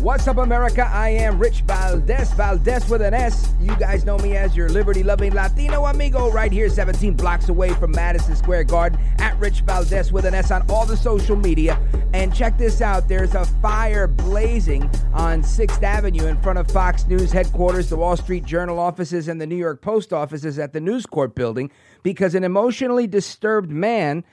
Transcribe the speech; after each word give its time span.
What's 0.00 0.26
up, 0.26 0.38
America? 0.38 0.88
I 0.90 1.10
am 1.10 1.38
Rich 1.38 1.60
Valdez, 1.66 2.32
Valdez 2.32 2.88
with 2.88 3.02
an 3.02 3.12
S. 3.12 3.52
You 3.60 3.76
guys 3.76 4.06
know 4.06 4.16
me 4.16 4.34
as 4.34 4.56
your 4.56 4.70
liberty 4.70 5.02
loving 5.02 5.34
Latino 5.34 5.84
amigo 5.84 6.30
right 6.30 6.50
here, 6.50 6.70
17 6.70 7.12
blocks 7.12 7.50
away 7.50 7.74
from 7.74 7.90
Madison 7.90 8.34
Square 8.34 8.64
Garden, 8.64 8.98
at 9.18 9.38
Rich 9.38 9.60
Valdez 9.60 10.10
with 10.10 10.24
an 10.24 10.32
S 10.32 10.50
on 10.50 10.64
all 10.70 10.86
the 10.86 10.96
social 10.96 11.36
media. 11.36 11.78
And 12.14 12.34
check 12.34 12.56
this 12.56 12.80
out 12.80 13.08
there's 13.08 13.34
a 13.34 13.44
fire 13.60 14.06
blazing 14.06 14.84
on 15.12 15.42
6th 15.42 15.82
Avenue 15.82 16.28
in 16.28 16.40
front 16.40 16.58
of 16.58 16.70
Fox 16.70 17.06
News 17.06 17.30
headquarters, 17.30 17.90
the 17.90 17.96
Wall 17.96 18.16
Street 18.16 18.46
Journal 18.46 18.78
offices, 18.78 19.28
and 19.28 19.38
the 19.38 19.46
New 19.46 19.56
York 19.56 19.82
Post 19.82 20.14
offices 20.14 20.58
at 20.58 20.72
the 20.72 20.80
News 20.80 21.04
Corp 21.04 21.34
building 21.34 21.70
because 22.02 22.34
an 22.34 22.42
emotionally 22.42 23.06
disturbed 23.06 23.70
man 23.70 24.24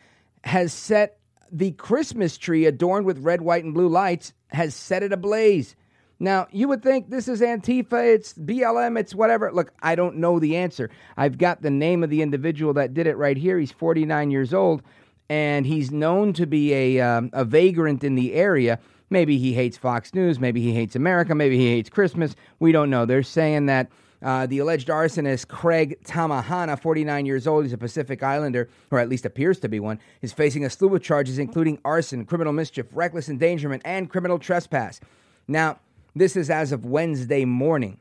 has 0.45 0.71
set 0.71 1.17
the 1.51 1.71
Christmas 1.71 2.37
tree 2.37 2.65
adorned 2.65 3.05
with 3.05 3.19
red, 3.19 3.41
white, 3.41 3.63
and 3.63 3.73
blue 3.73 3.87
lights 3.87 4.33
has 4.49 4.75
set 4.75 5.03
it 5.03 5.11
ablaze. 5.11 5.75
Now, 6.19 6.47
you 6.51 6.67
would 6.67 6.81
think 6.81 7.09
this 7.09 7.27
is 7.27 7.41
Antifa, 7.41 8.15
it's 8.15 8.33
BLM, 8.33 8.99
it's 8.99 9.13
whatever. 9.13 9.51
Look, 9.51 9.71
I 9.83 9.95
don't 9.95 10.17
know 10.17 10.39
the 10.39 10.55
answer. 10.55 10.89
I've 11.15 11.37
got 11.37 11.61
the 11.61 11.69
name 11.69 12.03
of 12.03 12.09
the 12.09 12.23
individual 12.23 12.73
that 12.73 12.93
did 12.93 13.05
it 13.05 13.17
right 13.17 13.37
here. 13.37 13.59
He's 13.59 13.71
49 13.71 14.31
years 14.31 14.53
old, 14.53 14.81
and 15.29 15.65
he's 15.65 15.91
known 15.91 16.33
to 16.33 16.47
be 16.47 16.73
a, 16.73 17.01
um, 17.01 17.29
a 17.33 17.45
vagrant 17.45 18.03
in 18.03 18.15
the 18.15 18.33
area. 18.33 18.79
Maybe 19.09 19.37
he 19.37 19.53
hates 19.53 19.77
Fox 19.77 20.13
News, 20.13 20.39
maybe 20.39 20.61
he 20.61 20.73
hates 20.73 20.95
America, 20.95 21.35
maybe 21.35 21.57
he 21.57 21.69
hates 21.69 21.89
Christmas. 21.89 22.35
We 22.59 22.71
don't 22.71 22.89
know. 22.89 23.05
They're 23.05 23.23
saying 23.23 23.67
that 23.67 23.89
uh, 24.21 24.47
the 24.47 24.59
alleged 24.59 24.87
arsonist, 24.87 25.47
Craig 25.47 25.99
Tamanaha, 26.03 26.79
49 26.79 27.25
years 27.25 27.45
old, 27.45 27.65
he's 27.65 27.73
a 27.73 27.77
Pacific 27.77 28.23
Islander, 28.23 28.69
or 28.89 28.99
at 28.99 29.09
least 29.09 29.25
appears 29.25 29.59
to 29.59 29.69
be 29.69 29.79
one, 29.79 29.99
is 30.21 30.33
facing 30.33 30.65
a 30.65 30.69
slew 30.69 30.95
of 30.95 31.03
charges, 31.03 31.37
including 31.37 31.79
arson, 31.85 32.25
criminal 32.25 32.53
mischief, 32.53 32.87
reckless 32.91 33.29
endangerment, 33.29 33.83
and 33.85 34.09
criminal 34.09 34.39
trespass. 34.39 34.99
Now, 35.47 35.79
this 36.15 36.35
is 36.35 36.49
as 36.49 36.71
of 36.71 36.85
Wednesday 36.85 37.45
morning. 37.45 37.99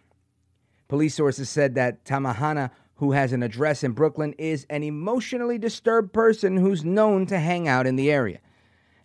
Police 0.88 1.14
sources 1.14 1.50
said 1.50 1.74
that 1.74 2.04
Tamanaha, 2.04 2.70
who 2.96 3.12
has 3.12 3.32
an 3.32 3.42
address 3.42 3.84
in 3.84 3.92
Brooklyn, 3.92 4.32
is 4.38 4.66
an 4.70 4.82
emotionally 4.82 5.58
disturbed 5.58 6.12
person 6.14 6.56
who's 6.56 6.84
known 6.84 7.26
to 7.26 7.38
hang 7.38 7.68
out 7.68 7.86
in 7.86 7.96
the 7.96 8.10
area. 8.10 8.38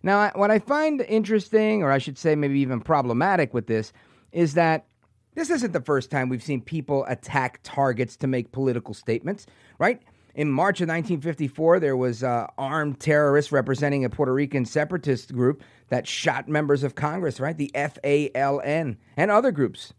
Now, 0.02 0.30
what 0.34 0.50
I 0.50 0.58
find 0.58 1.00
interesting, 1.02 1.82
or 1.82 1.90
I 1.90 1.98
should 1.98 2.18
say 2.18 2.34
maybe 2.34 2.58
even 2.60 2.80
problematic 2.80 3.52
with 3.52 3.66
this, 3.66 3.92
is 4.32 4.54
that 4.54 4.86
this 5.34 5.50
isn't 5.50 5.72
the 5.72 5.80
first 5.80 6.10
time 6.10 6.28
we've 6.28 6.42
seen 6.42 6.60
people 6.60 7.04
attack 7.08 7.60
targets 7.62 8.16
to 8.18 8.26
make 8.26 8.52
political 8.52 8.94
statements, 8.94 9.46
right? 9.78 10.02
In 10.34 10.50
March 10.50 10.80
of 10.80 10.88
1954, 10.88 11.80
there 11.80 11.96
was 11.96 12.22
uh, 12.22 12.46
armed 12.56 13.00
terrorists 13.00 13.52
representing 13.52 14.04
a 14.04 14.10
Puerto 14.10 14.32
Rican 14.32 14.64
separatist 14.64 15.32
group 15.34 15.62
that 15.88 16.06
shot 16.06 16.48
members 16.48 16.82
of 16.82 16.94
Congress, 16.94 17.38
right? 17.38 17.56
The 17.56 17.70
FALN 17.74 18.96
and 19.16 19.30
other 19.30 19.52
groups. 19.52 19.92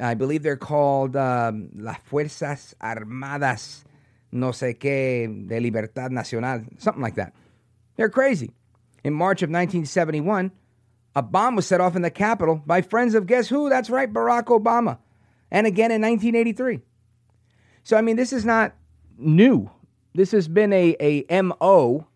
I 0.00 0.14
believe 0.14 0.42
they're 0.42 0.56
called 0.56 1.16
um, 1.16 1.70
Las 1.76 1.98
Fuerzas 2.04 2.74
Armadas, 2.80 3.84
no 4.32 4.50
sé 4.50 4.78
qué, 4.78 5.48
de 5.48 5.60
Libertad 5.60 6.10
Nacional, 6.10 6.64
something 6.78 7.02
like 7.02 7.16
that. 7.16 7.32
They're 7.96 8.08
crazy. 8.08 8.52
In 9.04 9.14
March 9.14 9.42
of 9.42 9.48
1971, 9.48 10.50
a 11.14 11.22
bomb 11.22 11.56
was 11.56 11.66
set 11.66 11.80
off 11.80 11.96
in 11.96 12.02
the 12.02 12.10
Capitol 12.10 12.62
by 12.64 12.82
friends 12.82 13.14
of 13.14 13.26
guess 13.26 13.48
who? 13.48 13.68
That's 13.68 13.90
right, 13.90 14.12
Barack 14.12 14.44
Obama. 14.44 14.98
And 15.50 15.66
again 15.66 15.90
in 15.90 16.00
1983. 16.00 16.80
So, 17.82 17.96
I 17.96 18.02
mean, 18.02 18.16
this 18.16 18.32
is 18.32 18.44
not 18.44 18.74
new. 19.18 19.70
This 20.14 20.30
has 20.32 20.48
been 20.48 20.72
a, 20.72 20.96
a 21.00 21.42
MO 21.42 22.06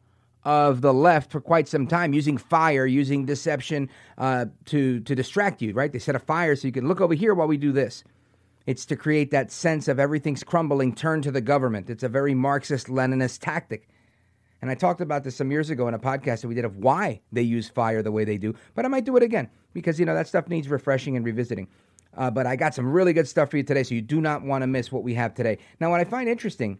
of 0.44 0.82
the 0.82 0.92
left 0.92 1.32
for 1.32 1.40
quite 1.40 1.66
some 1.68 1.86
time, 1.86 2.12
using 2.12 2.36
fire, 2.36 2.86
using 2.86 3.24
deception 3.24 3.88
uh, 4.18 4.46
to, 4.66 5.00
to 5.00 5.14
distract 5.14 5.62
you, 5.62 5.72
right? 5.72 5.92
They 5.92 5.98
set 5.98 6.14
a 6.14 6.20
fire 6.20 6.54
so 6.54 6.68
you 6.68 6.72
can 6.72 6.86
look 6.86 7.00
over 7.00 7.14
here 7.14 7.34
while 7.34 7.48
we 7.48 7.56
do 7.56 7.72
this. 7.72 8.04
It's 8.66 8.86
to 8.86 8.96
create 8.96 9.30
that 9.30 9.50
sense 9.50 9.88
of 9.88 9.98
everything's 9.98 10.44
crumbling, 10.44 10.94
turn 10.94 11.22
to 11.22 11.30
the 11.30 11.40
government. 11.40 11.90
It's 11.90 12.02
a 12.02 12.08
very 12.08 12.34
Marxist 12.34 12.88
Leninist 12.88 13.40
tactic. 13.40 13.88
And 14.62 14.70
I 14.70 14.74
talked 14.74 15.00
about 15.00 15.24
this 15.24 15.36
some 15.36 15.50
years 15.50 15.70
ago 15.70 15.88
in 15.88 15.94
a 15.94 15.98
podcast 15.98 16.40
that 16.40 16.48
we 16.48 16.54
did 16.54 16.64
of 16.64 16.78
why 16.78 17.20
they 17.32 17.42
use 17.42 17.68
fire 17.68 18.02
the 18.02 18.12
way 18.12 18.24
they 18.24 18.38
do. 18.38 18.54
But 18.74 18.84
I 18.84 18.88
might 18.88 19.04
do 19.04 19.16
it 19.16 19.22
again 19.22 19.50
because, 19.74 20.00
you 20.00 20.06
know, 20.06 20.14
that 20.14 20.26
stuff 20.26 20.48
needs 20.48 20.68
refreshing 20.68 21.16
and 21.16 21.24
revisiting. 21.24 21.68
Uh, 22.16 22.30
but 22.30 22.46
I 22.46 22.56
got 22.56 22.74
some 22.74 22.90
really 22.90 23.12
good 23.12 23.28
stuff 23.28 23.50
for 23.50 23.56
you 23.56 23.62
today, 23.62 23.82
so 23.82 23.94
you 23.94 24.00
do 24.00 24.20
not 24.20 24.42
want 24.42 24.62
to 24.62 24.66
miss 24.66 24.92
what 24.92 25.02
we 25.02 25.14
have 25.14 25.34
today. 25.34 25.58
Now, 25.80 25.90
what 25.90 26.00
I 26.00 26.04
find 26.04 26.28
interesting 26.28 26.78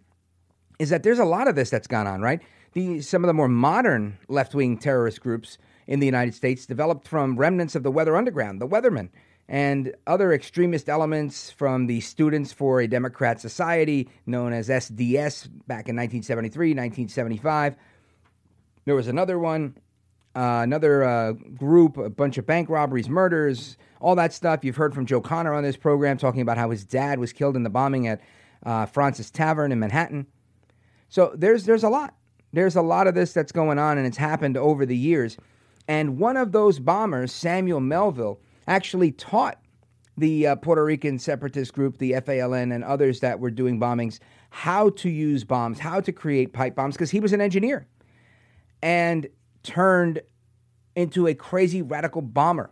is 0.79 0.91
that 0.91 1.03
there's 1.03 1.19
a 1.19 1.25
lot 1.25 1.49
of 1.49 1.57
this 1.57 1.71
that's 1.71 1.87
gone 1.87 2.07
on, 2.07 2.21
right? 2.21 2.41
The, 2.73 3.01
some 3.01 3.23
of 3.25 3.29
the 3.29 3.35
more 3.35 3.49
modern 3.49 4.19
left 4.29 4.55
wing 4.55 4.79
terrorist 4.79 5.21
groups 5.21 5.59
in 5.87 6.01
the 6.01 6.07
United 6.07 6.35
States 6.35 6.67
developed 6.67 7.07
from 7.07 7.37
remnants 7.37 7.75
of 7.75 7.83
the 7.83 7.91
Weather 7.91 8.17
Underground, 8.17 8.61
the 8.61 8.69
Weathermen, 8.69 9.11
and 9.49 9.95
other 10.07 10.33
extremist 10.33 10.89
elements 10.89 11.51
from 11.51 11.87
the 11.87 12.01
Students 12.01 12.53
for 12.53 12.81
a 12.81 12.87
Democrat 12.87 13.41
Society, 13.41 14.09
known 14.27 14.53
as 14.53 14.69
SDS, 14.69 15.49
back 15.67 15.89
in 15.89 15.97
1973, 15.97 16.71
1975. 16.71 17.77
There 18.87 18.95
was 18.95 19.09
another 19.09 19.39
one, 19.39 19.77
uh, 20.35 20.61
another 20.63 21.05
uh, 21.05 21.33
group, 21.33 21.97
a 21.99 22.09
bunch 22.09 22.39
of 22.39 22.47
bank 22.47 22.69
robberies, 22.69 23.09
murders, 23.09 23.77
all 24.01 24.15
that 24.17 24.33
stuff. 24.33 24.65
You've 24.65 24.77
heard 24.77 24.95
from 24.95 25.07
Joe 25.07 25.21
Connor 25.21 25.55
on 25.55 25.63
this 25.63 25.77
program 25.77 26.17
talking 26.17 26.41
about 26.41 26.59
how 26.59 26.71
his 26.71 26.85
dad 26.85 27.19
was 27.19 27.33
killed 27.33 27.57
in 27.57 27.63
the 27.63 27.71
bombing 27.71 28.07
at 28.07 28.21
uh, 28.65 28.87
Fraunces 28.87 29.31
Tavern 29.31 29.73
in 29.73 29.79
Manhattan. 29.79 30.27
So 31.09 31.33
there's 31.37 31.65
there's 31.65 31.85
a 31.85 31.89
lot. 31.89 32.15
There's 32.53 32.77
a 32.77 32.83
lot 32.83 33.07
of 33.07 33.15
this 33.15 33.33
that's 33.33 33.53
going 33.53 33.79
on, 33.79 33.99
and 33.99 34.07
it's 34.07 34.17
happened 34.17 34.57
over 34.57 34.87
the 34.87 34.97
years. 34.97 35.37
And 35.87 36.19
one 36.19 36.37
of 36.37 36.53
those 36.53 36.79
bombers, 36.79 37.33
Samuel 37.33 37.81
Melville, 37.81 38.41
actually 38.67 39.13
taught 39.13 39.59
the 40.17 40.47
uh, 40.47 40.57
Puerto 40.57 40.85
Rican 40.85 41.19
separatist 41.19 41.73
group, 41.73 41.99
the 41.99 42.13
FALN, 42.13 42.75
and 42.75 42.85
others 42.85 43.21
that 43.21 43.41
were 43.41 43.51
doing 43.51 43.81
bombings, 43.81 44.21
how 44.51 44.91
to 44.91 45.11
use 45.11 45.45
bombs, 45.45 45.79
how 45.79 46.01
to 46.01 46.13
create 46.13 46.53
pipe 46.53 46.75
bombs, 46.75 46.95
because 46.95 47.11
he 47.11 47.21
was 47.21 47.33
an 47.33 47.41
engineer 47.41 47.87
and 48.83 49.27
turned 49.63 50.21
into 50.95 51.27
a 51.27 51.35
crazy 51.35 51.83
radical 51.83 52.23
bomber 52.23 52.71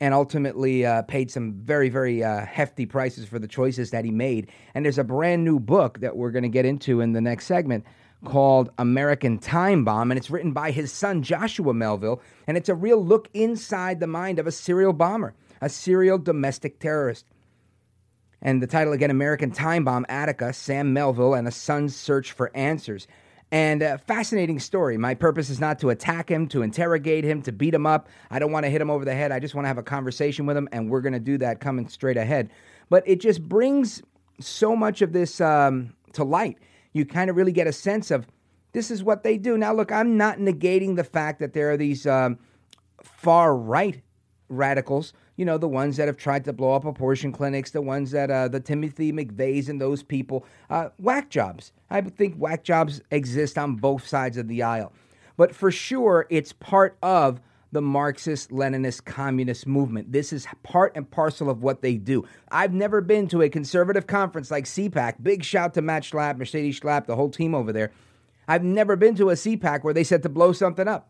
and 0.00 0.14
ultimately 0.14 0.84
uh, 0.84 1.02
paid 1.02 1.30
some 1.30 1.52
very, 1.52 1.88
very 1.88 2.24
uh, 2.24 2.44
hefty 2.46 2.86
prices 2.86 3.26
for 3.26 3.38
the 3.38 3.46
choices 3.46 3.90
that 3.90 4.04
he 4.04 4.10
made. 4.10 4.50
And 4.74 4.84
there's 4.84 4.98
a 4.98 5.04
brand 5.04 5.44
new 5.44 5.60
book 5.60 6.00
that 6.00 6.16
we're 6.16 6.30
going 6.30 6.42
to 6.42 6.48
get 6.48 6.64
into 6.64 7.00
in 7.00 7.12
the 7.12 7.20
next 7.20 7.46
segment 7.46 7.84
called 8.24 8.70
American 8.78 9.38
Time 9.38 9.84
Bomb, 9.84 10.10
and 10.10 10.18
it's 10.18 10.30
written 10.30 10.52
by 10.52 10.70
his 10.70 10.92
son 10.92 11.22
Joshua 11.22 11.74
Melville, 11.74 12.20
and 12.46 12.56
it's 12.56 12.68
a 12.68 12.74
real 12.74 13.04
look 13.04 13.28
inside 13.34 14.00
the 14.00 14.06
mind 14.06 14.38
of 14.38 14.46
a 14.46 14.52
serial 14.52 14.92
bomber, 14.92 15.34
a 15.60 15.68
serial 15.68 16.18
domestic 16.18 16.78
terrorist. 16.78 17.26
And 18.40 18.60
the 18.60 18.66
title 18.66 18.92
again, 18.92 19.10
American 19.10 19.52
Time 19.52 19.84
Bomb, 19.84 20.04
Attica, 20.08 20.52
Sam 20.52 20.92
Melville, 20.92 21.34
and 21.34 21.46
a 21.46 21.52
son's 21.52 21.94
search 21.94 22.32
for 22.32 22.50
answers. 22.56 23.06
And 23.52 23.82
a 23.82 23.98
fascinating 23.98 24.58
story. 24.58 24.96
My 24.96 25.14
purpose 25.14 25.50
is 25.50 25.60
not 25.60 25.78
to 25.80 25.90
attack 25.90 26.30
him, 26.30 26.48
to 26.48 26.62
interrogate 26.62 27.22
him, 27.22 27.42
to 27.42 27.52
beat 27.52 27.74
him 27.74 27.86
up. 27.86 28.08
I 28.30 28.38
don't 28.38 28.50
want 28.50 28.64
to 28.64 28.70
hit 28.70 28.80
him 28.80 28.90
over 28.90 29.04
the 29.04 29.14
head. 29.14 29.30
I 29.30 29.40
just 29.40 29.54
want 29.54 29.66
to 29.66 29.68
have 29.68 29.78
a 29.78 29.82
conversation 29.82 30.46
with 30.46 30.56
him, 30.56 30.68
and 30.72 30.90
we're 30.90 31.02
going 31.02 31.12
to 31.12 31.20
do 31.20 31.38
that 31.38 31.60
coming 31.60 31.86
straight 31.88 32.16
ahead. 32.16 32.50
But 32.88 33.06
it 33.06 33.20
just 33.20 33.46
brings 33.46 34.02
so 34.40 34.74
much 34.74 35.02
of 35.02 35.12
this 35.12 35.40
um, 35.40 35.92
to 36.14 36.24
light. 36.24 36.58
You 36.92 37.04
kind 37.04 37.30
of 37.30 37.36
really 37.36 37.52
get 37.52 37.66
a 37.66 37.72
sense 37.72 38.10
of 38.10 38.26
this 38.72 38.90
is 38.90 39.02
what 39.02 39.22
they 39.22 39.36
do. 39.38 39.56
Now, 39.58 39.72
look, 39.74 39.92
I'm 39.92 40.16
not 40.16 40.38
negating 40.38 40.96
the 40.96 41.04
fact 41.04 41.40
that 41.40 41.52
there 41.52 41.70
are 41.70 41.76
these 41.76 42.06
um, 42.06 42.38
far 43.02 43.54
right 43.54 44.02
radicals. 44.48 45.12
You 45.36 45.44
know, 45.44 45.58
the 45.58 45.68
ones 45.68 45.96
that 45.96 46.08
have 46.08 46.16
tried 46.16 46.44
to 46.44 46.52
blow 46.52 46.74
up 46.74 46.84
abortion 46.84 47.32
clinics, 47.32 47.70
the 47.70 47.82
ones 47.82 48.10
that, 48.10 48.30
uh, 48.30 48.48
the 48.48 48.60
Timothy 48.60 49.12
McVeighs 49.12 49.68
and 49.68 49.80
those 49.80 50.02
people, 50.02 50.44
uh, 50.70 50.90
whack 50.98 51.30
jobs. 51.30 51.72
I 51.90 52.00
think 52.02 52.36
whack 52.36 52.64
jobs 52.64 53.00
exist 53.10 53.58
on 53.58 53.76
both 53.76 54.06
sides 54.06 54.36
of 54.36 54.48
the 54.48 54.62
aisle. 54.62 54.92
But 55.36 55.54
for 55.54 55.70
sure, 55.70 56.26
it's 56.30 56.52
part 56.52 56.96
of 57.02 57.40
the 57.72 57.82
Marxist 57.82 58.50
Leninist 58.50 59.06
communist 59.06 59.66
movement. 59.66 60.12
This 60.12 60.32
is 60.32 60.46
part 60.62 60.92
and 60.94 61.10
parcel 61.10 61.48
of 61.48 61.62
what 61.62 61.80
they 61.80 61.96
do. 61.96 62.24
I've 62.50 62.74
never 62.74 63.00
been 63.00 63.26
to 63.28 63.42
a 63.42 63.48
conservative 63.48 64.06
conference 64.06 64.50
like 64.50 64.66
CPAC. 64.66 65.22
Big 65.22 65.42
shout 65.42 65.74
to 65.74 65.82
Matt 65.82 66.02
Schlapp, 66.02 66.36
Mercedes 66.36 66.78
Schlapp, 66.78 67.06
the 67.06 67.16
whole 67.16 67.30
team 67.30 67.54
over 67.54 67.72
there. 67.72 67.90
I've 68.46 68.62
never 68.62 68.94
been 68.94 69.14
to 69.16 69.30
a 69.30 69.34
CPAC 69.34 69.82
where 69.82 69.94
they 69.94 70.04
said 70.04 70.22
to 70.22 70.28
blow 70.28 70.52
something 70.52 70.86
up. 70.86 71.08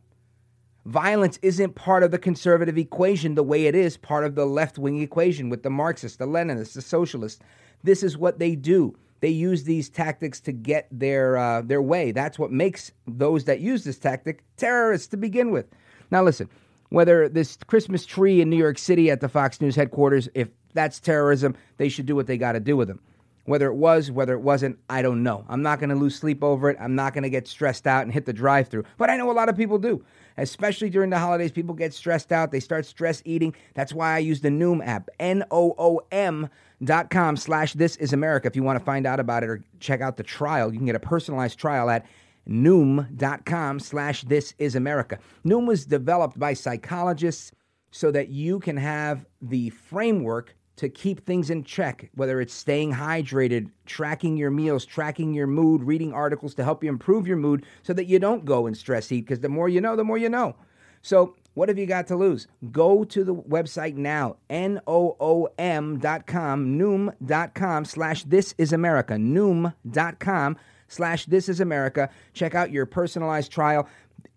Violence 0.84 1.38
isn't 1.42 1.74
part 1.74 2.02
of 2.02 2.10
the 2.10 2.18
conservative 2.18 2.78
equation 2.78 3.34
the 3.34 3.42
way 3.42 3.66
it 3.66 3.74
is 3.74 3.96
part 3.96 4.24
of 4.24 4.34
the 4.34 4.46
left 4.46 4.78
wing 4.78 5.00
equation 5.00 5.48
with 5.48 5.62
the 5.62 5.70
Marxists, 5.70 6.18
the 6.18 6.26
Leninists, 6.26 6.74
the 6.74 6.82
socialists. 6.82 7.40
This 7.82 8.02
is 8.02 8.16
what 8.16 8.38
they 8.38 8.54
do. 8.54 8.96
They 9.20 9.28
use 9.28 9.62
these 9.62 9.88
tactics 9.88 10.40
to 10.40 10.52
get 10.52 10.88
their 10.90 11.36
uh, 11.36 11.62
their 11.62 11.80
way. 11.80 12.10
That's 12.10 12.38
what 12.38 12.50
makes 12.50 12.90
those 13.06 13.44
that 13.44 13.60
use 13.60 13.84
this 13.84 13.98
tactic 13.98 14.42
terrorists 14.56 15.06
to 15.08 15.16
begin 15.16 15.52
with. 15.52 15.66
Now, 16.12 16.22
listen, 16.22 16.50
whether 16.90 17.26
this 17.28 17.56
Christmas 17.66 18.04
tree 18.04 18.42
in 18.42 18.50
New 18.50 18.56
York 18.56 18.78
City 18.78 19.10
at 19.10 19.22
the 19.22 19.28
Fox 19.30 19.62
News 19.62 19.74
headquarters, 19.74 20.28
if 20.34 20.48
that's 20.74 21.00
terrorism, 21.00 21.56
they 21.78 21.88
should 21.88 22.04
do 22.04 22.14
what 22.14 22.26
they 22.26 22.36
got 22.36 22.52
to 22.52 22.60
do 22.60 22.76
with 22.76 22.86
them. 22.86 23.00
Whether 23.46 23.66
it 23.66 23.74
was, 23.74 24.10
whether 24.10 24.34
it 24.34 24.40
wasn't, 24.42 24.78
I 24.88 25.02
don't 25.02 25.22
know. 25.22 25.44
I'm 25.48 25.62
not 25.62 25.80
going 25.80 25.90
to 25.90 25.96
lose 25.96 26.14
sleep 26.14 26.44
over 26.44 26.70
it. 26.70 26.76
I'm 26.78 26.94
not 26.94 27.12
going 27.12 27.24
to 27.24 27.30
get 27.30 27.48
stressed 27.48 27.86
out 27.88 28.02
and 28.02 28.12
hit 28.12 28.26
the 28.26 28.32
drive 28.32 28.68
through. 28.68 28.84
But 28.98 29.10
I 29.10 29.16
know 29.16 29.30
a 29.30 29.32
lot 29.32 29.48
of 29.48 29.56
people 29.56 29.78
do. 29.78 30.04
Especially 30.36 30.90
during 30.90 31.10
the 31.10 31.18
holidays, 31.18 31.50
people 31.50 31.74
get 31.74 31.92
stressed 31.92 32.30
out. 32.30 32.52
They 32.52 32.60
start 32.60 32.86
stress 32.86 33.20
eating. 33.24 33.54
That's 33.74 33.92
why 33.92 34.14
I 34.14 34.18
use 34.18 34.42
the 34.42 34.48
Noom 34.50 34.86
app, 34.86 35.08
N 35.18 35.44
O 35.50 35.74
O 35.78 36.02
M 36.12 36.48
dot 36.84 37.10
com 37.10 37.36
slash 37.36 37.72
This 37.72 37.96
Is 37.96 38.12
America. 38.12 38.46
If 38.48 38.54
you 38.54 38.62
want 38.62 38.78
to 38.78 38.84
find 38.84 39.06
out 39.06 39.18
about 39.18 39.42
it 39.42 39.48
or 39.48 39.64
check 39.80 40.00
out 40.02 40.18
the 40.18 40.22
trial, 40.22 40.72
you 40.72 40.78
can 40.78 40.86
get 40.86 40.94
a 40.94 41.00
personalized 41.00 41.58
trial 41.58 41.90
at 41.90 42.06
noom.com 42.48 43.80
slash 43.80 44.22
This 44.22 44.54
Is 44.58 44.74
America. 44.74 45.18
Noom 45.44 45.66
was 45.66 45.86
developed 45.86 46.38
by 46.38 46.54
psychologists 46.54 47.52
so 47.90 48.10
that 48.10 48.28
you 48.28 48.58
can 48.58 48.76
have 48.76 49.26
the 49.40 49.70
framework 49.70 50.56
to 50.76 50.88
keep 50.88 51.24
things 51.26 51.50
in 51.50 51.62
check, 51.62 52.10
whether 52.14 52.40
it's 52.40 52.54
staying 52.54 52.92
hydrated, 52.92 53.70
tracking 53.84 54.36
your 54.36 54.50
meals, 54.50 54.86
tracking 54.86 55.34
your 55.34 55.46
mood, 55.46 55.84
reading 55.84 56.12
articles 56.12 56.54
to 56.54 56.64
help 56.64 56.82
you 56.82 56.88
improve 56.88 57.26
your 57.26 57.36
mood 57.36 57.64
so 57.82 57.92
that 57.92 58.06
you 58.06 58.18
don't 58.18 58.44
go 58.44 58.66
and 58.66 58.76
stress 58.76 59.12
eat, 59.12 59.20
because 59.20 59.40
the 59.40 59.48
more 59.48 59.68
you 59.68 59.80
know, 59.80 59.96
the 59.96 60.04
more 60.04 60.18
you 60.18 60.28
know. 60.28 60.56
So, 61.02 61.36
what 61.54 61.68
have 61.68 61.78
you 61.78 61.84
got 61.84 62.06
to 62.06 62.16
lose? 62.16 62.46
Go 62.70 63.04
to 63.04 63.24
the 63.24 63.34
website 63.34 63.96
now, 63.96 64.36
N-O-O-M 64.48 65.98
dot 65.98 66.26
com, 66.26 66.78
Noom 66.78 67.14
dot 67.24 67.54
com 67.54 67.84
slash 67.84 68.24
This 68.24 68.54
Is 68.56 68.72
America, 68.72 69.14
Noom 69.14 69.74
dot 69.90 70.18
com 70.18 70.56
slash 70.92 71.26
This 71.26 71.48
Is 71.48 71.60
America. 71.60 72.10
Check 72.34 72.54
out 72.54 72.70
your 72.70 72.86
personalized 72.86 73.50
trial. 73.50 73.88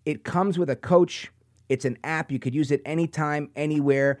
It 0.04 0.24
comes 0.24 0.58
with 0.58 0.70
a 0.70 0.76
coach. 0.76 1.30
It's 1.68 1.84
an 1.84 1.98
app. 2.02 2.32
You 2.32 2.38
could 2.38 2.54
use 2.54 2.70
it 2.70 2.80
anytime, 2.84 3.50
anywhere. 3.56 4.18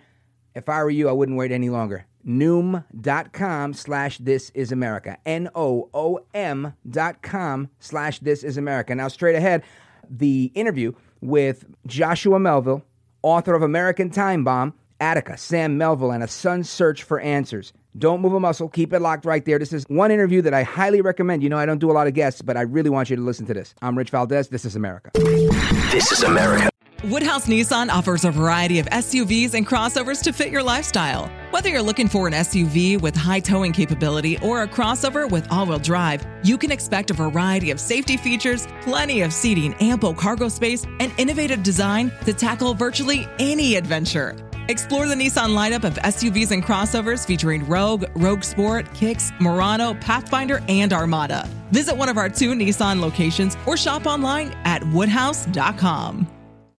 If 0.54 0.68
I 0.68 0.82
were 0.82 0.90
you, 0.90 1.08
I 1.08 1.12
wouldn't 1.12 1.38
wait 1.38 1.52
any 1.52 1.70
longer. 1.70 2.06
Noom.com 2.26 3.72
slash 3.72 4.18
This 4.18 4.50
Is 4.50 4.72
America. 4.72 5.16
N 5.24 5.48
O 5.54 5.88
O 5.94 6.18
M 6.34 6.74
dot 6.88 7.22
com 7.22 7.70
slash 7.78 8.18
This 8.18 8.42
Is 8.42 8.56
America. 8.56 8.94
Now, 8.94 9.08
straight 9.08 9.36
ahead, 9.36 9.62
the 10.10 10.50
interview 10.54 10.92
with 11.20 11.64
Joshua 11.86 12.38
Melville, 12.38 12.82
author 13.22 13.54
of 13.54 13.62
American 13.62 14.10
Time 14.10 14.44
Bomb, 14.44 14.74
Attica, 15.00 15.36
Sam 15.36 15.78
Melville, 15.78 16.12
and 16.12 16.22
a 16.22 16.28
son's 16.28 16.70
search 16.70 17.02
for 17.02 17.20
answers. 17.20 17.72
Don't 17.98 18.20
move 18.20 18.34
a 18.34 18.40
muscle. 18.40 18.68
Keep 18.68 18.92
it 18.92 19.00
locked 19.00 19.24
right 19.24 19.44
there. 19.44 19.58
This 19.58 19.72
is 19.72 19.84
one 19.88 20.10
interview 20.10 20.42
that 20.42 20.52
I 20.52 20.62
highly 20.62 21.00
recommend. 21.00 21.42
You 21.42 21.48
know, 21.48 21.58
I 21.58 21.66
don't 21.66 21.78
do 21.78 21.90
a 21.90 21.92
lot 21.92 22.06
of 22.06 22.14
guests, 22.14 22.42
but 22.42 22.56
I 22.56 22.62
really 22.62 22.90
want 22.90 23.10
you 23.10 23.16
to 23.16 23.22
listen 23.22 23.46
to 23.46 23.54
this. 23.54 23.74
I'm 23.80 23.96
Rich 23.96 24.10
Valdez. 24.10 24.48
This 24.48 24.64
is 24.64 24.76
America. 24.76 25.10
This 25.14 26.12
is 26.12 26.22
America. 26.22 26.68
Woodhouse 27.04 27.46
Nissan 27.46 27.88
offers 27.88 28.24
a 28.24 28.30
variety 28.30 28.78
of 28.78 28.86
SUVs 28.86 29.54
and 29.54 29.66
crossovers 29.66 30.22
to 30.24 30.32
fit 30.32 30.50
your 30.50 30.62
lifestyle. 30.62 31.30
Whether 31.50 31.68
you're 31.68 31.82
looking 31.82 32.08
for 32.08 32.26
an 32.26 32.32
SUV 32.32 33.00
with 33.00 33.14
high 33.14 33.40
towing 33.40 33.72
capability 33.72 34.38
or 34.38 34.62
a 34.62 34.66
crossover 34.66 35.30
with 35.30 35.46
all 35.52 35.66
wheel 35.66 35.78
drive, 35.78 36.26
you 36.42 36.58
can 36.58 36.72
expect 36.72 37.10
a 37.10 37.14
variety 37.14 37.70
of 37.70 37.78
safety 37.78 38.16
features, 38.16 38.66
plenty 38.80 39.20
of 39.20 39.32
seating, 39.32 39.74
ample 39.74 40.14
cargo 40.14 40.48
space, 40.48 40.84
and 40.98 41.12
innovative 41.18 41.62
design 41.62 42.10
to 42.24 42.32
tackle 42.32 42.74
virtually 42.74 43.28
any 43.38 43.76
adventure. 43.76 44.34
Explore 44.68 45.06
the 45.06 45.14
Nissan 45.14 45.54
lineup 45.54 45.84
of 45.84 45.94
SUVs 45.94 46.50
and 46.50 46.64
crossovers 46.64 47.24
featuring 47.24 47.64
Rogue, 47.68 48.06
Rogue 48.16 48.42
Sport, 48.42 48.92
Kicks, 48.94 49.30
Murano, 49.40 49.94
Pathfinder, 49.94 50.60
and 50.68 50.92
Armada. 50.92 51.48
Visit 51.70 51.96
one 51.96 52.08
of 52.08 52.18
our 52.18 52.28
two 52.28 52.50
Nissan 52.52 53.00
locations 53.00 53.56
or 53.64 53.76
shop 53.76 54.06
online 54.06 54.48
at 54.64 54.84
woodhouse.com. 54.88 56.26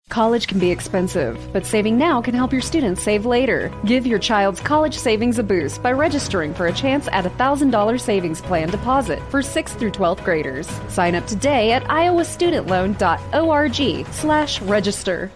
College 0.10 0.48
can 0.48 0.60
be 0.60 0.72
expensive, 0.72 1.38
but 1.52 1.66
saving 1.66 1.98
now 1.98 2.22
can 2.22 2.34
help 2.34 2.54
your 2.54 2.62
students 2.62 3.04
save 3.04 3.26
later. 3.26 3.70
Give 3.86 4.08
your 4.08 4.20
child's 4.20 4.62
college 4.62 4.98
savings 4.98 5.38
a 5.40 5.44
boost 5.44 5.84
by 5.84 5.92
registering 5.92 6.54
for 6.54 6.68
a 6.68 6.74
chance 6.74 7.10
at 7.10 7.26
a 7.26 7.30
$1,000 7.30 8.00
savings 8.00 8.42
plan 8.42 8.70
deposit 8.70 9.20
for 9.30 9.42
6th 9.42 9.78
through 9.78 9.92
12th 9.92 10.24
graders. 10.24 10.70
Sign 10.88 11.16
up 11.16 11.28
today 11.28 11.72
at 11.72 11.84
iowastudentloan.org 11.84 14.08
slash 14.14 14.62
register. 14.62 15.30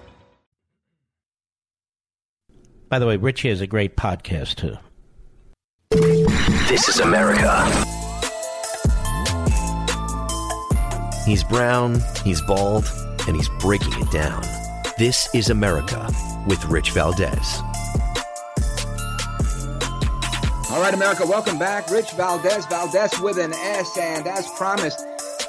By 2.92 3.00
the 3.00 3.08
way, 3.08 3.16
Richie 3.16 3.48
has 3.48 3.62
a 3.62 3.68
great 3.68 3.96
podcast, 3.96 4.56
too. 4.56 4.78
This 6.68 6.90
is 6.90 7.00
America. 7.00 7.64
He's 11.26 11.42
brown, 11.42 12.02
he's 12.26 12.42
bald, 12.42 12.84
and 13.30 13.38
he's 13.38 13.48
breaking 13.62 13.94
it 13.94 14.12
down. 14.12 14.42
This 14.98 15.34
is 15.34 15.50
America 15.50 16.06
with 16.46 16.66
Rich 16.66 16.92
Valdez. 16.92 17.62
All 20.70 20.82
right, 20.82 20.94
America, 20.94 21.26
welcome 21.26 21.58
back. 21.58 21.90
Rich 21.90 22.12
Valdez, 22.12 22.66
Valdez 22.66 23.18
with 23.22 23.38
an 23.38 23.54
S. 23.54 23.98
And 23.98 24.28
as 24.28 24.50
promised, 24.58 25.00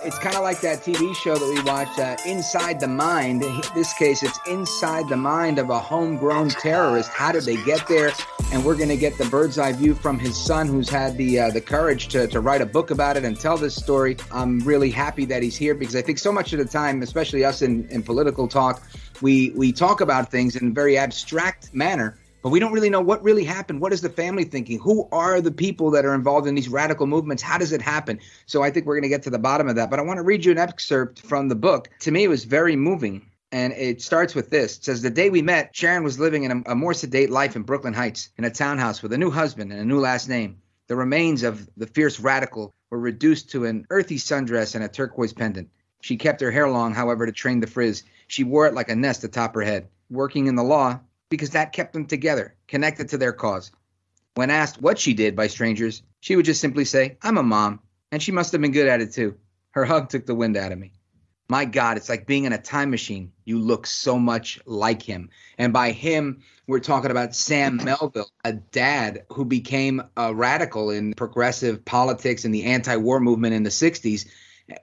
it's 0.04 0.18
kind 0.18 0.36
of 0.36 0.42
like 0.42 0.60
that 0.60 0.80
TV 0.80 1.14
show 1.14 1.36
that 1.36 1.48
we 1.48 1.62
watched, 1.62 1.98
uh, 1.98 2.16
Inside 2.26 2.80
the 2.80 2.88
Mind. 2.88 3.42
In 3.42 3.60
this 3.74 3.92
case, 3.94 4.22
it's 4.22 4.38
inside 4.48 5.08
the 5.08 5.16
mind 5.16 5.58
of 5.58 5.70
a 5.70 5.78
homegrown 5.78 6.50
terrorist. 6.50 7.08
How 7.10 7.32
did 7.32 7.44
they 7.44 7.62
get 7.64 7.86
there? 7.86 8.12
And 8.52 8.64
we're 8.64 8.76
going 8.76 8.88
to 8.88 8.96
get 8.96 9.16
the 9.16 9.24
bird's 9.26 9.58
eye 9.58 9.72
view 9.72 9.94
from 9.94 10.18
his 10.18 10.36
son, 10.36 10.66
who's 10.66 10.88
had 10.88 11.16
the 11.16 11.40
uh, 11.40 11.50
the 11.50 11.60
courage 11.60 12.08
to, 12.08 12.26
to 12.28 12.40
write 12.40 12.60
a 12.60 12.66
book 12.66 12.90
about 12.90 13.16
it 13.16 13.24
and 13.24 13.38
tell 13.38 13.56
this 13.56 13.74
story. 13.74 14.16
I'm 14.30 14.60
really 14.60 14.90
happy 14.90 15.24
that 15.26 15.42
he's 15.42 15.56
here 15.56 15.74
because 15.74 15.96
I 15.96 16.02
think 16.02 16.18
so 16.18 16.32
much 16.32 16.52
of 16.52 16.58
the 16.58 16.64
time, 16.64 17.02
especially 17.02 17.44
us 17.44 17.62
in, 17.62 17.88
in 17.88 18.02
political 18.02 18.48
talk, 18.48 18.82
we 19.20 19.50
we 19.50 19.72
talk 19.72 20.00
about 20.00 20.30
things 20.30 20.56
in 20.56 20.68
a 20.68 20.70
very 20.70 20.98
abstract 20.98 21.72
manner 21.72 22.18
but 22.42 22.50
we 22.50 22.60
don't 22.60 22.72
really 22.72 22.90
know 22.90 23.00
what 23.00 23.22
really 23.22 23.44
happened. 23.44 23.80
What 23.80 23.92
is 23.92 24.00
the 24.00 24.10
family 24.10 24.44
thinking? 24.44 24.80
Who 24.80 25.08
are 25.12 25.40
the 25.40 25.52
people 25.52 25.90
that 25.92 26.04
are 26.04 26.14
involved 26.14 26.46
in 26.46 26.54
these 26.54 26.68
radical 26.68 27.06
movements? 27.06 27.42
How 27.42 27.56
does 27.56 27.72
it 27.72 27.80
happen? 27.80 28.18
So 28.46 28.62
I 28.62 28.70
think 28.70 28.84
we're 28.84 28.96
going 28.96 29.04
to 29.04 29.08
get 29.08 29.22
to 29.22 29.30
the 29.30 29.38
bottom 29.38 29.68
of 29.68 29.76
that. 29.76 29.90
But 29.90 30.00
I 30.00 30.02
want 30.02 30.18
to 30.18 30.24
read 30.24 30.44
you 30.44 30.52
an 30.52 30.58
excerpt 30.58 31.20
from 31.20 31.48
the 31.48 31.54
book. 31.54 31.88
To 32.00 32.10
me, 32.10 32.24
it 32.24 32.28
was 32.28 32.44
very 32.44 32.76
moving. 32.76 33.26
And 33.52 33.74
it 33.74 34.00
starts 34.00 34.34
with 34.34 34.48
this. 34.50 34.78
It 34.78 34.84
says, 34.84 35.02
The 35.02 35.10
day 35.10 35.30
we 35.30 35.42
met, 35.42 35.76
Sharon 35.76 36.04
was 36.04 36.18
living 36.18 36.44
in 36.44 36.64
a, 36.66 36.72
a 36.72 36.74
more 36.74 36.94
sedate 36.94 37.30
life 37.30 37.54
in 37.54 37.62
Brooklyn 37.62 37.92
Heights, 37.92 38.30
in 38.38 38.44
a 38.44 38.50
townhouse 38.50 39.02
with 39.02 39.12
a 39.12 39.18
new 39.18 39.30
husband 39.30 39.70
and 39.70 39.80
a 39.80 39.84
new 39.84 40.00
last 40.00 40.28
name. 40.28 40.56
The 40.88 40.96
remains 40.96 41.42
of 41.42 41.68
the 41.76 41.86
fierce 41.86 42.18
radical 42.18 42.74
were 42.90 42.98
reduced 42.98 43.50
to 43.50 43.66
an 43.66 43.86
earthy 43.90 44.16
sundress 44.16 44.74
and 44.74 44.82
a 44.82 44.88
turquoise 44.88 45.32
pendant. 45.32 45.68
She 46.00 46.16
kept 46.16 46.40
her 46.40 46.50
hair 46.50 46.68
long, 46.68 46.94
however, 46.94 47.26
to 47.26 47.32
train 47.32 47.60
the 47.60 47.66
frizz. 47.66 48.02
She 48.26 48.42
wore 48.42 48.66
it 48.66 48.74
like 48.74 48.90
a 48.90 48.96
nest 48.96 49.22
atop 49.22 49.54
her 49.54 49.62
head. 49.62 49.88
Working 50.10 50.46
in 50.46 50.56
the 50.56 50.64
law, 50.64 51.00
because 51.32 51.50
that 51.50 51.72
kept 51.72 51.94
them 51.94 52.04
together, 52.04 52.54
connected 52.68 53.08
to 53.08 53.16
their 53.16 53.32
cause. 53.32 53.72
When 54.34 54.50
asked 54.50 54.82
what 54.82 54.98
she 54.98 55.14
did 55.14 55.34
by 55.34 55.46
strangers, 55.46 56.02
she 56.20 56.36
would 56.36 56.44
just 56.44 56.60
simply 56.60 56.84
say, 56.84 57.16
I'm 57.22 57.38
a 57.38 57.42
mom, 57.42 57.80
and 58.12 58.22
she 58.22 58.32
must 58.32 58.52
have 58.52 58.60
been 58.60 58.70
good 58.70 58.86
at 58.86 59.00
it 59.00 59.14
too. 59.14 59.36
Her 59.70 59.86
hug 59.86 60.10
took 60.10 60.26
the 60.26 60.34
wind 60.34 60.58
out 60.58 60.72
of 60.72 60.78
me. 60.78 60.92
My 61.48 61.64
God, 61.64 61.96
it's 61.96 62.10
like 62.10 62.26
being 62.26 62.44
in 62.44 62.52
a 62.52 62.58
time 62.58 62.90
machine. 62.90 63.32
You 63.46 63.58
look 63.58 63.86
so 63.86 64.18
much 64.18 64.60
like 64.66 65.00
him. 65.00 65.30
And 65.56 65.72
by 65.72 65.92
him, 65.92 66.42
we're 66.66 66.80
talking 66.80 67.10
about 67.10 67.34
Sam 67.34 67.76
Melville, 67.82 68.28
a 68.44 68.52
dad 68.52 69.24
who 69.30 69.46
became 69.46 70.02
a 70.18 70.34
radical 70.34 70.90
in 70.90 71.14
progressive 71.14 71.82
politics 71.82 72.44
and 72.44 72.54
the 72.54 72.64
anti 72.64 72.96
war 72.96 73.20
movement 73.20 73.54
in 73.54 73.62
the 73.62 73.70
60s, 73.70 74.26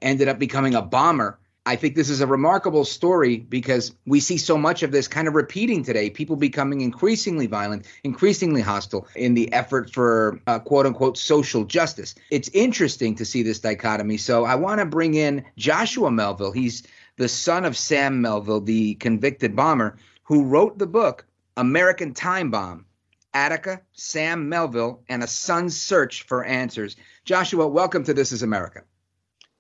ended 0.01 0.27
up 0.27 0.39
becoming 0.39 0.73
a 0.73 0.81
bomber 0.81 1.39
I 1.69 1.75
think 1.75 1.93
this 1.93 2.09
is 2.09 2.19
a 2.19 2.25
remarkable 2.25 2.83
story 2.83 3.37
because 3.37 3.93
we 4.07 4.21
see 4.21 4.37
so 4.37 4.57
much 4.57 4.81
of 4.81 4.91
this 4.91 5.07
kind 5.07 5.27
of 5.27 5.35
repeating 5.35 5.83
today. 5.83 6.09
People 6.09 6.35
becoming 6.35 6.81
increasingly 6.81 7.45
violent, 7.45 7.85
increasingly 8.03 8.61
hostile 8.61 9.07
in 9.15 9.35
the 9.35 9.53
effort 9.53 9.93
for 9.93 10.41
uh, 10.47 10.57
quote 10.57 10.87
unquote 10.87 11.15
social 11.15 11.65
justice. 11.65 12.15
It's 12.31 12.49
interesting 12.55 13.13
to 13.17 13.23
see 13.23 13.43
this 13.43 13.59
dichotomy. 13.59 14.17
So 14.17 14.45
I 14.45 14.55
want 14.55 14.79
to 14.79 14.85
bring 14.87 15.13
in 15.13 15.45
Joshua 15.57 16.09
Melville. 16.09 16.53
He's 16.53 16.87
the 17.17 17.27
son 17.27 17.65
of 17.65 17.77
Sam 17.77 18.19
Melville, 18.19 18.61
the 18.61 18.95
convicted 18.95 19.55
bomber, 19.55 19.97
who 20.23 20.45
wrote 20.45 20.79
the 20.79 20.87
book 20.87 21.27
American 21.55 22.15
Time 22.15 22.49
Bomb 22.49 22.87
Attica, 23.31 23.81
Sam 23.93 24.49
Melville, 24.49 25.03
and 25.07 25.21
a 25.21 25.27
son's 25.27 25.79
search 25.79 26.23
for 26.23 26.43
answers. 26.43 26.95
Joshua, 27.25 27.67
welcome 27.67 28.05
to 28.05 28.15
This 28.15 28.31
Is 28.31 28.41
America. 28.41 28.85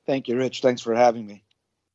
Thank 0.07 0.27
you, 0.27 0.37
Rich. 0.37 0.61
Thanks 0.61 0.81
for 0.81 0.95
having 0.95 1.27
me. 1.27 1.43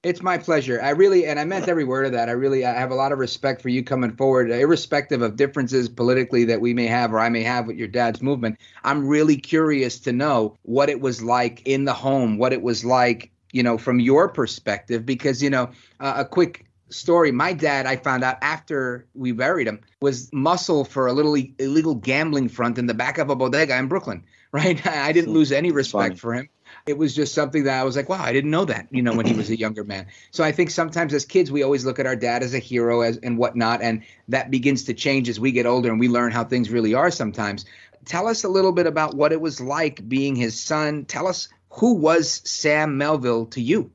It's 0.05 0.23
my 0.23 0.37
pleasure. 0.37 0.83
I 0.83 0.91
really, 0.91 1.25
and 1.25 1.41
I 1.41 1.45
meant 1.45 1.67
every 1.67 1.85
word 1.85 2.05
of 2.05 2.13
that. 2.13 2.29
I 2.29 2.33
really, 2.33 2.67
I 2.67 2.75
have 2.75 2.91
a 2.91 2.95
lot 2.95 3.11
of 3.11 3.19
respect 3.19 3.63
for 3.63 3.71
you 3.71 3.83
coming 3.83 4.15
forward, 4.15 4.51
irrespective 4.51 5.23
of 5.23 5.37
differences 5.37 5.89
politically 5.89 6.45
that 6.45 6.61
we 6.61 6.75
may 6.75 6.87
have 6.87 7.15
or 7.15 7.21
I 7.21 7.31
may 7.31 7.43
have 7.43 7.67
with 7.67 7.79
your 7.79 7.89
dad's 7.89 8.21
movement. 8.21 8.59
I'm 8.85 9.07
really 9.07 9.39
curious 9.39 9.99
to 10.01 10.13
know 10.13 10.59
what 10.63 10.91
it 10.91 11.01
was 11.01 11.23
like 11.23 11.67
in 11.67 11.87
the 11.87 11.95
home, 11.95 12.37
what 12.37 12.53
it 12.53 12.61
was 12.61 12.85
like, 12.85 13.33
you 13.53 13.63
know, 13.63 13.79
from 13.79 13.99
your 13.99 14.29
perspective, 14.29 15.07
because, 15.07 15.43
you 15.43 15.49
know, 15.49 15.71
uh, 16.01 16.15
a 16.19 16.25
quick 16.27 16.67
story. 16.91 17.33
My 17.33 17.55
dad, 17.55 17.87
I 17.87 17.97
found 17.97 18.25
out 18.25 18.37
after 18.43 19.07
we 19.15 19.33
buried 19.33 19.67
him, 19.67 19.81
was 20.03 20.31
muscle 20.35 20.85
for 20.85 21.07
a 21.07 21.15
little 21.15 21.35
illegal 21.59 21.95
gambling 21.95 22.51
front 22.51 22.77
in 22.77 22.87
the 22.87 22.95
back 22.95 23.17
of 23.17 23.31
a 23.31 23.37
bodega 23.37 23.77
in 23.79 23.89
Brooklyn. 23.89 24.23
Right? 24.55 24.87
I 24.87 25.11
didn't 25.11 25.33
lose 25.33 25.51
any 25.51 25.73
respect 25.73 26.21
for 26.21 26.33
him 26.33 26.49
it 26.87 26.99
was 26.99 27.15
just 27.15 27.35
something 27.35 27.65
that 27.65 27.81
I 27.81 27.85
was 27.85 27.97
like, 27.97 28.11
wow, 28.11 28.23
I 28.23 28.33
didn't 28.33 28.51
know 28.51 28.67
that, 28.67 28.89
you 28.91 29.01
know, 29.01 29.15
when 29.15 29.25
he 29.25 29.33
was 29.33 29.49
a 29.49 29.59
younger 29.59 29.85
man. 29.85 30.07
So 30.31 30.45
I 30.45 30.53
think 30.53 30.71
sometimes 30.71 31.15
as 31.15 31.25
kids, 31.25 31.51
we 31.51 31.63
always 31.63 31.87
look 31.87 31.99
at 31.99 32.07
our 32.07 32.17
dad 32.17 32.43
as 32.43 32.53
a 32.53 32.59
hero 32.59 33.01
as, 33.01 33.17
and 33.19 33.39
whatnot. 33.39 33.81
And 33.81 34.03
that 34.29 34.51
begins 34.51 34.85
to 34.85 34.95
change 34.95 35.31
as 35.31 35.41
we 35.41 35.51
get 35.51 35.65
older 35.65 35.91
and 35.91 35.99
we 35.99 36.09
learn 36.09 36.31
how 36.31 36.45
things 36.45 36.69
really 36.69 36.93
are 36.93 37.11
sometimes. 37.11 37.65
Tell 38.05 38.29
us 38.29 38.45
a 38.45 38.49
little 38.49 38.73
bit 38.73 38.87
about 38.87 39.15
what 39.15 39.33
it 39.33 39.41
was 39.41 39.63
like 39.63 40.07
being 40.07 40.37
his 40.37 40.61
son. 40.61 41.07
Tell 41.07 41.27
us 41.27 41.49
who 41.71 41.95
was 41.95 42.43
Sam 42.45 42.99
Melville 42.99 43.47
to 43.47 43.63
you? 43.63 43.91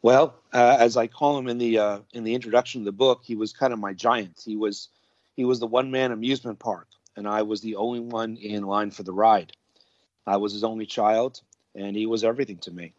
Well, 0.00 0.36
uh, 0.52 0.76
as 0.78 0.96
I 0.96 1.08
call 1.08 1.38
him 1.38 1.48
in 1.48 1.58
the 1.58 1.78
uh, 1.78 1.98
in 2.12 2.24
the 2.24 2.34
introduction 2.34 2.80
of 2.80 2.84
the 2.84 2.92
book, 2.92 3.22
he 3.24 3.34
was 3.34 3.52
kind 3.52 3.72
of 3.72 3.78
my 3.78 3.92
giant. 3.92 4.40
He 4.44 4.56
was 4.56 4.88
he 5.34 5.44
was 5.44 5.60
the 5.60 5.66
one 5.66 5.90
man 5.90 6.10
amusement 6.12 6.58
park, 6.58 6.88
and 7.16 7.28
I 7.28 7.42
was 7.42 7.60
the 7.60 7.76
only 7.76 8.00
one 8.00 8.36
in 8.36 8.64
line 8.64 8.90
for 8.90 9.02
the 9.02 9.12
ride. 9.12 9.52
I 10.26 10.36
was 10.36 10.52
his 10.52 10.64
only 10.64 10.86
child, 10.86 11.40
and 11.74 11.96
he 11.96 12.06
was 12.06 12.24
everything 12.24 12.58
to 12.58 12.70
me. 12.70 12.92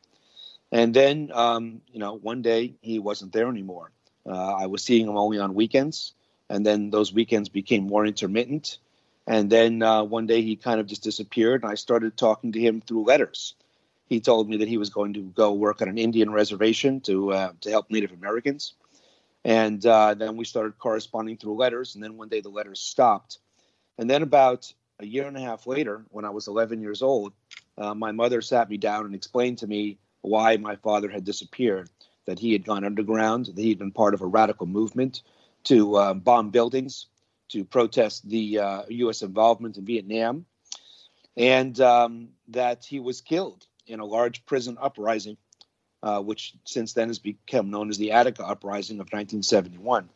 And 0.72 0.94
then, 0.94 1.32
um, 1.34 1.82
you 1.92 2.00
know, 2.00 2.15
one 2.15 2.42
day 2.42 2.74
he 2.82 3.00
wasn't 3.00 3.32
there 3.32 3.48
anymore. 3.48 3.92
Uh, 4.25 4.53
I 4.53 4.65
was 4.68 4.84
seeing 4.84 5.08
him 5.08 5.18
only 5.18 5.39
on 5.39 5.53
weekends, 5.53 6.13
and 6.50 6.65
then 6.65 6.89
those 6.89 7.13
weekends 7.13 7.50
became 7.50 7.86
more 7.86 8.06
intermittent. 8.06 8.80
And 9.27 9.50
then 9.50 9.82
uh, 9.82 10.03
one 10.03 10.27
day 10.27 10.42
he 10.42 10.56
kind 10.56 10.80
of 10.80 10.88
just 10.88 11.03
disappeared, 11.03 11.63
and 11.63 11.72
I 11.72 11.75
started 11.75 12.18
talking 12.18 12.51
to 12.53 12.60
him 12.60 12.82
through 12.82 13.06
letters. 13.06 13.56
He 14.08 14.20
told 14.20 14.50
me 14.50 14.58
that 14.58 14.68
he 14.68 14.77
was 14.77 14.89
going 14.89 15.13
to 15.13 15.22
go 15.22 15.53
work 15.53 15.82
on 15.82 15.88
an 15.88 15.98
Indian 15.98 16.32
reservation 16.32 17.01
to 17.01 17.32
uh, 17.34 17.51
to 17.62 17.70
help 17.70 17.89
Native 17.89 18.12
Americans, 18.12 18.74
and 19.46 19.84
uh, 19.86 20.13
then 20.13 20.36
we 20.36 20.46
started 20.46 20.77
corresponding 20.77 21.38
through 21.38 21.56
letters. 21.56 21.96
And 21.96 22.03
then 22.03 22.18
one 22.18 22.30
day 22.30 22.42
the 22.42 22.50
letters 22.50 22.80
stopped, 22.80 23.39
and 23.98 24.10
then 24.10 24.22
about 24.22 24.74
a 25.00 25.05
year 25.05 25.27
and 25.27 25.38
a 25.38 25.41
half 25.41 25.67
later, 25.67 26.05
when 26.09 26.25
I 26.25 26.29
was 26.29 26.47
11 26.47 26.81
years 26.81 27.01
old, 27.01 27.33
uh, 27.77 27.93
my 27.93 28.12
mother 28.12 28.41
sat 28.41 28.69
me 28.69 28.77
down 28.77 29.05
and 29.05 29.15
explained 29.15 29.57
to 29.59 29.67
me 29.67 29.97
why 30.21 30.57
my 30.57 30.75
father 30.77 31.09
had 31.09 31.25
disappeared. 31.25 31.89
That 32.25 32.39
he 32.39 32.53
had 32.53 32.63
gone 32.63 32.85
underground, 32.85 33.47
that 33.47 33.57
he 33.57 33.67
had 33.67 33.79
been 33.79 33.91
part 33.91 34.13
of 34.13 34.21
a 34.21 34.25
radical 34.25 34.65
movement 34.65 35.23
to 35.65 35.95
uh, 35.97 36.13
bomb 36.13 36.51
buildings, 36.51 37.07
to 37.50 37.65
protest 37.65 38.29
the 38.29 38.59
uh, 38.59 38.83
U.S. 38.88 39.23
involvement 39.23 39.75
in 39.75 39.83
Vietnam, 39.83 40.45
and 41.35 41.77
um, 41.81 42.29
that 42.47 42.85
he 42.85 43.01
was 43.01 43.19
killed 43.19 43.65
in 43.88 44.00
a 44.00 44.05
large 44.05 44.45
prison 44.45 44.77
uprising, 44.79 45.35
uh, 46.01 46.21
which 46.21 46.53
since 46.63 46.93
then 46.93 47.09
has 47.09 47.19
become 47.19 47.69
known 47.69 47.89
as 47.89 47.97
the 47.97 48.13
Attica 48.13 48.47
Uprising 48.47 48.97
of 49.01 49.07
1971. 49.07 50.07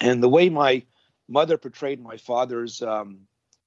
And 0.00 0.22
the 0.22 0.28
way 0.28 0.50
my 0.50 0.82
mother 1.28 1.58
portrayed 1.58 2.00
my 2.02 2.16
father's 2.16 2.82
um, 2.82 3.20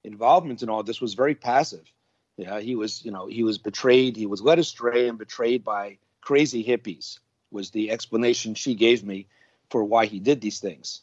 involvement 0.04 0.62
in 0.62 0.68
all 0.68 0.82
this 0.82 1.00
was 1.00 1.14
very 1.14 1.34
passive. 1.34 1.90
Yeah, 2.36 2.60
he 2.60 2.74
was, 2.74 3.04
you 3.04 3.10
know, 3.10 3.26
he 3.26 3.44
was 3.44 3.58
betrayed. 3.58 4.16
He 4.16 4.26
was 4.26 4.42
led 4.42 4.58
astray 4.58 5.08
and 5.08 5.18
betrayed 5.18 5.62
by 5.64 5.98
crazy 6.20 6.64
hippies. 6.64 7.18
Was 7.50 7.70
the 7.70 7.90
explanation 7.90 8.54
she 8.54 8.74
gave 8.74 9.04
me 9.04 9.26
for 9.68 9.84
why 9.84 10.06
he 10.06 10.18
did 10.18 10.40
these 10.40 10.58
things. 10.58 11.02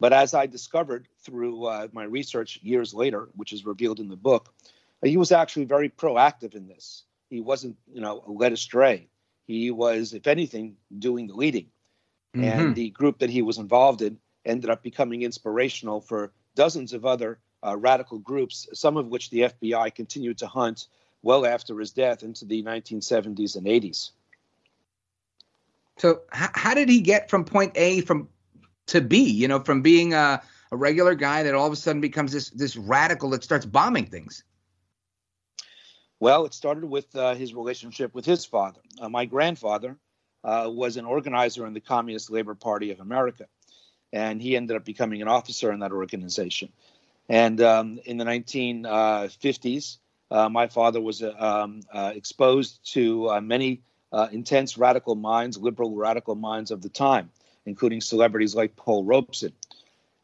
But 0.00 0.12
as 0.12 0.34
I 0.34 0.46
discovered 0.46 1.08
through 1.20 1.66
uh, 1.66 1.88
my 1.92 2.04
research 2.04 2.58
years 2.62 2.92
later, 2.92 3.28
which 3.36 3.52
is 3.52 3.64
revealed 3.64 4.00
in 4.00 4.08
the 4.08 4.16
book, 4.16 4.52
he 5.02 5.16
was 5.16 5.32
actually 5.32 5.66
very 5.66 5.88
proactive 5.88 6.54
in 6.54 6.66
this. 6.66 7.04
He 7.30 7.40
wasn't, 7.40 7.76
you 7.92 8.00
know, 8.00 8.24
led 8.26 8.52
astray. 8.52 9.08
He 9.46 9.70
was, 9.70 10.12
if 10.12 10.26
anything, 10.26 10.76
doing 10.98 11.26
the 11.26 11.34
leading. 11.34 11.66
Mm-hmm. 12.34 12.44
And 12.44 12.74
the 12.74 12.90
group 12.90 13.20
that 13.20 13.30
he 13.30 13.42
was 13.42 13.58
involved 13.58 14.02
in 14.02 14.18
ended 14.44 14.70
up 14.70 14.82
becoming 14.82 15.22
inspirational 15.22 16.00
for 16.00 16.32
dozens 16.54 16.92
of 16.92 17.04
other 17.04 17.38
uh, 17.64 17.76
radical 17.76 18.18
groups, 18.18 18.68
some 18.74 18.96
of 18.96 19.08
which 19.08 19.30
the 19.30 19.40
FBI 19.40 19.94
continued 19.94 20.38
to 20.38 20.46
hunt 20.46 20.86
well 21.22 21.46
after 21.46 21.78
his 21.78 21.92
death 21.92 22.22
into 22.22 22.44
the 22.44 22.62
1970s 22.62 23.56
and 23.56 23.66
80s. 23.66 24.10
So, 25.96 26.22
h- 26.34 26.50
how 26.54 26.74
did 26.74 26.88
he 26.88 27.00
get 27.00 27.30
from 27.30 27.44
point 27.44 27.72
A 27.76 28.02
from 28.02 28.28
to 28.86 29.00
B? 29.00 29.30
You 29.30 29.48
know, 29.48 29.60
from 29.60 29.82
being 29.82 30.12
a, 30.12 30.42
a 30.70 30.76
regular 30.76 31.14
guy 31.14 31.44
that 31.44 31.54
all 31.54 31.66
of 31.66 31.72
a 31.72 31.76
sudden 31.76 32.00
becomes 32.00 32.32
this 32.32 32.50
this 32.50 32.76
radical 32.76 33.30
that 33.30 33.44
starts 33.44 33.64
bombing 33.64 34.06
things. 34.06 34.42
Well, 36.20 36.46
it 36.46 36.54
started 36.54 36.84
with 36.84 37.14
uh, 37.16 37.34
his 37.34 37.54
relationship 37.54 38.14
with 38.14 38.24
his 38.24 38.44
father. 38.44 38.80
Uh, 39.00 39.08
my 39.08 39.24
grandfather 39.24 39.96
uh, 40.42 40.70
was 40.72 40.96
an 40.96 41.04
organizer 41.04 41.66
in 41.66 41.74
the 41.74 41.80
Communist 41.80 42.30
Labor 42.30 42.54
Party 42.54 42.90
of 42.90 43.00
America, 43.00 43.46
and 44.14 44.40
he 44.40 44.56
ended 44.56 44.76
up 44.76 44.84
becoming 44.84 45.20
an 45.20 45.28
officer 45.28 45.72
in 45.72 45.80
that 45.80 45.90
organization. 45.90 46.70
And 47.28 47.60
um, 47.60 47.98
in 48.04 48.16
the 48.16 48.24
1950s, 48.24 49.98
uh, 50.30 50.48
my 50.48 50.68
father 50.68 51.00
was 51.00 51.20
uh, 51.20 51.34
um, 51.36 51.80
uh, 51.92 52.12
exposed 52.14 52.92
to 52.92 53.28
uh, 53.28 53.40
many 53.40 53.82
uh, 54.12 54.28
intense 54.30 54.78
radical 54.78 55.16
minds, 55.16 55.58
liberal 55.58 55.96
radical 55.96 56.36
minds 56.36 56.70
of 56.70 56.80
the 56.80 56.88
time, 56.88 57.28
including 57.66 58.00
celebrities 58.00 58.54
like 58.54 58.76
Paul 58.76 59.04
Robeson. 59.04 59.52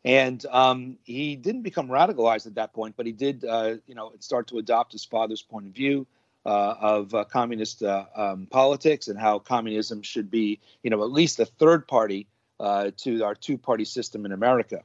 And 0.05 0.47
um, 0.47 0.97
he 1.03 1.35
didn't 1.35 1.63
become 1.63 1.89
radicalized 1.89 2.47
at 2.47 2.55
that 2.55 2.73
point, 2.73 2.95
but 2.97 3.07
he 3.07 3.13
did, 3.13 3.45
uh, 3.45 3.75
you 3.89 3.97
know, 3.97 4.13
start 4.21 4.47
to 4.49 4.59
adopt 4.59 4.93
his 4.93 5.05
father's 5.05 5.43
point 5.43 5.67
of 5.67 5.73
view 5.73 6.07
of 6.45 7.13
communist 7.29 7.83
um, 7.83 8.47
politics 8.51 9.09
and 9.09 9.19
how 9.19 9.41
communism 9.41 10.01
should 10.01 10.31
be, 10.31 10.61
you 10.85 10.91
know, 10.91 11.03
at 11.03 11.11
least 11.11 11.41
a 11.41 11.45
third 11.45 11.89
party 11.89 12.29
to 12.97 13.25
our 13.25 13.35
two-party 13.35 13.85
system 13.85 14.25
in 14.27 14.33
America. 14.33 14.83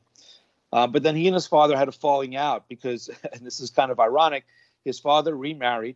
Uh, 0.71 0.87
but 0.87 1.03
then 1.03 1.15
he 1.15 1.27
and 1.27 1.33
his 1.33 1.47
father 1.47 1.77
had 1.77 1.87
a 1.87 1.91
falling 1.91 2.35
out 2.35 2.67
because, 2.67 3.09
and 3.33 3.45
this 3.45 3.59
is 3.59 3.69
kind 3.69 3.91
of 3.91 3.99
ironic, 3.99 4.45
his 4.83 4.99
father 4.99 5.35
remarried, 5.35 5.95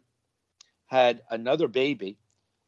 had 0.88 1.21
another 1.29 1.67
baby, 1.67 2.17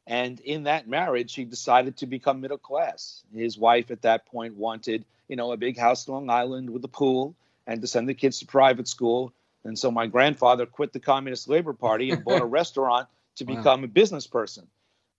and 0.07 0.39
in 0.39 0.63
that 0.63 0.87
marriage, 0.87 1.33
he 1.33 1.45
decided 1.45 1.97
to 1.97 2.05
become 2.05 2.41
middle 2.41 2.57
class. 2.57 3.23
His 3.33 3.57
wife 3.57 3.91
at 3.91 4.01
that 4.01 4.25
point 4.25 4.55
wanted, 4.55 5.05
you 5.27 5.35
know, 5.35 5.51
a 5.51 5.57
big 5.57 5.77
house 5.77 6.07
on 6.09 6.13
Long 6.15 6.29
Island 6.29 6.69
with 6.69 6.83
a 6.83 6.89
pool 6.89 7.35
and 7.67 7.81
to 7.81 7.87
send 7.87 8.09
the 8.09 8.13
kids 8.13 8.39
to 8.39 8.45
private 8.45 8.87
school. 8.87 9.31
And 9.63 9.77
so 9.77 9.91
my 9.91 10.07
grandfather 10.07 10.65
quit 10.65 10.91
the 10.91 10.99
Communist 10.99 11.47
Labor 11.47 11.73
Party 11.73 12.09
and 12.11 12.23
bought 12.23 12.41
a 12.41 12.45
restaurant 12.59 13.07
to 13.35 13.45
wow. 13.45 13.55
become 13.55 13.83
a 13.83 13.87
business 13.87 14.27
person. 14.27 14.67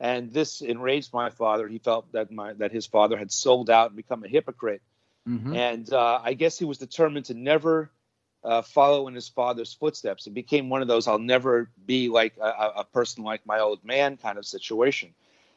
And 0.03 0.33
this 0.33 0.61
enraged 0.61 1.15
my 1.15 1.31
father. 1.31 1.67
He 1.69 1.79
felt 1.79 2.13
that 2.13 2.31
my 2.31 2.53
that 2.55 2.73
his 2.73 2.87
father 2.87 3.17
had 3.17 3.33
sold 3.33 3.71
out 3.71 3.89
and 3.89 3.97
become 3.97 4.25
a 4.25 4.29
hypocrite 4.29 4.83
Mm-hmm. 5.29 5.55
And 5.55 5.93
uh, 5.93 6.21
I 6.23 6.35
guess 6.35 6.59
he 6.59 6.65
was 6.65 6.79
determined 6.79 7.27
to 7.27 7.35
never 7.35 7.91
uh, 8.45 8.63
follow 8.63 9.07
in 9.09 9.15
his 9.15 9.29
father's 9.29 9.73
footsteps. 9.73 10.27
It 10.27 10.35
became 10.35 10.69
one 10.69 10.83
of 10.83 10.89
those 10.89 11.07
I'll 11.07 11.19
never 11.19 11.71
be 11.87 12.09
like 12.09 12.35
a, 12.41 12.73
a 12.79 12.85
person 12.85 13.23
like 13.23 13.47
my 13.47 13.61
old 13.61 13.85
man 13.85 14.17
kind 14.17 14.39
of 14.39 14.45
situation. 14.45 15.15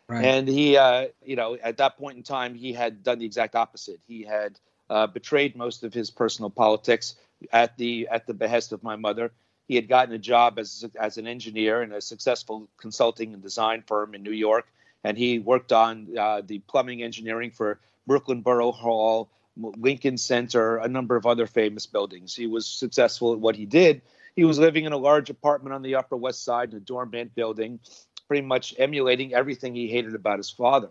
Right. 0.08 0.24
And 0.24 0.48
he, 0.48 0.78
uh, 0.78 1.08
you 1.24 1.36
know, 1.36 1.56
at 1.56 1.78
that 1.78 1.98
point 1.98 2.18
in 2.18 2.24
time, 2.24 2.54
he 2.54 2.74
had 2.74 3.04
done 3.04 3.18
the 3.20 3.26
exact 3.26 3.56
opposite. 3.56 4.00
He 4.08 4.22
had 4.22 4.60
uh, 4.88 5.08
betrayed 5.08 5.56
most 5.56 5.84
of 5.84 5.96
his 5.96 6.12
personal 6.12 6.52
politics 6.52 7.16
at 7.52 7.76
the 7.78 8.08
at 8.10 8.28
the 8.28 8.36
behest 8.36 8.72
of 8.72 8.84
my 8.84 8.98
mother. 8.98 9.32
He 9.68 9.76
had 9.76 9.88
gotten 9.88 10.14
a 10.14 10.20
job 10.20 10.60
as 10.60 10.86
as 11.00 11.18
an 11.18 11.28
engineer 11.28 11.82
in 11.82 11.92
a 11.92 12.02
successful 12.02 12.70
consulting 12.78 13.34
and 13.34 13.42
design 13.42 13.84
firm 13.88 14.14
in 14.14 14.24
New 14.24 14.32
York, 14.32 14.68
and 15.04 15.18
he 15.18 15.40
worked 15.40 15.72
on 15.72 16.18
uh, 16.18 16.42
the 16.46 16.60
plumbing 16.60 17.02
engineering 17.02 17.52
for 17.52 17.80
Brooklyn 18.06 18.42
Borough 18.42 18.72
Hall, 18.72 19.30
Lincoln 19.58 20.18
Center, 20.18 20.78
a 20.78 20.88
number 20.88 21.16
of 21.16 21.26
other 21.26 21.48
famous 21.48 21.86
buildings. 21.86 22.36
He 22.36 22.48
was 22.48 22.68
successful 22.68 23.34
at 23.34 23.40
what 23.40 23.56
he 23.56 23.66
did. 23.66 24.02
He 24.36 24.44
was 24.44 24.60
living 24.60 24.86
in 24.86 24.92
a 24.92 24.98
large 24.98 25.30
apartment 25.30 25.74
on 25.74 25.82
the 25.82 25.96
Upper 25.96 26.18
West 26.18 26.44
Side 26.44 26.72
in 26.72 26.78
a 26.78 26.82
dormant 26.82 27.34
building, 27.36 27.80
pretty 28.28 28.46
much 28.46 28.76
emulating 28.78 29.34
everything 29.34 29.74
he 29.74 29.88
hated 29.88 30.14
about 30.14 30.38
his 30.38 30.50
father. 30.50 30.90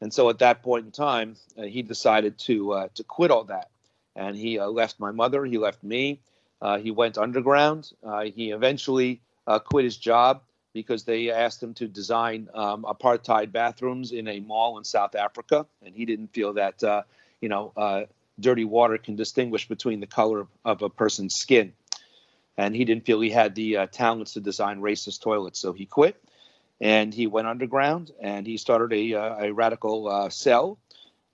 And 0.00 0.12
so 0.12 0.28
at 0.28 0.40
that 0.40 0.62
point 0.62 0.84
in 0.84 0.90
time, 0.90 1.36
uh, 1.56 1.62
he 1.62 1.82
decided 1.82 2.38
to 2.40 2.72
uh, 2.72 2.88
to 2.94 3.04
quit 3.04 3.30
all 3.30 3.44
that, 3.44 3.70
and 4.14 4.36
he 4.36 4.58
uh, 4.58 4.66
left 4.66 5.00
my 5.00 5.12
mother. 5.12 5.44
He 5.44 5.56
left 5.56 5.82
me. 5.82 6.20
Uh, 6.64 6.78
he 6.78 6.90
went 6.90 7.18
underground. 7.18 7.92
Uh, 8.02 8.22
he 8.22 8.50
eventually 8.50 9.20
uh, 9.46 9.58
quit 9.60 9.84
his 9.84 9.96
job 9.96 10.42
because 10.72 11.04
they 11.04 11.30
asked 11.30 11.62
him 11.62 11.74
to 11.74 11.86
design 11.86 12.48
um, 12.54 12.82
apartheid 12.82 13.52
bathrooms 13.52 14.10
in 14.10 14.26
a 14.26 14.40
mall 14.40 14.78
in 14.78 14.84
South 14.84 15.14
Africa, 15.14 15.66
and 15.84 15.94
he 15.94 16.04
didn't 16.04 16.32
feel 16.32 16.54
that 16.54 16.82
you 17.40 17.48
know, 17.48 18.06
dirty 18.40 18.64
water 18.64 18.98
can 18.98 19.14
distinguish 19.14 19.68
between 19.68 20.00
the 20.00 20.06
color 20.06 20.46
of 20.64 20.82
a 20.82 20.90
person's 20.90 21.34
skin. 21.34 21.72
And 22.56 22.74
he 22.74 22.84
didn't 22.84 23.04
feel 23.04 23.20
he 23.20 23.30
had 23.30 23.54
the 23.54 23.76
uh, 23.76 23.86
talents 23.86 24.32
to 24.32 24.40
design 24.40 24.80
racist 24.80 25.20
toilets, 25.20 25.60
so 25.60 25.72
he 25.72 25.86
quit 25.86 26.20
and 26.80 27.14
he 27.14 27.26
went 27.26 27.46
underground 27.46 28.12
and 28.20 28.46
he 28.46 28.56
started 28.56 28.92
a, 28.92 29.12
a 29.12 29.52
radical 29.52 30.08
uh, 30.08 30.28
cell. 30.28 30.78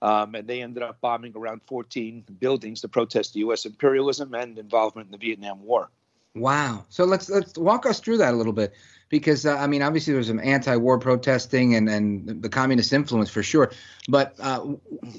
Um, 0.01 0.33
and 0.33 0.47
they 0.47 0.61
ended 0.63 0.81
up 0.81 0.99
bombing 0.99 1.33
around 1.35 1.61
14 1.67 2.23
buildings 2.39 2.81
to 2.81 2.87
protest 2.87 3.33
the 3.33 3.41
U.S. 3.41 3.65
imperialism 3.65 4.33
and 4.33 4.57
involvement 4.57 5.07
in 5.07 5.11
the 5.11 5.17
Vietnam 5.17 5.63
War. 5.63 5.89
Wow. 6.33 6.85
So 6.89 7.03
let's 7.03 7.29
let's 7.29 7.57
walk 7.57 7.85
us 7.85 7.99
through 7.99 8.17
that 8.17 8.33
a 8.33 8.37
little 8.37 8.53
bit 8.53 8.73
because 9.09 9.45
uh, 9.45 9.57
I 9.57 9.67
mean 9.67 9.81
obviously 9.81 10.13
there 10.13 10.19
was 10.19 10.27
some 10.27 10.39
anti-war 10.39 10.97
protesting 10.97 11.75
and 11.75 11.89
and 11.89 12.41
the 12.41 12.47
communist 12.47 12.93
influence 12.93 13.29
for 13.29 13.43
sure, 13.43 13.71
but 14.07 14.35
uh, 14.39 14.65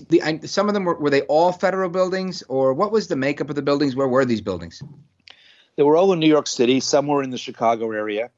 the 0.08 0.22
I, 0.22 0.38
some 0.40 0.68
of 0.68 0.74
them 0.74 0.84
were 0.84 0.94
were 0.94 1.10
they 1.10 1.20
all 1.22 1.52
federal 1.52 1.90
buildings 1.90 2.42
or 2.48 2.72
what 2.72 2.92
was 2.92 3.08
the 3.08 3.16
makeup 3.16 3.50
of 3.50 3.56
the 3.56 3.62
buildings? 3.62 3.94
Where 3.94 4.08
were 4.08 4.24
these 4.24 4.40
buildings? 4.40 4.82
They 5.76 5.82
were 5.82 5.96
all 5.96 6.12
in 6.14 6.18
New 6.18 6.28
York 6.28 6.46
City, 6.46 6.80
somewhere 6.80 7.22
in 7.22 7.30
the 7.30 7.38
Chicago 7.38 7.90
area. 7.92 8.30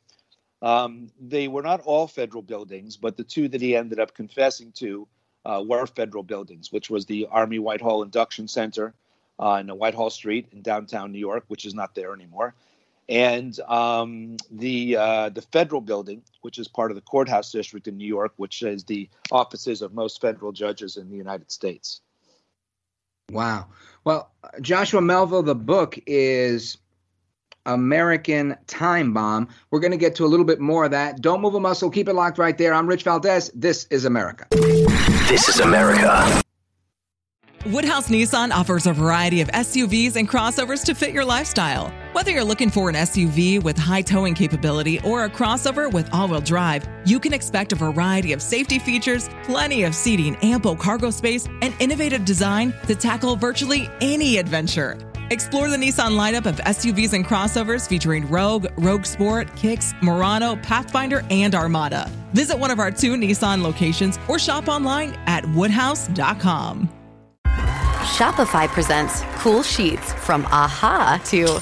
Um, 0.61 1.11
they 1.21 1.47
were 1.47 1.63
not 1.63 1.81
all 1.81 2.09
federal 2.09 2.43
buildings, 2.43 2.97
but 2.97 3.17
the 3.17 3.25
two 3.25 3.49
that 3.49 3.61
he 3.61 3.77
ended 3.77 4.01
up 4.01 4.15
confessing 4.15 4.73
to 4.77 5.07
uh, 5.45 5.63
were 5.67 5.87
federal 5.87 6.23
buildings, 6.23 6.73
which 6.73 6.91
was 6.91 7.07
the 7.07 7.29
Army 7.31 7.59
Whitehall 7.59 8.03
Induction 8.03 8.49
Center 8.49 8.95
on 9.39 9.69
Whitehall 9.69 10.11
Street 10.11 10.49
in 10.53 10.63
downtown 10.63 11.13
New 11.13 11.19
York, 11.19 11.45
which 11.49 11.65
is 11.65 11.75
not 11.75 11.95
there 11.95 12.13
anymore, 12.15 12.55
and 13.09 13.59
um, 13.61 14.37
the 14.51 14.97
uh, 14.97 15.29
the 15.29 15.43
federal 15.43 15.81
building, 15.81 16.23
which 16.43 16.59
is 16.59 16.69
part 16.69 16.91
of 16.91 16.95
the 16.95 17.03
courthouse 17.03 17.51
district 17.51 17.89
in 17.89 17.97
New 17.97 18.07
York, 18.07 18.33
which 18.37 18.63
is 18.63 18.85
the 18.85 19.09
offices 19.31 19.83
of 19.83 19.93
most 19.93 20.21
federal 20.21 20.53
judges 20.53 20.97
in 20.97 21.11
the 21.11 21.17
United 21.17 21.51
States. 21.51 22.01
Wow. 23.31 23.67
Well, 24.05 24.31
Joshua 24.61 25.01
Melville, 25.01 25.43
the 25.43 25.55
book 25.55 25.99
is 26.07 26.77
American 27.67 28.57
Time 28.67 29.15
Bomb. 29.15 29.49
We're 29.71 29.81
going 29.81 29.93
to 29.93 29.97
get 29.97 30.15
to 30.17 30.25
a 30.25 30.27
little 30.27 30.45
bit 30.45 30.61
more 30.61 30.85
of 30.85 30.91
that. 30.91 31.21
Don't 31.21 31.41
move 31.41 31.55
a 31.55 31.61
muscle. 31.61 31.91
Keep 31.91 32.09
it 32.09 32.15
locked 32.15 32.39
right 32.39 32.57
there. 32.57 32.75
I'm 32.75 32.87
Rich 32.87 33.05
Valdez. 33.05 33.51
This 33.55 33.87
is 33.91 34.05
America. 34.05 34.47
This 35.28 35.49
is 35.49 35.61
America. 35.61 36.43
Woodhouse 37.64 38.11
Nissan 38.11 38.50
offers 38.50 38.87
a 38.87 38.93
variety 38.93 39.40
of 39.40 39.49
SUVs 39.49 40.16
and 40.16 40.28
crossovers 40.28 40.85
to 40.85 40.95
fit 40.95 41.14
your 41.14 41.25
lifestyle. 41.25 41.90
Whether 42.12 42.31
you're 42.31 42.45
looking 42.45 42.69
for 42.69 42.90
an 42.90 42.95
SUV 42.95 43.62
with 43.62 43.78
high 43.78 44.02
towing 44.02 44.35
capability 44.35 45.00
or 45.00 45.25
a 45.25 45.31
crossover 45.31 45.90
with 45.90 46.12
all 46.12 46.28
wheel 46.28 46.43
drive, 46.43 46.87
you 47.07 47.19
can 47.19 47.33
expect 47.33 47.73
a 47.73 47.76
variety 47.76 48.35
of 48.35 48.43
safety 48.43 48.78
features, 48.78 49.31
plenty 49.45 49.85
of 49.85 49.95
seating, 49.95 50.37
ample 50.43 50.76
cargo 50.76 51.09
space, 51.11 51.47
and 51.62 51.75
innovative 51.81 52.26
design 52.26 52.75
to 52.87 52.95
tackle 52.95 53.35
virtually 53.35 53.88
any 54.02 54.37
adventure. 54.37 54.99
Explore 55.31 55.71
the 55.71 55.78
Nissan 55.78 56.19
lineup 56.19 56.45
of 56.45 56.57
SUVs 56.57 57.14
and 57.14 57.25
crossovers 57.25 57.88
featuring 57.88 58.28
Rogue, 58.28 58.66
Rogue 58.76 59.07
Sport, 59.07 59.57
Kicks, 59.57 59.95
Murano, 60.02 60.57
Pathfinder, 60.57 61.25
and 61.31 61.54
Armada. 61.54 62.12
Visit 62.35 62.59
one 62.59 62.73
of 62.73 62.81
our 62.81 62.91
two 62.91 63.12
Nissan 63.12 63.62
locations 63.62 64.19
or 64.26 64.41
shop 64.41 64.67
online 64.67 65.17
at 65.26 65.49
woodhouse.com. 65.50 66.88
Shopify 67.47 68.67
presents 68.67 69.23
cool 69.37 69.62
sheets 69.62 70.12
from 70.14 70.45
aha 70.47 71.21
to 71.26 71.61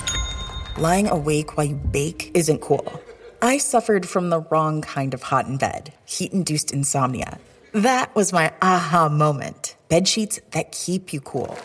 lying 0.80 1.08
awake 1.08 1.58
while 1.58 1.66
you 1.66 1.76
bake 1.76 2.30
isn't 2.32 2.62
cool. 2.62 3.00
I 3.42 3.58
suffered 3.58 4.08
from 4.08 4.30
the 4.30 4.40
wrong 4.50 4.80
kind 4.80 5.12
of 5.12 5.22
hot 5.22 5.46
in 5.46 5.58
bed, 5.58 5.92
heat 6.06 6.32
induced 6.32 6.72
insomnia. 6.72 7.38
That 7.72 8.14
was 8.14 8.32
my 8.32 8.50
aha 8.62 9.10
moment. 9.10 9.76
Bed 9.90 10.08
sheets 10.08 10.40
that 10.52 10.72
keep 10.72 11.12
you 11.12 11.20
cool. 11.20 11.58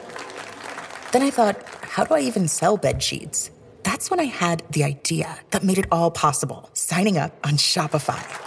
Then 1.13 1.21
I 1.21 1.29
thought, 1.29 1.63
how 1.81 2.03
do 2.03 2.13
I 2.13 2.19
even 2.19 2.49
sell 2.49 2.75
bed 2.75 3.01
sheets? 3.01 3.51
That's 3.83 4.11
when 4.11 4.19
I 4.19 4.25
had 4.25 4.63
the 4.69 4.83
idea 4.83 5.39
that 5.51 5.63
made 5.63 5.77
it 5.77 5.87
all 5.93 6.11
possible 6.11 6.69
signing 6.73 7.17
up 7.17 7.33
on 7.45 7.53
Shopify. 7.53 8.46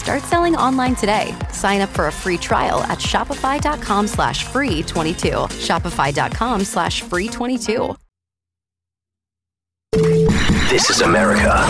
Start 0.00 0.22
selling 0.22 0.56
online 0.56 0.94
today. 0.94 1.36
Sign 1.52 1.82
up 1.82 1.90
for 1.90 2.06
a 2.06 2.12
free 2.12 2.38
trial 2.38 2.82
at 2.84 2.96
shopify.com 2.96 4.06
slash 4.06 4.44
free 4.44 4.82
22. 4.82 5.28
Shopify.com 5.28 6.64
slash 6.64 7.02
free 7.02 7.28
22. 7.28 7.94
This 10.70 10.88
is 10.88 11.02
America. 11.02 11.66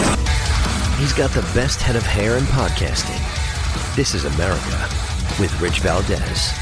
He's 1.01 1.13
got 1.13 1.33
the 1.33 1.43
best 1.57 1.83
head 1.83 1.97
of 1.97 2.05
hair 2.05 2.39
in 2.39 2.45
podcasting. 2.45 3.19
This 3.97 4.15
is 4.15 4.25
America 4.25 4.89
with 5.41 5.53
Rich 5.61 5.81
Valdez. 5.81 6.53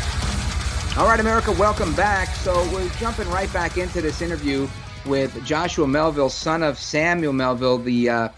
All 0.96 1.06
right, 1.06 1.20
America, 1.20 1.52
welcome 1.52 1.94
back. 1.94 2.34
So 2.36 2.66
we're 2.72 2.88
jumping 2.94 3.28
right 3.28 3.52
back 3.52 3.76
into 3.76 4.00
this 4.00 4.22
interview 4.22 4.66
with 5.04 5.44
Joshua 5.44 5.86
Melville, 5.86 6.30
son 6.30 6.62
of 6.62 6.78
Samuel 6.78 7.34
Melville, 7.34 7.76
the 7.76 8.08
uh, 8.08 8.28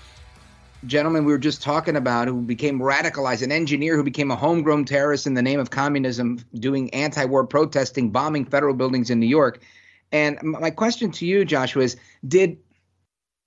gentleman 0.87 1.25
we 1.25 1.33
were 1.33 1.39
just 1.39 1.63
talking 1.63 1.97
about 1.97 2.29
who 2.29 2.43
became 2.43 2.79
radicalized, 2.79 3.43
an 3.43 3.53
engineer 3.53 3.97
who 3.97 4.03
became 4.03 4.31
a 4.31 4.37
homegrown 4.37 4.85
terrorist 4.85 5.27
in 5.27 5.35
the 5.35 5.43
name 5.43 5.61
of 5.61 5.71
communism, 5.71 6.45
doing 6.55 6.93
anti 6.95 7.25
war 7.25 7.47
protesting, 7.47 8.11
bombing 8.11 8.45
federal 8.45 8.75
buildings 8.75 9.11
in 9.11 9.21
New 9.21 9.27
York. 9.27 9.63
And 10.13 10.39
my 10.43 10.71
question 10.71 11.11
to 11.13 11.27
you, 11.27 11.45
Joshua, 11.45 11.85
is 11.85 11.97
did 12.27 12.59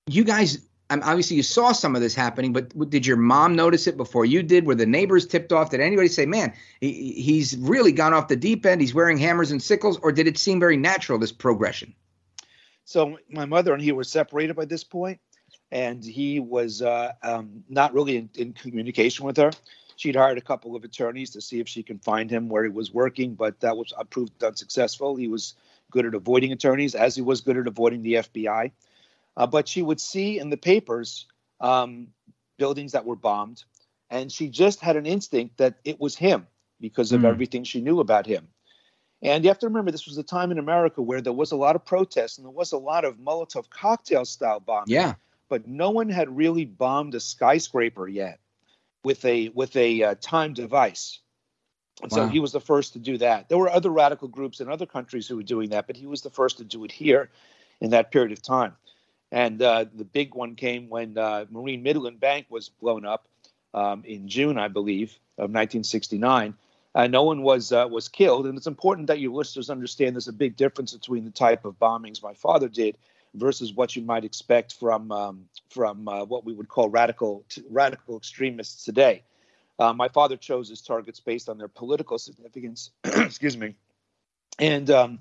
you 0.08 0.24
guys 0.24 0.60
obviously 0.90 1.36
you 1.36 1.44
saw 1.44 1.72
some 1.72 1.96
of 1.96 2.02
this 2.02 2.14
happening, 2.14 2.54
but 2.54 2.90
did 2.90 3.06
your 3.06 3.18
mom 3.18 3.56
notice 3.56 3.88
it 3.88 3.98
before 3.98 4.26
you 4.26 4.44
did? 4.44 4.66
Were 4.66 4.76
the 4.76 4.86
neighbors 4.86 5.26
tipped 5.26 5.52
off? 5.52 5.72
Did 5.72 5.80
anybody 5.80 6.08
say, 6.08 6.26
"Man, 6.26 6.54
he, 6.82 7.14
he's 7.14 7.58
really 7.58 7.92
gone 7.92 8.14
off 8.14 8.28
the 8.28 8.36
deep 8.36 8.66
end. 8.66 8.82
He's 8.82 8.94
wearing 8.94 9.18
hammers 9.18 9.52
and 9.52 9.62
sickles," 9.62 9.98
or 10.00 10.12
did 10.12 10.28
it 10.28 10.38
seem 10.38 10.60
very 10.60 10.78
natural 10.78 11.18
this 11.18 11.32
progression? 11.32 11.94
So 12.86 13.18
my 13.30 13.46
mother 13.46 13.74
and 13.74 13.82
he 13.82 13.92
were 13.92 14.04
separated 14.04 14.56
by 14.56 14.66
this 14.66 14.84
point, 14.84 15.20
and 15.74 16.06
he 16.06 16.40
was 16.40 16.84
uh, 16.84 17.14
um, 17.24 17.64
not 17.68 17.96
really 17.96 18.16
in, 18.16 18.30
in, 18.36 18.54
communication 18.54 19.26
with 19.26 19.38
her. 19.38 19.50
She'd 19.96 20.16
hired 20.16 20.38
a 20.38 20.42
couple 20.42 20.76
of 20.76 20.84
attorneys 20.84 21.32
to 21.32 21.42
see 21.42 21.60
if 21.60 21.68
she 21.68 21.82
can 21.82 21.98
find 21.98 22.30
him 22.30 22.48
where 22.48 22.64
he 22.64 22.70
was 22.70 22.94
working, 22.94 23.34
but 23.34 23.60
that 23.62 23.76
was 23.76 23.92
proved 24.12 24.44
unsuccessful. 24.44 25.16
He 25.16 25.28
was 25.28 25.56
good 25.90 26.06
at 26.06 26.14
avoiding 26.14 26.52
attorneys, 26.52 26.94
as 26.94 27.16
he 27.16 27.24
was 27.24 27.42
good 27.42 27.58
at 27.58 27.66
avoiding 27.66 28.04
the 28.04 28.14
FBI. 28.14 28.72
Uh, 29.36 29.48
but 29.48 29.68
she 29.68 29.82
would 29.82 30.00
see 30.00 30.38
in 30.38 30.52
the 30.52 30.58
papers 30.58 31.26
um, 31.60 32.08
buildings 32.58 32.92
that 32.92 33.06
were 33.06 33.16
bombed, 33.16 33.64
and 34.12 34.32
she 34.32 34.50
just 34.50 34.80
had 34.80 34.96
an 34.96 35.08
instinct 35.08 35.58
that 35.58 35.80
it 35.84 36.00
was 36.00 36.16
him 36.16 36.46
because 36.82 37.12
of 37.12 37.22
mm. 37.22 37.26
everything 37.26 37.64
she 37.64 37.82
knew 37.82 38.00
about 38.00 38.28
him. 38.28 38.48
And 39.24 39.44
you 39.44 39.50
have 39.50 39.60
to 39.60 39.68
remember, 39.68 39.90
this 39.90 40.06
was 40.06 40.20
a 40.20 40.24
time 40.24 40.52
in 40.52 40.60
America 40.60 41.02
where 41.02 41.22
there 41.22 41.34
was 41.34 41.52
a 41.52 41.56
lot 41.56 41.76
of 41.76 41.84
protests 41.84 42.38
and 42.38 42.46
there 42.46 42.52
was 42.52 42.74
a 42.74 42.78
lot 42.78 43.06
of 43.06 43.18
Molotov 43.18 43.70
cocktail 43.72 44.26
style 44.26 44.60
bombing. 44.60 44.94
Yeah. 44.94 45.14
But 45.50 45.68
no 45.68 45.92
one 45.92 46.10
had 46.10 46.36
really 46.36 46.66
bombed 46.66 47.16
a 47.16 47.20
skyscraper 47.20 48.08
yet 48.08 48.40
with 49.04 49.24
a 49.26 49.50
with 49.50 49.76
a 49.76 50.04
uh, 50.04 50.16
time 50.20 50.54
device. 50.54 51.20
And 52.02 52.12
wow. 52.12 52.18
so 52.18 52.28
he 52.28 52.40
was 52.40 52.52
the 52.52 52.60
first 52.60 52.94
to 52.94 53.00
do 53.00 53.18
that. 53.20 53.50
There 53.50 53.58
were 53.58 53.70
other 53.70 53.92
radical 53.92 54.28
groups 54.28 54.60
in 54.60 54.70
other 54.70 54.86
countries 54.86 55.28
who 55.28 55.36
were 55.36 55.44
doing 55.44 55.70
that, 55.70 55.86
but 55.86 55.96
he 55.96 56.08
was 56.08 56.22
the 56.22 56.32
first 56.32 56.58
to 56.58 56.64
do 56.64 56.84
it 56.86 56.92
here 56.92 57.30
in 57.82 57.92
that 57.92 58.12
period 58.12 58.32
of 58.32 58.42
time. 58.42 58.76
And 59.32 59.62
uh, 59.62 59.86
the 59.94 60.06
big 60.06 60.34
one 60.34 60.56
came 60.56 60.90
when 60.90 61.18
uh, 61.18 61.46
Marine 61.50 61.84
Midland 61.84 62.20
Bank 62.20 62.48
was 62.50 62.70
blown 62.70 63.06
up 63.06 63.28
um, 63.74 64.04
in 64.06 64.28
June, 64.28 64.58
I 64.58 64.68
believe, 64.68 65.12
of 65.38 65.50
1969. 65.50 66.56
Uh, 66.96 67.08
no 67.08 67.24
one 67.24 67.42
was 67.42 67.72
uh, 67.72 67.88
was 67.90 68.08
killed, 68.08 68.46
and 68.46 68.56
it's 68.56 68.68
important 68.68 69.08
that 69.08 69.20
your 69.20 69.34
listeners 69.34 69.72
understand 69.72 70.16
there's 70.16 70.28
a 70.28 70.34
big 70.34 70.56
difference 70.56 70.94
between 70.94 71.26
the 71.26 71.32
type 71.32 71.66
of 71.66 71.80
bombings 71.80 72.22
my 72.22 72.36
father 72.36 72.70
did 72.70 72.96
versus 73.36 73.74
what 73.74 73.96
you 73.96 74.02
might 74.02 74.24
expect 74.24 74.74
from 74.74 75.12
um, 75.12 75.46
from 75.70 76.08
uh, 76.08 76.24
what 76.26 76.46
we 76.46 76.54
would 76.54 76.68
call 76.68 76.90
radical 76.90 77.46
radical 77.70 78.18
extremists 78.18 78.86
today. 78.86 79.24
Uh, 79.80 79.92
my 79.92 80.08
father 80.08 80.38
chose 80.38 80.70
his 80.70 80.82
targets 80.82 81.20
based 81.20 81.50
on 81.50 81.58
their 81.58 81.68
political 81.68 82.20
significance. 82.20 82.92
excuse 83.04 83.58
me, 83.58 83.76
and 84.60 84.90
um, 84.92 85.20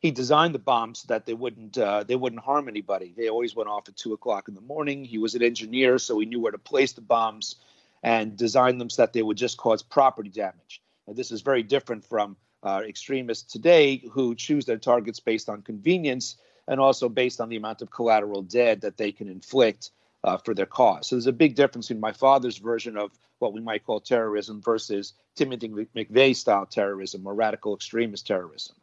he 0.00 0.10
designed 0.10 0.54
the 0.54 0.58
bombs 0.58 1.00
so 1.00 1.06
that 1.08 1.26
they 1.26 1.34
wouldn't 1.34 1.78
uh, 1.78 2.02
they 2.02 2.16
wouldn't 2.16 2.42
harm 2.42 2.68
anybody. 2.68 3.14
They 3.16 3.28
always 3.28 3.54
went 3.54 3.68
off 3.68 3.88
at 3.88 3.96
two 3.96 4.12
o'clock 4.12 4.48
in 4.48 4.54
the 4.54 4.60
morning. 4.60 5.04
He 5.04 5.18
was 5.18 5.34
an 5.34 5.42
engineer, 5.42 5.98
so 5.98 6.18
he 6.18 6.26
knew 6.26 6.40
where 6.40 6.52
to 6.52 6.58
place 6.58 6.92
the 6.92 7.00
bombs 7.00 7.56
and 8.02 8.36
designed 8.36 8.80
them 8.80 8.90
so 8.90 9.02
that 9.02 9.12
they 9.12 9.22
would 9.22 9.36
just 9.36 9.56
cause 9.56 9.82
property 9.82 10.28
damage. 10.28 10.82
And 11.06 11.16
this 11.16 11.30
is 11.30 11.42
very 11.42 11.62
different 11.62 12.04
from 12.04 12.36
uh, 12.64 12.82
extremists 12.86 13.52
today 13.52 14.02
who 14.10 14.34
choose 14.34 14.66
their 14.66 14.78
targets 14.78 15.20
based 15.20 15.48
on 15.48 15.62
convenience 15.62 16.36
and 16.68 16.80
also 16.80 17.08
based 17.08 17.40
on 17.40 17.48
the 17.48 17.56
amount 17.56 17.82
of 17.82 17.90
collateral 17.90 18.42
dead 18.42 18.80
that 18.82 18.96
they 18.96 19.12
can 19.12 19.28
inflict 19.28 19.90
uh, 20.24 20.36
for 20.36 20.54
their 20.54 20.66
cause. 20.66 21.08
So 21.08 21.16
there's 21.16 21.26
a 21.26 21.32
big 21.32 21.54
difference 21.54 21.90
in 21.90 22.00
my 22.00 22.12
father's 22.12 22.58
version 22.58 22.96
of 22.96 23.10
what 23.38 23.52
we 23.52 23.60
might 23.60 23.84
call 23.84 24.00
terrorism 24.00 24.62
versus 24.62 25.14
Timothy 25.34 25.68
McVeigh 25.68 26.36
style 26.36 26.66
terrorism 26.66 27.26
or 27.26 27.34
radical 27.34 27.74
extremist 27.74 28.26
terrorism. 28.26 28.76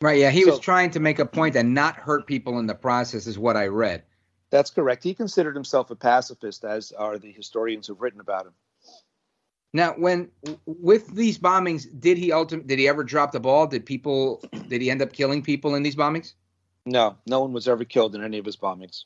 Right. 0.00 0.18
Yeah. 0.18 0.30
He 0.30 0.42
so, 0.42 0.52
was 0.52 0.60
trying 0.60 0.90
to 0.92 1.00
make 1.00 1.18
a 1.18 1.26
point 1.26 1.56
and 1.56 1.74
not 1.74 1.96
hurt 1.96 2.26
people 2.26 2.58
in 2.58 2.66
the 2.66 2.74
process, 2.74 3.26
is 3.26 3.38
what 3.38 3.56
I 3.56 3.66
read. 3.66 4.02
That's 4.50 4.70
correct. 4.70 5.02
He 5.02 5.14
considered 5.14 5.54
himself 5.54 5.90
a 5.90 5.96
pacifist, 5.96 6.64
as 6.64 6.92
are 6.92 7.18
the 7.18 7.32
historians 7.32 7.86
who've 7.86 8.00
written 8.00 8.20
about 8.20 8.46
him. 8.46 8.52
Now, 9.72 9.92
when 9.92 10.30
with 10.64 11.14
these 11.14 11.38
bombings, 11.38 11.86
did 12.00 12.16
he 12.16 12.32
ultimately 12.32 12.68
did 12.68 12.78
he 12.78 12.88
ever 12.88 13.04
drop 13.04 13.32
the 13.32 13.40
ball? 13.40 13.66
Did 13.66 13.84
people 13.84 14.42
did 14.68 14.80
he 14.80 14.90
end 14.90 15.02
up 15.02 15.12
killing 15.12 15.42
people 15.42 15.74
in 15.74 15.82
these 15.82 15.96
bombings? 15.96 16.34
No, 16.86 17.16
no 17.26 17.40
one 17.40 17.52
was 17.52 17.66
ever 17.66 17.84
killed 17.84 18.14
in 18.14 18.22
any 18.22 18.38
of 18.38 18.46
his 18.46 18.56
bombings. 18.56 19.04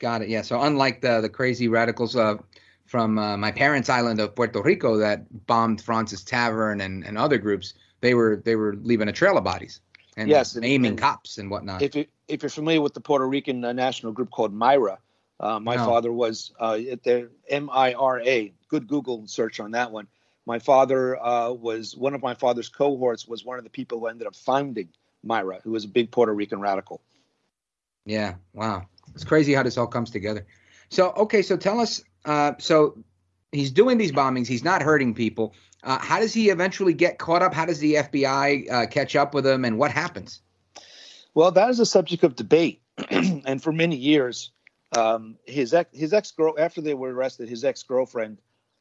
Got 0.00 0.22
it. 0.22 0.28
Yeah. 0.28 0.42
So 0.42 0.60
unlike 0.60 1.00
the 1.00 1.20
the 1.20 1.28
crazy 1.28 1.68
radicals 1.68 2.16
uh, 2.16 2.36
from 2.86 3.18
uh, 3.18 3.36
my 3.36 3.52
parents' 3.52 3.88
island 3.88 4.20
of 4.20 4.34
Puerto 4.34 4.60
Rico 4.60 4.96
that 4.98 5.46
bombed 5.46 5.80
Fraunces 5.80 6.24
Tavern 6.24 6.80
and, 6.80 7.04
and 7.04 7.16
other 7.16 7.38
groups, 7.38 7.74
they 8.00 8.14
were 8.14 8.42
they 8.44 8.56
were 8.56 8.76
leaving 8.82 9.08
a 9.08 9.12
trail 9.12 9.38
of 9.38 9.44
bodies 9.44 9.80
and 10.16 10.28
yes, 10.28 10.56
naming 10.56 10.90
and 10.90 10.98
cops 10.98 11.38
and 11.38 11.50
whatnot. 11.50 11.82
If 11.82 11.94
you 11.94 12.06
if 12.26 12.42
you're 12.42 12.50
familiar 12.50 12.80
with 12.80 12.94
the 12.94 13.00
Puerto 13.00 13.26
Rican 13.26 13.64
uh, 13.64 13.72
national 13.72 14.12
group 14.12 14.30
called 14.30 14.52
MIRA, 14.52 14.98
uh, 15.40 15.60
my 15.60 15.76
no. 15.76 15.86
father 15.86 16.12
was 16.12 16.52
uh, 16.60 16.78
at 16.90 17.04
the 17.04 17.30
M 17.48 17.70
I 17.72 17.94
R 17.94 18.20
A. 18.20 18.52
Good 18.68 18.88
Google 18.88 19.26
search 19.26 19.60
on 19.60 19.70
that 19.72 19.92
one. 19.92 20.08
My 20.46 20.58
father 20.58 21.16
uh, 21.22 21.52
was 21.52 21.96
one 21.96 22.14
of 22.14 22.22
my 22.22 22.34
father's 22.34 22.68
cohorts 22.68 23.26
was 23.26 23.44
one 23.44 23.58
of 23.58 23.64
the 23.64 23.70
people 23.70 24.00
who 24.00 24.06
ended 24.06 24.26
up 24.26 24.34
founding 24.34 24.88
MIRA, 25.22 25.60
who 25.64 25.72
was 25.72 25.84
a 25.84 25.88
big 25.88 26.10
Puerto 26.10 26.32
Rican 26.32 26.60
radical. 26.60 27.00
Yeah. 28.04 28.34
Wow. 28.52 28.86
It's 29.14 29.24
crazy 29.24 29.52
how 29.52 29.62
this 29.62 29.76
all 29.76 29.86
comes 29.86 30.10
together. 30.10 30.46
So 30.90 31.12
okay, 31.12 31.42
so 31.42 31.56
tell 31.56 31.80
us. 31.80 32.02
Uh, 32.24 32.52
so 32.58 32.98
he's 33.52 33.70
doing 33.70 33.98
these 33.98 34.12
bombings. 34.12 34.46
He's 34.46 34.64
not 34.64 34.82
hurting 34.82 35.14
people. 35.14 35.54
Uh, 35.82 35.98
how 35.98 36.18
does 36.18 36.34
he 36.34 36.50
eventually 36.50 36.94
get 36.94 37.18
caught 37.18 37.42
up? 37.42 37.54
How 37.54 37.66
does 37.66 37.78
the 37.78 37.94
FBI 37.94 38.70
uh, 38.70 38.86
catch 38.86 39.14
up 39.14 39.34
with 39.34 39.46
him, 39.46 39.64
and 39.64 39.78
what 39.78 39.90
happens? 39.90 40.40
Well, 41.34 41.52
that 41.52 41.70
is 41.70 41.78
a 41.78 41.86
subject 41.86 42.24
of 42.24 42.34
debate, 42.34 42.82
and 43.10 43.62
for 43.62 43.72
many 43.72 43.96
years, 43.96 44.50
um, 44.96 45.36
his 45.44 45.74
ex 45.74 45.96
his 45.96 46.12
ex 46.12 46.32
girl 46.32 46.54
after 46.58 46.80
they 46.80 46.94
were 46.94 47.12
arrested, 47.12 47.48
his 47.48 47.64
ex 47.64 47.82
girlfriend 47.82 48.38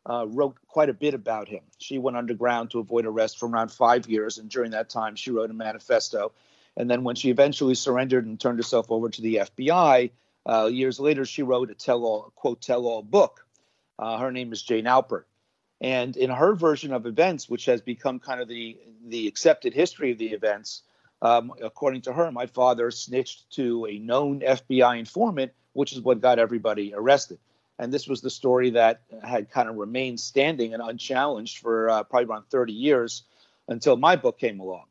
uh, 0.09 0.25
wrote 0.27 0.55
quite 0.67 0.89
a 0.89 0.93
bit 0.93 1.13
about 1.13 1.49
him. 1.49 1.61
She 1.77 1.97
went 1.97 2.17
underground 2.17 2.71
to 2.71 2.79
avoid 2.79 3.05
arrest 3.05 3.37
for 3.39 3.47
around 3.47 3.71
five 3.71 4.07
years, 4.07 4.37
and 4.37 4.49
during 4.49 4.71
that 4.71 4.89
time, 4.89 5.15
she 5.15 5.31
wrote 5.31 5.49
a 5.49 5.53
manifesto. 5.53 6.31
And 6.77 6.89
then, 6.89 7.03
when 7.03 7.15
she 7.15 7.29
eventually 7.29 7.75
surrendered 7.75 8.25
and 8.25 8.39
turned 8.39 8.59
herself 8.59 8.91
over 8.91 9.09
to 9.09 9.21
the 9.21 9.35
FBI, 9.35 10.11
uh, 10.45 10.69
years 10.71 10.99
later, 10.99 11.25
she 11.25 11.43
wrote 11.43 11.69
a 11.71 11.75
tell-all, 11.75 12.31
quote, 12.35 12.61
tell-all 12.61 13.03
book. 13.03 13.45
Uh, 13.99 14.17
her 14.17 14.31
name 14.31 14.53
is 14.53 14.61
Jane 14.61 14.85
Alpert. 14.85 15.23
And 15.81 16.15
in 16.15 16.29
her 16.29 16.55
version 16.55 16.93
of 16.93 17.05
events, 17.05 17.49
which 17.49 17.65
has 17.65 17.81
become 17.81 18.19
kind 18.19 18.41
of 18.41 18.47
the, 18.47 18.77
the 19.05 19.27
accepted 19.27 19.73
history 19.73 20.11
of 20.11 20.17
the 20.17 20.29
events, 20.29 20.83
um, 21.21 21.51
according 21.61 22.01
to 22.01 22.13
her, 22.13 22.31
my 22.31 22.45
father 22.45 22.89
snitched 22.91 23.49
to 23.51 23.85
a 23.87 23.97
known 23.97 24.39
FBI 24.41 24.99
informant, 24.99 25.51
which 25.73 25.93
is 25.93 26.01
what 26.01 26.21
got 26.21 26.39
everybody 26.39 26.93
arrested. 26.95 27.39
And 27.79 27.93
this 27.93 28.07
was 28.07 28.21
the 28.21 28.29
story 28.29 28.71
that 28.71 29.01
had 29.23 29.51
kind 29.51 29.69
of 29.69 29.75
remained 29.75 30.19
standing 30.19 30.73
and 30.73 30.81
unchallenged 30.81 31.59
for 31.59 31.89
uh, 31.89 32.03
probably 32.03 32.27
around 32.27 32.45
30 32.49 32.73
years 32.73 33.23
until 33.67 33.97
my 33.97 34.15
book 34.15 34.39
came 34.39 34.59
along. 34.59 34.85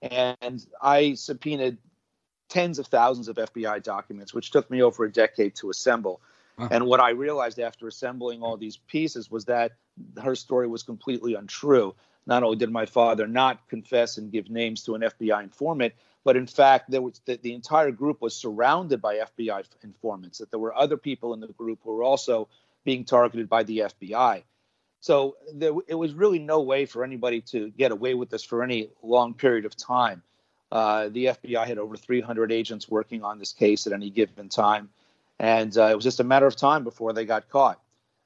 And 0.00 0.64
I 0.80 1.14
subpoenaed 1.14 1.78
tens 2.48 2.78
of 2.78 2.86
thousands 2.86 3.28
of 3.28 3.36
FBI 3.36 3.82
documents, 3.82 4.34
which 4.34 4.50
took 4.50 4.70
me 4.70 4.82
over 4.82 5.04
a 5.04 5.12
decade 5.12 5.54
to 5.56 5.70
assemble. 5.70 6.20
And 6.70 6.86
what 6.86 7.00
I 7.00 7.10
realized 7.10 7.58
after 7.58 7.88
assembling 7.88 8.42
all 8.42 8.56
these 8.56 8.76
pieces 8.76 9.30
was 9.30 9.46
that 9.46 9.72
her 10.22 10.34
story 10.34 10.68
was 10.68 10.82
completely 10.82 11.34
untrue. 11.34 11.94
Not 12.26 12.42
only 12.42 12.56
did 12.56 12.70
my 12.70 12.86
father 12.86 13.26
not 13.26 13.68
confess 13.68 14.18
and 14.18 14.30
give 14.30 14.48
names 14.48 14.84
to 14.84 14.94
an 14.94 15.02
FBI 15.02 15.42
informant, 15.42 15.94
but 16.24 16.36
in 16.36 16.46
fact, 16.46 16.90
there 16.90 17.02
was 17.02 17.20
the, 17.24 17.36
the 17.36 17.52
entire 17.52 17.90
group 17.90 18.20
was 18.20 18.36
surrounded 18.36 19.02
by 19.02 19.16
FBI 19.16 19.64
informants. 19.82 20.38
That 20.38 20.50
there 20.50 20.60
were 20.60 20.74
other 20.74 20.96
people 20.96 21.34
in 21.34 21.40
the 21.40 21.48
group 21.48 21.80
who 21.82 21.94
were 21.94 22.04
also 22.04 22.48
being 22.84 23.04
targeted 23.04 23.48
by 23.48 23.64
the 23.64 23.78
FBI. 23.78 24.42
So 25.00 25.36
there, 25.52 25.72
it 25.88 25.96
was 25.96 26.14
really 26.14 26.38
no 26.38 26.60
way 26.60 26.86
for 26.86 27.02
anybody 27.02 27.40
to 27.42 27.70
get 27.70 27.90
away 27.90 28.14
with 28.14 28.30
this 28.30 28.44
for 28.44 28.62
any 28.62 28.88
long 29.02 29.34
period 29.34 29.64
of 29.64 29.76
time. 29.76 30.22
Uh, 30.70 31.08
the 31.08 31.26
FBI 31.26 31.66
had 31.66 31.78
over 31.78 31.96
300 31.96 32.52
agents 32.52 32.88
working 32.88 33.24
on 33.24 33.38
this 33.38 33.52
case 33.52 33.86
at 33.86 33.92
any 33.92 34.10
given 34.10 34.48
time, 34.48 34.88
and 35.38 35.76
uh, 35.76 35.86
it 35.86 35.96
was 35.96 36.04
just 36.04 36.20
a 36.20 36.24
matter 36.24 36.46
of 36.46 36.56
time 36.56 36.84
before 36.84 37.12
they 37.12 37.24
got 37.24 37.48
caught. 37.48 37.80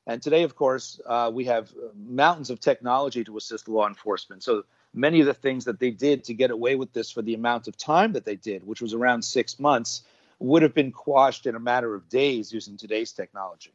And 0.06 0.22
today, 0.22 0.44
of 0.44 0.54
course, 0.54 1.00
uh, 1.04 1.30
we 1.34 1.46
have 1.46 1.72
mountains 1.94 2.50
of 2.50 2.60
technology 2.60 3.24
to 3.24 3.36
assist 3.36 3.68
law 3.68 3.88
enforcement. 3.88 4.44
So 4.44 4.64
many 4.94 5.20
of 5.20 5.26
the 5.26 5.34
things 5.34 5.64
that 5.64 5.80
they 5.80 5.90
did 5.90 6.24
to 6.24 6.34
get 6.34 6.50
away 6.50 6.76
with 6.76 6.92
this 6.92 7.10
for 7.10 7.22
the 7.22 7.34
amount 7.34 7.66
of 7.66 7.76
time 7.76 8.12
that 8.12 8.24
they 8.24 8.36
did, 8.36 8.64
which 8.66 8.80
was 8.80 8.94
around 8.94 9.22
six 9.22 9.58
months, 9.58 10.02
would 10.38 10.62
have 10.62 10.74
been 10.74 10.92
quashed 10.92 11.46
in 11.46 11.54
a 11.54 11.60
matter 11.60 11.94
of 11.94 12.08
days 12.08 12.52
using 12.52 12.76
today's 12.76 13.12
technology. 13.12 13.72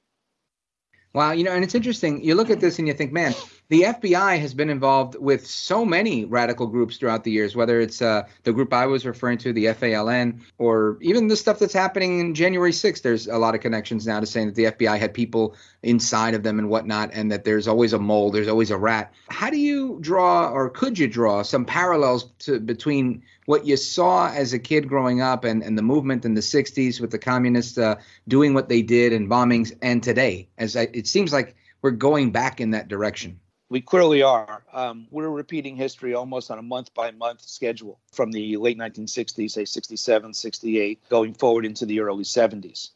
Wow, 1.13 1.31
you 1.31 1.43
know, 1.43 1.51
and 1.51 1.63
it's 1.63 1.75
interesting. 1.75 2.23
You 2.23 2.35
look 2.35 2.49
at 2.49 2.61
this 2.61 2.79
and 2.79 2.87
you 2.87 2.93
think, 2.93 3.11
man, 3.11 3.33
the 3.71 3.83
FBI 3.83 4.37
has 4.37 4.53
been 4.53 4.69
involved 4.69 5.15
with 5.15 5.47
so 5.47 5.85
many 5.85 6.25
radical 6.25 6.67
groups 6.67 6.97
throughout 6.97 7.23
the 7.23 7.31
years, 7.31 7.55
whether 7.55 7.79
it's 7.79 8.01
uh, 8.01 8.23
the 8.43 8.51
group 8.51 8.73
I 8.73 8.85
was 8.85 9.05
referring 9.05 9.37
to, 9.37 9.53
the 9.53 9.67
FALN, 9.67 10.41
or 10.57 10.97
even 10.99 11.29
the 11.29 11.37
stuff 11.37 11.57
that's 11.57 11.71
happening 11.71 12.19
in 12.19 12.35
January 12.35 12.73
6th. 12.73 13.01
There's 13.01 13.27
a 13.27 13.37
lot 13.37 13.55
of 13.55 13.61
connections 13.61 14.05
now 14.05 14.19
to 14.19 14.25
saying 14.25 14.47
that 14.47 14.55
the 14.55 14.65
FBI 14.65 14.99
had 14.99 15.13
people 15.13 15.55
inside 15.83 16.33
of 16.33 16.43
them 16.43 16.59
and 16.59 16.67
whatnot, 16.67 17.11
and 17.13 17.31
that 17.31 17.45
there's 17.45 17.65
always 17.65 17.93
a 17.93 17.97
mole, 17.97 18.29
there's 18.29 18.49
always 18.49 18.71
a 18.71 18.77
rat. 18.77 19.13
How 19.29 19.49
do 19.49 19.57
you 19.57 19.99
draw, 20.01 20.49
or 20.49 20.69
could 20.69 20.99
you 20.99 21.07
draw, 21.07 21.41
some 21.41 21.63
parallels 21.63 22.25
to 22.39 22.59
between 22.59 23.23
what 23.45 23.65
you 23.65 23.77
saw 23.77 24.29
as 24.33 24.51
a 24.51 24.59
kid 24.59 24.89
growing 24.89 25.21
up 25.21 25.45
and, 25.45 25.63
and 25.63 25.77
the 25.77 25.81
movement 25.81 26.25
in 26.25 26.33
the 26.33 26.41
60s 26.41 26.99
with 26.99 27.11
the 27.11 27.17
communists 27.17 27.77
uh, 27.77 27.95
doing 28.27 28.53
what 28.53 28.67
they 28.67 28.81
did 28.81 29.13
and 29.13 29.29
bombings 29.29 29.73
and 29.81 30.03
today 30.03 30.49
as 30.57 30.75
I, 30.75 30.89
it 30.91 31.07
seems 31.07 31.31
like 31.31 31.55
we're 31.81 31.91
going 31.91 32.31
back 32.31 32.59
in 32.59 32.71
that 32.71 32.87
direction 32.87 33.39
we 33.71 33.79
clearly 33.79 34.21
are. 34.21 34.63
Um, 34.73 35.07
we're 35.11 35.29
repeating 35.29 35.77
history 35.77 36.13
almost 36.13 36.51
on 36.51 36.59
a 36.59 36.61
month 36.61 36.93
by 36.93 37.11
month 37.11 37.39
schedule 37.39 38.01
from 38.11 38.29
the 38.33 38.57
late 38.57 38.77
1960s, 38.77 39.51
say 39.51 39.63
67, 39.63 40.33
68, 40.33 40.99
going 41.09 41.33
forward 41.33 41.65
into 41.65 41.85
the 41.85 42.01
early 42.01 42.25
70s. 42.25 42.89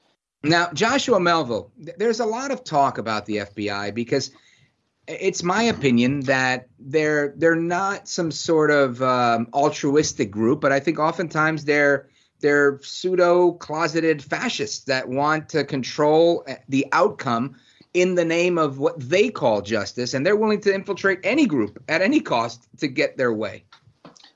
Now, 0.43 0.69
Joshua 0.73 1.21
Melville, 1.21 1.71
there's 1.77 2.19
a 2.19 2.25
lot 2.25 2.51
of 2.51 2.65
talk 2.65 2.97
about 2.97 3.25
the 3.25 3.37
FBI 3.37 3.93
because 3.93 4.31
it's 5.07 5.43
my 5.43 5.63
opinion 5.63 6.19
that 6.21 6.67
they're 6.77 7.33
they're 7.37 7.55
not 7.55 8.09
some 8.09 8.29
sort 8.29 8.69
of 8.69 9.01
um, 9.01 9.47
altruistic 9.53 10.29
group, 10.29 10.59
but 10.59 10.73
I 10.73 10.81
think 10.81 10.99
oftentimes 10.99 11.63
they're 11.63 12.09
they're 12.41 12.79
pseudo 12.81 13.53
closeted 13.53 14.21
fascists 14.21 14.83
that 14.85 15.07
want 15.07 15.49
to 15.49 15.63
control 15.63 16.43
uh, 16.49 16.55
the 16.67 16.85
outcome 16.91 17.55
in 17.95 18.15
the 18.15 18.25
name 18.25 18.57
of 18.57 18.77
what 18.77 18.99
they 18.99 19.29
call 19.29 19.61
justice, 19.61 20.13
and 20.13 20.25
they're 20.25 20.35
willing 20.35 20.59
to 20.61 20.73
infiltrate 20.73 21.19
any 21.23 21.45
group 21.45 21.81
at 21.87 22.01
any 22.01 22.19
cost 22.19 22.67
to 22.77 22.87
get 22.87 23.17
their 23.17 23.33
way. 23.33 23.63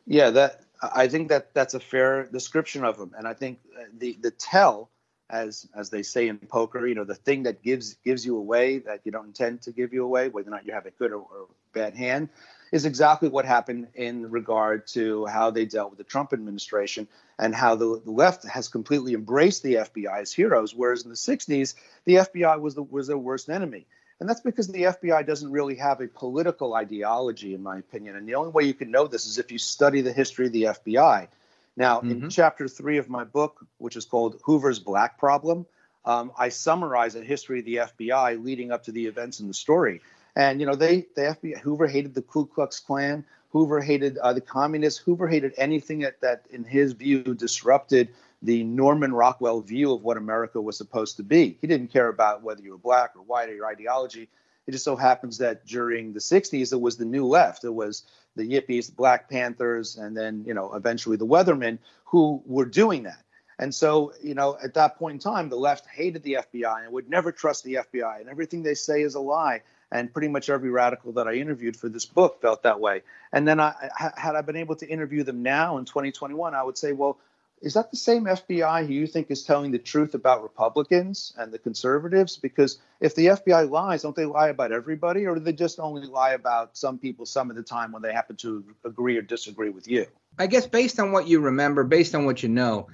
Yeah, 0.08 0.30
that 0.32 0.62
I 0.82 1.08
think 1.10 1.28
that 1.28 1.54
that's 1.54 1.74
a 1.74 1.80
fair 1.80 2.24
description 2.26 2.86
of 2.86 2.98
them, 2.98 3.14
and 3.18 3.28
I 3.28 3.34
think 3.34 3.60
the 3.98 4.18
the 4.22 4.32
tell 4.32 4.90
as 5.30 5.68
as 5.76 5.90
they 5.90 6.02
say 6.02 6.30
in 6.30 6.38
poker, 6.38 6.88
you 6.88 6.96
know, 6.96 7.04
the 7.04 7.16
thing 7.16 7.44
that 7.44 7.62
gives 7.62 7.96
gives 8.06 8.26
you 8.26 8.38
away 8.38 8.80
that 8.80 9.02
you 9.04 9.12
don't 9.12 9.28
intend 9.28 9.62
to 9.64 9.72
give 9.72 9.94
you 9.94 10.04
away, 10.06 10.30
whether 10.30 10.48
or 10.48 10.52
not 10.52 10.66
you 10.66 10.74
have 10.74 10.86
a 10.86 10.92
good 10.92 11.12
or, 11.12 11.20
or 11.20 11.48
bad 11.74 11.96
hand, 11.96 12.30
is 12.72 12.86
exactly 12.86 13.30
what 13.30 13.46
happened 13.46 13.88
in 13.96 14.30
regard 14.30 14.88
to 14.88 15.26
how 15.26 15.52
they 15.52 15.66
dealt 15.66 15.90
with 15.90 15.98
the 15.98 16.04
Trump 16.04 16.34
administration 16.34 17.08
and 17.38 17.56
how 17.56 17.76
the, 17.76 18.02
the 18.04 18.12
left 18.12 18.48
has 18.48 18.68
completely 18.68 19.14
embraced 19.14 19.64
the 19.64 19.76
FBI 19.76 20.22
as 20.22 20.32
heroes, 20.32 20.76
whereas 20.76 21.04
in 21.04 21.10
the 21.10 21.16
60s 21.16 21.76
the 22.06 22.16
FBI 22.16 22.60
was 22.60 22.76
the 22.76 22.84
was 22.84 23.08
their 23.08 23.18
worst 23.18 23.50
enemy. 23.50 23.86
And 24.20 24.28
that's 24.28 24.42
because 24.42 24.68
the 24.68 24.84
FBI 24.84 25.26
doesn't 25.26 25.52
really 25.52 25.76
have 25.76 26.02
a 26.02 26.08
political 26.08 26.74
ideology, 26.74 27.54
in 27.54 27.64
my 27.64 27.78
opinion. 27.78 28.18
And 28.18 28.28
the 28.28 28.36
only 28.36 28.52
way 28.52 28.64
you 28.64 28.74
can 28.74 28.92
know 28.92 29.08
this 29.08 29.26
is 29.26 29.38
if 29.38 29.50
you 29.52 29.58
study 29.58 30.02
the 30.02 30.12
history 30.12 30.48
of 30.48 30.52
the 30.52 30.64
FBI. 30.64 31.30
Now, 31.78 32.00
mm-hmm. 32.00 32.24
in 32.26 32.30
chapter 32.30 32.68
three 32.68 32.98
of 32.98 33.08
my 33.08 33.24
book, 33.24 33.66
which 33.78 33.96
is 33.96 34.06
called 34.06 34.42
Hoover's 34.44 34.80
Black 34.80 35.18
Problem, 35.18 35.66
um, 36.04 36.34
I 36.38 36.50
summarize 36.50 37.16
a 37.16 37.22
history 37.22 37.60
of 37.60 37.66
the 37.66 37.76
FBI 37.76 38.44
leading 38.44 38.72
up 38.72 38.84
to 38.84 38.92
the 38.92 39.06
events 39.06 39.40
in 39.40 39.48
the 39.48 39.54
story. 39.54 40.02
And 40.40 40.62
you 40.62 40.66
know, 40.66 40.76
they 40.76 41.06
the 41.18 41.36
FBI 41.36 41.60
Hoover 41.60 41.86
hated 41.86 42.16
the 42.16 42.22
Ku 42.22 42.46
Klux 42.46 42.80
Klan. 42.80 43.26
Hoover 43.50 43.82
hated 43.82 44.18
uh, 44.20 44.32
the 44.32 44.40
communists. 44.40 44.98
Hoover 45.02 45.28
hated 45.28 45.54
anything 45.58 46.00
that, 46.00 46.22
that, 46.22 46.46
in 46.50 46.64
his 46.64 46.94
view, 46.94 47.24
disrupted 47.24 48.08
the 48.42 48.64
Norman 48.64 49.12
Rockwell 49.12 49.60
view 49.60 49.92
of 49.92 50.02
what 50.02 50.16
America 50.16 50.62
was 50.62 50.78
supposed 50.78 51.18
to 51.18 51.24
be. 51.24 51.58
He 51.60 51.68
didn't 51.68 51.92
care 51.92 52.08
about 52.08 52.42
whether 52.42 52.62
you 52.62 52.72
were 52.72 52.78
black 52.78 53.18
or 53.18 53.24
white 53.24 53.50
or 53.50 53.54
your 53.54 53.68
ideology. 53.68 54.30
It 54.66 54.72
just 54.72 54.86
so 54.86 54.96
happens 54.96 55.40
that 55.40 55.66
during 55.66 56.14
the 56.14 56.22
60s, 56.22 56.72
it 56.72 56.80
was 56.80 56.96
the 56.96 57.04
new 57.04 57.26
left. 57.26 57.66
It 57.66 57.74
was 57.74 58.04
the 58.38 58.44
Yippies, 58.44 58.86
the 58.86 58.94
Black 58.94 59.30
Panthers, 59.30 59.98
and 59.98 60.16
then, 60.16 60.46
you 60.48 60.54
know, 60.54 60.74
eventually 60.74 61.18
the 61.18 61.28
Weathermen 61.28 61.80
who 62.06 62.42
were 62.46 62.66
doing 62.66 63.04
that. 63.04 63.26
And 63.58 63.76
so, 63.76 64.14
you 64.24 64.36
know, 64.36 64.58
at 64.64 64.76
that 64.76 64.98
point 64.98 65.16
in 65.16 65.20
time, 65.20 65.50
the 65.50 65.58
left 65.58 65.86
hated 65.88 66.24
the 66.24 66.38
FBI 66.54 66.86
and 66.86 66.94
would 66.94 67.10
never 67.10 67.34
trust 67.34 67.66
the 67.66 67.74
FBI, 67.74 68.22
and 68.22 68.30
everything 68.30 68.64
they 68.64 68.76
say 68.76 69.02
is 69.02 69.16
a 69.16 69.20
lie. 69.20 69.64
And 69.92 70.14
pretty 70.14 70.28
much 70.28 70.50
every 70.50 70.70
radical 70.70 71.14
that 71.14 71.28
I 71.28 71.34
interviewed 71.34 71.76
for 71.76 71.90
this 71.90 72.06
book 72.06 72.42
felt 72.42 72.64
that 72.64 72.80
way. 72.80 73.02
And 73.34 73.48
then, 73.48 73.60
I, 73.60 73.74
had 74.16 74.36
I 74.36 74.42
been 74.42 74.56
able 74.56 74.76
to 74.78 74.88
interview 74.88 75.24
them 75.24 75.42
now 75.42 75.78
in 75.78 75.86
2021, 75.86 76.54
I 76.54 76.64
would 76.64 76.78
say, 76.78 76.92
well, 76.92 77.18
is 77.62 77.74
that 77.74 77.92
the 77.92 77.98
same 77.98 78.26
FBI 78.26 78.88
who 78.88 78.94
you 78.94 79.06
think 79.06 79.30
is 79.30 79.44
telling 79.44 79.72
the 79.72 79.80
truth 79.80 80.14
about 80.14 80.44
Republicans 80.44 81.34
and 81.38 81.52
the 81.52 81.60
conservatives? 81.60 82.38
Because 82.38 82.80
if 83.02 83.16
the 83.16 83.28
FBI 83.28 83.70
lies, 83.70 84.04
don't 84.04 84.16
they 84.16 84.26
lie 84.26 84.50
about 84.50 84.72
everybody, 84.72 85.26
or 85.26 85.36
do 85.36 85.42
they 85.42 85.52
just 85.52 85.80
only 85.80 86.06
lie 86.08 86.32
about 86.32 86.78
some 86.78 86.98
people 86.98 87.26
some 87.26 87.50
of 87.50 87.58
the 87.58 87.64
time 87.64 87.92
when 87.92 88.02
they 88.02 88.14
happen 88.14 88.38
to 88.38 88.64
agree 88.86 89.18
or 89.18 89.22
disagree 89.22 89.70
with 89.70 89.88
you? 89.88 90.06
I 90.38 90.48
guess 90.48 90.68
based 90.68 91.00
on 91.00 91.12
what 91.12 91.28
you 91.28 91.42
remember, 91.42 91.84
based 91.84 92.16
on 92.16 92.26
what 92.26 92.42
you 92.42 92.50
know, 92.50 92.88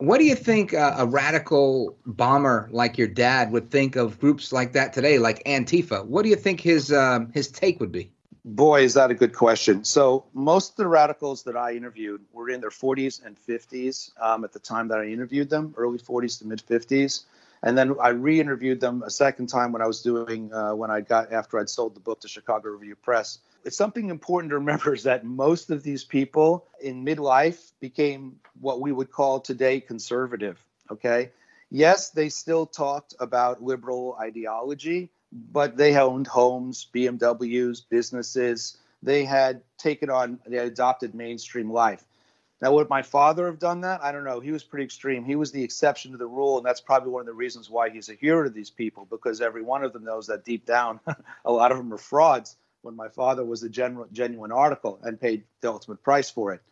what 0.00 0.18
do 0.18 0.24
you 0.24 0.34
think 0.34 0.72
a 0.72 1.06
radical 1.06 1.96
bomber 2.06 2.68
like 2.72 2.96
your 2.96 3.08
dad 3.08 3.52
would 3.52 3.70
think 3.70 3.96
of 3.96 4.18
groups 4.18 4.52
like 4.52 4.72
that 4.72 4.92
today, 4.92 5.18
like 5.18 5.44
Antifa? 5.44 6.04
What 6.06 6.22
do 6.22 6.30
you 6.30 6.36
think 6.36 6.60
his 6.60 6.90
uh, 6.90 7.26
his 7.34 7.48
take 7.48 7.80
would 7.80 7.92
be? 7.92 8.10
Boy, 8.44 8.82
is 8.82 8.94
that 8.94 9.10
a 9.10 9.14
good 9.14 9.34
question. 9.34 9.84
So, 9.84 10.24
most 10.32 10.70
of 10.70 10.76
the 10.76 10.86
radicals 10.86 11.42
that 11.42 11.56
I 11.56 11.72
interviewed 11.72 12.22
were 12.32 12.48
in 12.48 12.62
their 12.62 12.70
40s 12.70 13.24
and 13.24 13.36
50s 13.36 14.18
um, 14.18 14.44
at 14.44 14.52
the 14.52 14.58
time 14.58 14.88
that 14.88 14.98
I 14.98 15.04
interviewed 15.04 15.50
them, 15.50 15.74
early 15.76 15.98
40s 15.98 16.38
to 16.38 16.46
mid 16.46 16.62
50s. 16.66 17.24
And 17.62 17.76
then 17.76 17.96
I 18.00 18.08
re 18.08 18.40
interviewed 18.40 18.80
them 18.80 19.02
a 19.02 19.10
second 19.10 19.48
time 19.48 19.72
when 19.72 19.82
I 19.82 19.86
was 19.86 20.00
doing, 20.00 20.50
uh, 20.54 20.74
when 20.74 20.90
I 20.90 21.02
got, 21.02 21.30
after 21.30 21.58
I'd 21.58 21.68
sold 21.68 21.94
the 21.94 22.00
book 22.00 22.20
to 22.20 22.28
Chicago 22.28 22.70
Review 22.70 22.96
Press. 22.96 23.38
It's 23.64 23.76
something 23.76 24.08
important 24.10 24.50
to 24.50 24.56
remember 24.56 24.94
is 24.94 25.02
that 25.04 25.24
most 25.24 25.70
of 25.70 25.82
these 25.82 26.04
people 26.04 26.66
in 26.80 27.04
midlife 27.04 27.72
became 27.80 28.36
what 28.60 28.80
we 28.80 28.92
would 28.92 29.10
call 29.10 29.40
today 29.40 29.80
conservative. 29.80 30.64
Okay. 30.90 31.30
Yes, 31.70 32.10
they 32.10 32.28
still 32.28 32.66
talked 32.66 33.14
about 33.20 33.62
liberal 33.62 34.16
ideology, 34.20 35.10
but 35.32 35.76
they 35.76 35.96
owned 35.96 36.26
homes, 36.26 36.88
BMWs, 36.92 37.82
businesses. 37.88 38.76
They 39.02 39.24
had 39.24 39.62
taken 39.78 40.10
on, 40.10 40.40
they 40.46 40.58
adopted 40.58 41.14
mainstream 41.14 41.70
life. 41.70 42.04
Now, 42.60 42.74
would 42.74 42.90
my 42.90 43.02
father 43.02 43.46
have 43.46 43.58
done 43.58 43.82
that? 43.82 44.02
I 44.02 44.12
don't 44.12 44.24
know. 44.24 44.40
He 44.40 44.52
was 44.52 44.64
pretty 44.64 44.84
extreme. 44.84 45.24
He 45.24 45.36
was 45.36 45.50
the 45.50 45.62
exception 45.62 46.12
to 46.12 46.18
the 46.18 46.26
rule, 46.26 46.58
and 46.58 46.66
that's 46.66 46.80
probably 46.80 47.10
one 47.10 47.20
of 47.20 47.26
the 47.26 47.32
reasons 47.32 47.70
why 47.70 47.88
he's 47.88 48.10
a 48.10 48.14
hero 48.14 48.44
to 48.44 48.50
these 48.50 48.68
people, 48.68 49.06
because 49.08 49.40
every 49.40 49.62
one 49.62 49.82
of 49.82 49.94
them 49.94 50.04
knows 50.04 50.26
that 50.26 50.44
deep 50.44 50.66
down, 50.66 51.00
a 51.44 51.52
lot 51.52 51.72
of 51.72 51.78
them 51.78 51.92
are 51.92 51.98
frauds. 51.98 52.56
When 52.82 52.96
my 52.96 53.08
father 53.08 53.44
was 53.44 53.62
a 53.62 53.68
genuine, 53.68 54.08
genuine 54.12 54.52
article 54.52 54.98
and 55.02 55.20
paid 55.20 55.44
the 55.60 55.70
ultimate 55.70 56.02
price 56.02 56.30
for 56.30 56.52
it. 56.52 56.62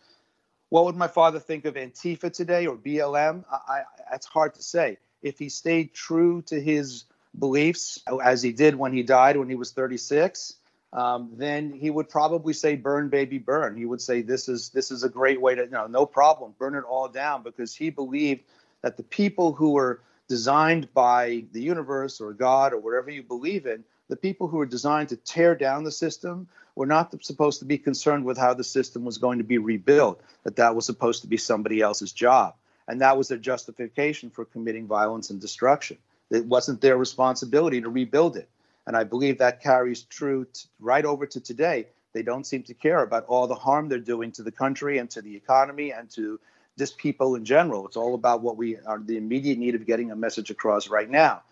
What 0.70 0.84
would 0.84 0.96
my 0.96 1.08
father 1.08 1.38
think 1.38 1.64
of 1.64 1.74
Antifa 1.74 2.32
today 2.32 2.66
or 2.66 2.76
BLM? 2.76 3.44
I, 3.50 3.56
I, 3.68 3.82
it's 4.14 4.26
hard 4.26 4.54
to 4.54 4.62
say. 4.62 4.98
If 5.22 5.38
he 5.38 5.48
stayed 5.48 5.94
true 5.94 6.42
to 6.42 6.60
his 6.60 7.04
beliefs 7.38 8.02
as 8.22 8.42
he 8.42 8.52
did 8.52 8.74
when 8.74 8.92
he 8.92 9.02
died 9.02 9.36
when 9.36 9.48
he 9.48 9.54
was 9.54 9.72
36 9.72 10.54
um, 10.94 11.30
then 11.36 11.70
he 11.72 11.90
would 11.90 12.08
probably 12.08 12.52
say 12.52 12.74
burn 12.74 13.08
baby 13.08 13.38
burn 13.38 13.76
he 13.76 13.84
would 13.84 14.00
say 14.00 14.22
this 14.22 14.48
is 14.48 14.70
this 14.70 14.90
is 14.90 15.04
a 15.04 15.08
great 15.08 15.40
way 15.40 15.54
to 15.54 15.64
you 15.64 15.70
know 15.70 15.86
no 15.86 16.06
problem 16.06 16.54
burn 16.58 16.74
it 16.74 16.84
all 16.84 17.08
down 17.08 17.42
because 17.42 17.74
he 17.74 17.90
believed 17.90 18.42
that 18.82 18.96
the 18.96 19.02
people 19.02 19.52
who 19.52 19.72
were 19.72 20.00
designed 20.28 20.92
by 20.94 21.44
the 21.52 21.60
universe 21.60 22.20
or 22.20 22.32
god 22.32 22.72
or 22.72 22.78
whatever 22.78 23.10
you 23.10 23.22
believe 23.22 23.66
in 23.66 23.84
the 24.08 24.16
people 24.16 24.48
who 24.48 24.56
were 24.56 24.66
designed 24.66 25.10
to 25.10 25.16
tear 25.16 25.54
down 25.54 25.84
the 25.84 25.92
system 25.92 26.48
were 26.74 26.86
not 26.86 27.24
supposed 27.24 27.58
to 27.58 27.64
be 27.64 27.78
concerned 27.78 28.24
with 28.24 28.38
how 28.38 28.54
the 28.54 28.64
system 28.64 29.04
was 29.04 29.18
going 29.18 29.38
to 29.38 29.44
be 29.44 29.58
rebuilt 29.58 30.20
that 30.44 30.56
that 30.56 30.74
was 30.74 30.86
supposed 30.86 31.22
to 31.22 31.28
be 31.28 31.36
somebody 31.36 31.80
else's 31.80 32.12
job 32.12 32.54
and 32.86 33.00
that 33.00 33.16
was 33.16 33.28
their 33.28 33.38
justification 33.38 34.30
for 34.30 34.44
committing 34.44 34.86
violence 34.86 35.30
and 35.30 35.40
destruction 35.40 35.98
it 36.30 36.44
wasn't 36.44 36.80
their 36.80 36.96
responsibility 36.96 37.80
to 37.80 37.88
rebuild 37.88 38.36
it. 38.36 38.48
And 38.86 38.96
I 38.96 39.04
believe 39.04 39.38
that 39.38 39.62
carries 39.62 40.02
true 40.02 40.46
t- 40.46 40.68
right 40.80 41.04
over 41.04 41.26
to 41.26 41.40
today. 41.40 41.86
They 42.12 42.22
don't 42.22 42.46
seem 42.46 42.62
to 42.64 42.74
care 42.74 43.02
about 43.02 43.26
all 43.26 43.46
the 43.46 43.54
harm 43.54 43.88
they're 43.88 43.98
doing 43.98 44.32
to 44.32 44.42
the 44.42 44.52
country 44.52 44.98
and 44.98 45.10
to 45.10 45.22
the 45.22 45.36
economy 45.36 45.92
and 45.92 46.10
to 46.10 46.40
just 46.78 46.96
people 46.96 47.34
in 47.34 47.44
general. 47.44 47.86
It's 47.86 47.96
all 47.96 48.14
about 48.14 48.42
what 48.42 48.56
we 48.56 48.78
are 48.78 48.98
the 48.98 49.16
immediate 49.16 49.58
need 49.58 49.74
of 49.74 49.86
getting 49.86 50.10
a 50.10 50.16
message 50.16 50.50
across 50.50 50.88
right 50.88 51.08
now. 51.08 51.42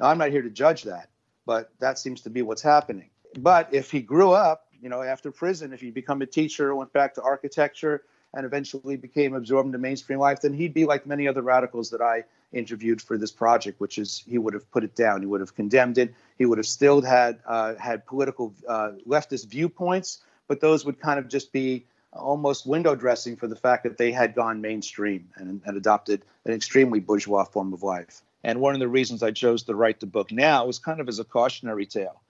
Now, 0.00 0.06
I'm 0.06 0.18
not 0.18 0.30
here 0.30 0.42
to 0.42 0.50
judge 0.50 0.84
that, 0.84 1.08
but 1.46 1.70
that 1.78 1.98
seems 1.98 2.20
to 2.22 2.30
be 2.30 2.42
what's 2.42 2.62
happening. 2.62 3.08
But 3.38 3.72
if 3.72 3.90
he 3.90 4.00
grew 4.00 4.32
up, 4.32 4.66
you 4.82 4.88
know, 4.88 5.02
after 5.02 5.30
prison, 5.30 5.72
if 5.72 5.80
he 5.80 5.90
become 5.90 6.20
a 6.20 6.26
teacher, 6.26 6.74
went 6.74 6.92
back 6.92 7.14
to 7.14 7.22
architecture, 7.22 8.02
and 8.34 8.44
eventually 8.44 8.96
became 8.96 9.34
absorbed 9.34 9.66
into 9.66 9.78
mainstream 9.78 10.18
life, 10.18 10.42
then 10.42 10.52
he'd 10.52 10.74
be 10.74 10.84
like 10.84 11.06
many 11.06 11.26
other 11.26 11.40
radicals 11.40 11.90
that 11.90 12.02
I 12.02 12.24
interviewed 12.52 13.00
for 13.00 13.16
this 13.16 13.32
project, 13.32 13.80
which 13.80 13.98
is 13.98 14.22
he 14.28 14.36
would 14.36 14.52
have 14.52 14.70
put 14.70 14.84
it 14.84 14.94
down, 14.94 15.22
he 15.22 15.26
would 15.26 15.40
have 15.40 15.54
condemned 15.54 15.96
it, 15.96 16.14
he 16.36 16.44
would 16.44 16.58
have 16.58 16.66
still 16.66 17.00
had 17.00 17.38
uh, 17.46 17.74
had 17.76 18.04
political 18.06 18.52
uh, 18.68 18.92
leftist 19.08 19.48
viewpoints, 19.48 20.18
but 20.48 20.60
those 20.60 20.84
would 20.84 21.00
kind 21.00 21.18
of 21.18 21.28
just 21.28 21.52
be 21.52 21.86
almost 22.12 22.66
window 22.66 22.94
dressing 22.94 23.36
for 23.36 23.46
the 23.46 23.56
fact 23.56 23.84
that 23.84 23.98
they 23.98 24.12
had 24.12 24.34
gone 24.34 24.60
mainstream 24.60 25.28
and, 25.36 25.60
and 25.64 25.76
adopted 25.76 26.22
an 26.44 26.52
extremely 26.52 27.00
bourgeois 27.00 27.44
form 27.44 27.72
of 27.72 27.82
life. 27.82 28.22
And 28.44 28.60
one 28.60 28.74
of 28.74 28.80
the 28.80 28.88
reasons 28.88 29.22
I 29.22 29.32
chose 29.32 29.64
to 29.64 29.74
write 29.74 30.00
the 30.00 30.06
book 30.06 30.30
now 30.30 30.66
was 30.66 30.78
kind 30.78 31.00
of 31.00 31.08
as 31.08 31.18
a 31.18 31.24
cautionary 31.24 31.86
tale 31.86 32.22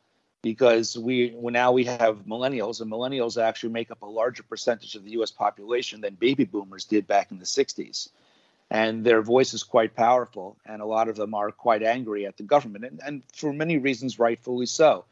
because 0.43 0.97
we 0.97 1.33
well, 1.35 1.53
now 1.53 1.73
we 1.73 1.85
have 1.85 2.25
millennials, 2.25 2.81
and 2.81 2.91
millennials 2.91 3.41
actually 3.43 3.73
make 3.73 3.91
up 3.91 4.03
a 4.03 4.07
larger 4.07 4.45
percentage 4.45 4.95
of 4.95 5.05
the 5.05 5.11
U.S. 5.13 5.31
population 5.31 6.01
than 6.01 6.15
baby 6.15 6.45
boomers 6.45 6.85
did 6.85 7.07
back 7.07 7.33
in 7.33 7.39
the 7.39 7.45
60s. 7.45 8.11
And 8.71 9.05
their 9.05 9.23
voice 9.23 9.55
is 9.55 9.63
quite 9.63 9.95
powerful, 9.95 10.57
and 10.65 10.81
a 10.81 10.87
lot 10.87 11.09
of 11.09 11.17
them 11.17 11.35
are 11.35 11.51
quite 11.53 11.83
angry 11.83 12.27
at 12.27 12.37
the 12.37 12.43
government, 12.43 12.85
and, 12.85 13.01
and 13.05 13.23
for 13.35 13.53
many 13.53 13.79
reasons, 13.79 14.19
rightfully 14.19 14.67
so. 14.67 15.05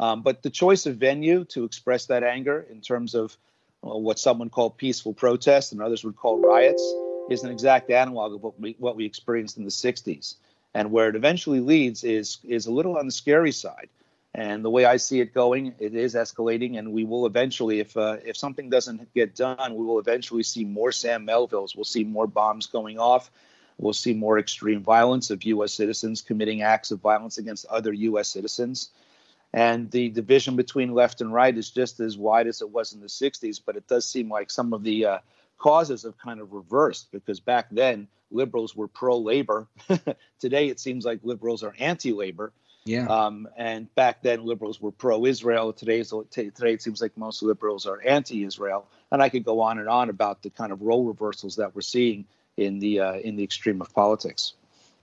Um, 0.00 0.22
but 0.22 0.42
the 0.42 0.50
choice 0.50 0.86
of 0.86 0.96
venue 0.96 1.44
to 1.46 1.64
express 1.64 2.06
that 2.06 2.22
anger 2.22 2.66
in 2.70 2.80
terms 2.80 3.14
of 3.14 3.36
well, 3.80 4.00
what 4.00 4.18
someone 4.18 4.50
called 4.50 4.76
peaceful 4.76 5.14
protest 5.14 5.72
and 5.72 5.80
others 5.80 6.04
would 6.04 6.16
call 6.16 6.38
riots 6.38 6.96
is 7.28 7.44
an 7.44 7.50
exact 7.50 7.90
analog 7.90 8.34
of 8.34 8.42
what 8.42 8.58
we, 8.60 8.76
what 8.78 8.96
we 8.96 9.04
experienced 9.04 9.56
in 9.56 9.64
the 9.64 9.70
60s. 9.70 10.36
And 10.74 10.90
where 10.90 11.08
it 11.08 11.16
eventually 11.16 11.60
leads 11.60 12.04
is, 12.04 12.38
is 12.44 12.66
a 12.66 12.72
little 12.72 12.98
on 12.98 13.06
the 13.06 13.12
scary 13.12 13.52
side. 13.52 13.88
And 14.34 14.64
the 14.64 14.70
way 14.70 14.84
I 14.84 14.96
see 14.96 15.20
it 15.20 15.32
going, 15.32 15.74
it 15.78 15.94
is 15.94 16.16
escalating, 16.16 16.76
and 16.76 16.92
we 16.92 17.04
will 17.04 17.24
eventually, 17.24 17.78
if 17.78 17.96
uh, 17.96 18.16
if 18.24 18.36
something 18.36 18.68
doesn't 18.68 19.14
get 19.14 19.36
done, 19.36 19.76
we 19.76 19.84
will 19.84 20.00
eventually 20.00 20.42
see 20.42 20.64
more 20.64 20.90
Sam 20.90 21.24
Melvilles. 21.24 21.76
We'll 21.76 21.84
see 21.84 22.02
more 22.02 22.26
bombs 22.26 22.66
going 22.66 22.98
off. 22.98 23.30
We'll 23.78 23.92
see 23.92 24.12
more 24.12 24.40
extreme 24.40 24.82
violence 24.82 25.30
of 25.30 25.44
U.S. 25.44 25.72
citizens 25.72 26.20
committing 26.20 26.62
acts 26.62 26.90
of 26.90 26.98
violence 26.98 27.38
against 27.38 27.66
other 27.66 27.92
U.S. 27.92 28.28
citizens. 28.28 28.90
And 29.52 29.88
the 29.92 30.08
division 30.08 30.56
between 30.56 30.94
left 30.94 31.20
and 31.20 31.32
right 31.32 31.56
is 31.56 31.70
just 31.70 32.00
as 32.00 32.18
wide 32.18 32.48
as 32.48 32.60
it 32.60 32.70
was 32.70 32.92
in 32.92 33.00
the 33.00 33.06
60s, 33.06 33.60
but 33.64 33.76
it 33.76 33.86
does 33.86 34.04
seem 34.04 34.28
like 34.28 34.50
some 34.50 34.72
of 34.72 34.82
the 34.82 35.06
uh, 35.06 35.18
causes 35.64 36.02
have 36.02 36.16
kind 36.18 36.40
of 36.40 36.52
reversed 36.52 37.10
because 37.10 37.40
back 37.40 37.66
then 37.70 38.06
liberals 38.30 38.76
were 38.76 38.88
pro 38.88 39.16
labor. 39.18 39.66
Today 40.38 40.68
it 40.68 40.78
seems 40.78 41.04
like 41.04 41.20
liberals 41.22 41.62
are 41.62 41.74
anti 41.78 42.12
labor 42.12 42.52
yeah. 42.84 43.06
Um, 43.06 43.48
and 43.56 43.92
back 43.94 44.22
then, 44.22 44.44
liberals 44.44 44.80
were 44.80 44.92
pro-Israel. 44.92 45.72
Today, 45.72 46.02
today 46.30 46.72
it 46.72 46.82
seems 46.82 47.00
like 47.00 47.16
most 47.16 47.42
liberals 47.42 47.86
are 47.86 48.00
anti-Israel. 48.02 48.86
And 49.10 49.22
I 49.22 49.30
could 49.30 49.44
go 49.44 49.60
on 49.60 49.78
and 49.78 49.88
on 49.88 50.10
about 50.10 50.42
the 50.42 50.50
kind 50.50 50.70
of 50.70 50.82
role 50.82 51.04
reversals 51.04 51.56
that 51.56 51.74
we're 51.74 51.80
seeing 51.80 52.26
in 52.56 52.78
the 52.78 53.00
uh, 53.00 53.14
in 53.14 53.36
the 53.36 53.42
extreme 53.42 53.80
of 53.80 53.92
politics. 53.94 54.52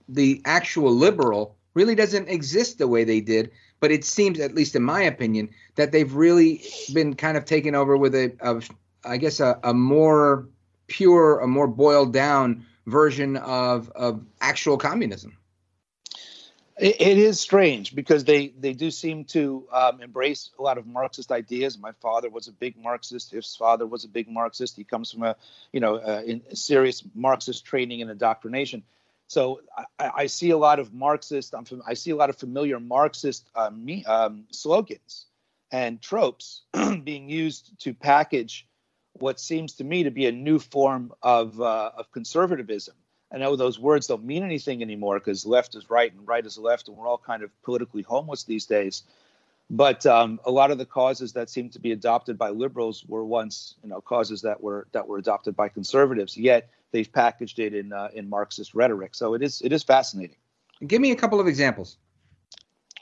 The 0.08 0.40
actual 0.44 0.92
liberal 0.92 1.56
really 1.74 1.94
doesn't 1.94 2.28
exist 2.28 2.78
the 2.78 2.86
way 2.86 3.04
they 3.04 3.20
did, 3.20 3.50
but 3.80 3.90
it 3.90 4.04
seems, 4.04 4.38
at 4.40 4.54
least 4.54 4.76
in 4.76 4.82
my 4.82 5.02
opinion, 5.02 5.50
that 5.74 5.90
they've 5.90 6.12
really 6.12 6.62
been 6.92 7.14
kind 7.14 7.36
of 7.36 7.44
taken 7.44 7.74
over 7.74 7.96
with 7.96 8.14
a, 8.14 8.32
of, 8.40 8.68
I 9.04 9.16
guess, 9.16 9.40
a, 9.40 9.58
a 9.62 9.74
more 9.74 10.48
pure, 10.86 11.40
a 11.40 11.46
more 11.46 11.66
boiled 11.66 12.12
down 12.12 12.66
version 12.86 13.36
of 13.36 13.90
of 13.90 14.24
actual 14.40 14.76
communism 14.76 15.36
it, 16.78 17.00
it 17.00 17.18
is 17.18 17.38
strange 17.38 17.94
because 17.94 18.24
they 18.24 18.48
they 18.48 18.72
do 18.72 18.90
seem 18.90 19.24
to 19.26 19.66
um, 19.72 20.00
embrace 20.00 20.50
a 20.58 20.62
lot 20.62 20.78
of 20.78 20.86
Marxist 20.86 21.30
ideas. 21.30 21.78
My 21.78 21.92
father 22.00 22.28
was 22.28 22.48
a 22.48 22.52
big 22.52 22.76
Marxist. 22.76 23.30
His 23.30 23.54
father 23.54 23.86
was 23.86 24.04
a 24.04 24.08
big 24.08 24.28
Marxist. 24.28 24.76
He 24.76 24.84
comes 24.84 25.12
from 25.12 25.22
a 25.22 25.36
you 25.72 25.80
know 25.80 26.22
serious 26.52 27.02
Marxist 27.14 27.64
training 27.64 28.02
and 28.02 28.10
indoctrination. 28.10 28.82
So 29.28 29.60
I, 29.98 30.10
I, 30.14 30.26
see 30.26 30.50
a 30.50 30.58
lot 30.58 30.78
of 30.78 30.92
Marxist. 30.92 31.54
I'm, 31.54 31.64
I 31.86 31.94
see 31.94 32.10
a 32.10 32.16
lot 32.16 32.28
of 32.28 32.36
familiar 32.36 32.78
Marxist 32.78 33.48
um, 33.54 33.82
me, 33.82 34.04
um, 34.04 34.44
slogans 34.50 35.24
and 35.70 36.02
tropes 36.02 36.62
being 37.04 37.30
used 37.30 37.80
to 37.80 37.94
package 37.94 38.66
what 39.14 39.38
seems 39.38 39.74
to 39.74 39.84
me 39.84 40.04
to 40.04 40.10
be 40.10 40.26
a 40.26 40.32
new 40.32 40.58
form 40.58 41.12
of 41.22 41.60
uh, 41.60 41.90
of 41.96 42.10
conservatism 42.12 42.94
I 43.32 43.38
know 43.38 43.56
those 43.56 43.78
words 43.78 44.06
don't 44.06 44.24
mean 44.24 44.42
anything 44.42 44.82
anymore 44.82 45.18
because 45.18 45.46
left 45.46 45.74
is 45.74 45.88
right 45.88 46.12
and 46.12 46.28
right 46.28 46.44
is 46.44 46.58
left, 46.58 46.88
and 46.88 46.96
we're 46.96 47.08
all 47.08 47.18
kind 47.18 47.42
of 47.42 47.50
politically 47.62 48.02
homeless 48.02 48.44
these 48.44 48.66
days. 48.66 49.04
But 49.70 50.04
um, 50.04 50.38
a 50.44 50.50
lot 50.50 50.70
of 50.70 50.76
the 50.76 50.84
causes 50.84 51.32
that 51.32 51.48
seem 51.48 51.70
to 51.70 51.78
be 51.78 51.92
adopted 51.92 52.36
by 52.36 52.50
liberals 52.50 53.06
were 53.06 53.24
once, 53.24 53.76
you 53.82 53.88
know, 53.88 54.02
causes 54.02 54.42
that 54.42 54.62
were 54.62 54.86
that 54.92 55.08
were 55.08 55.16
adopted 55.16 55.56
by 55.56 55.70
conservatives. 55.70 56.36
Yet 56.36 56.68
they've 56.90 57.10
packaged 57.10 57.58
it 57.58 57.74
in 57.74 57.94
uh, 57.94 58.08
in 58.12 58.28
Marxist 58.28 58.74
rhetoric. 58.74 59.14
So 59.14 59.32
it 59.32 59.42
is 59.42 59.62
it 59.62 59.72
is 59.72 59.82
fascinating. 59.82 60.36
Give 60.86 61.00
me 61.00 61.10
a 61.10 61.16
couple 61.16 61.40
of 61.40 61.48
examples. 61.48 61.96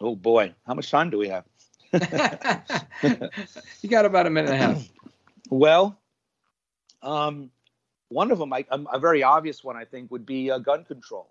Oh 0.00 0.14
boy, 0.14 0.54
how 0.64 0.74
much 0.74 0.92
time 0.92 1.10
do 1.10 1.18
we 1.18 1.28
have? 1.28 1.44
you 1.92 3.88
got 3.88 4.04
about 4.04 4.28
a 4.28 4.30
minute 4.30 4.52
and 4.52 4.62
a 4.62 4.66
half. 4.66 4.88
Well, 5.52 5.99
um, 7.02 7.50
one 8.08 8.30
of 8.30 8.38
them, 8.38 8.52
I, 8.52 8.64
a 8.70 8.98
very 8.98 9.22
obvious 9.22 9.62
one, 9.62 9.76
I 9.76 9.84
think, 9.84 10.10
would 10.10 10.26
be 10.26 10.50
uh, 10.50 10.58
gun 10.58 10.84
control. 10.84 11.30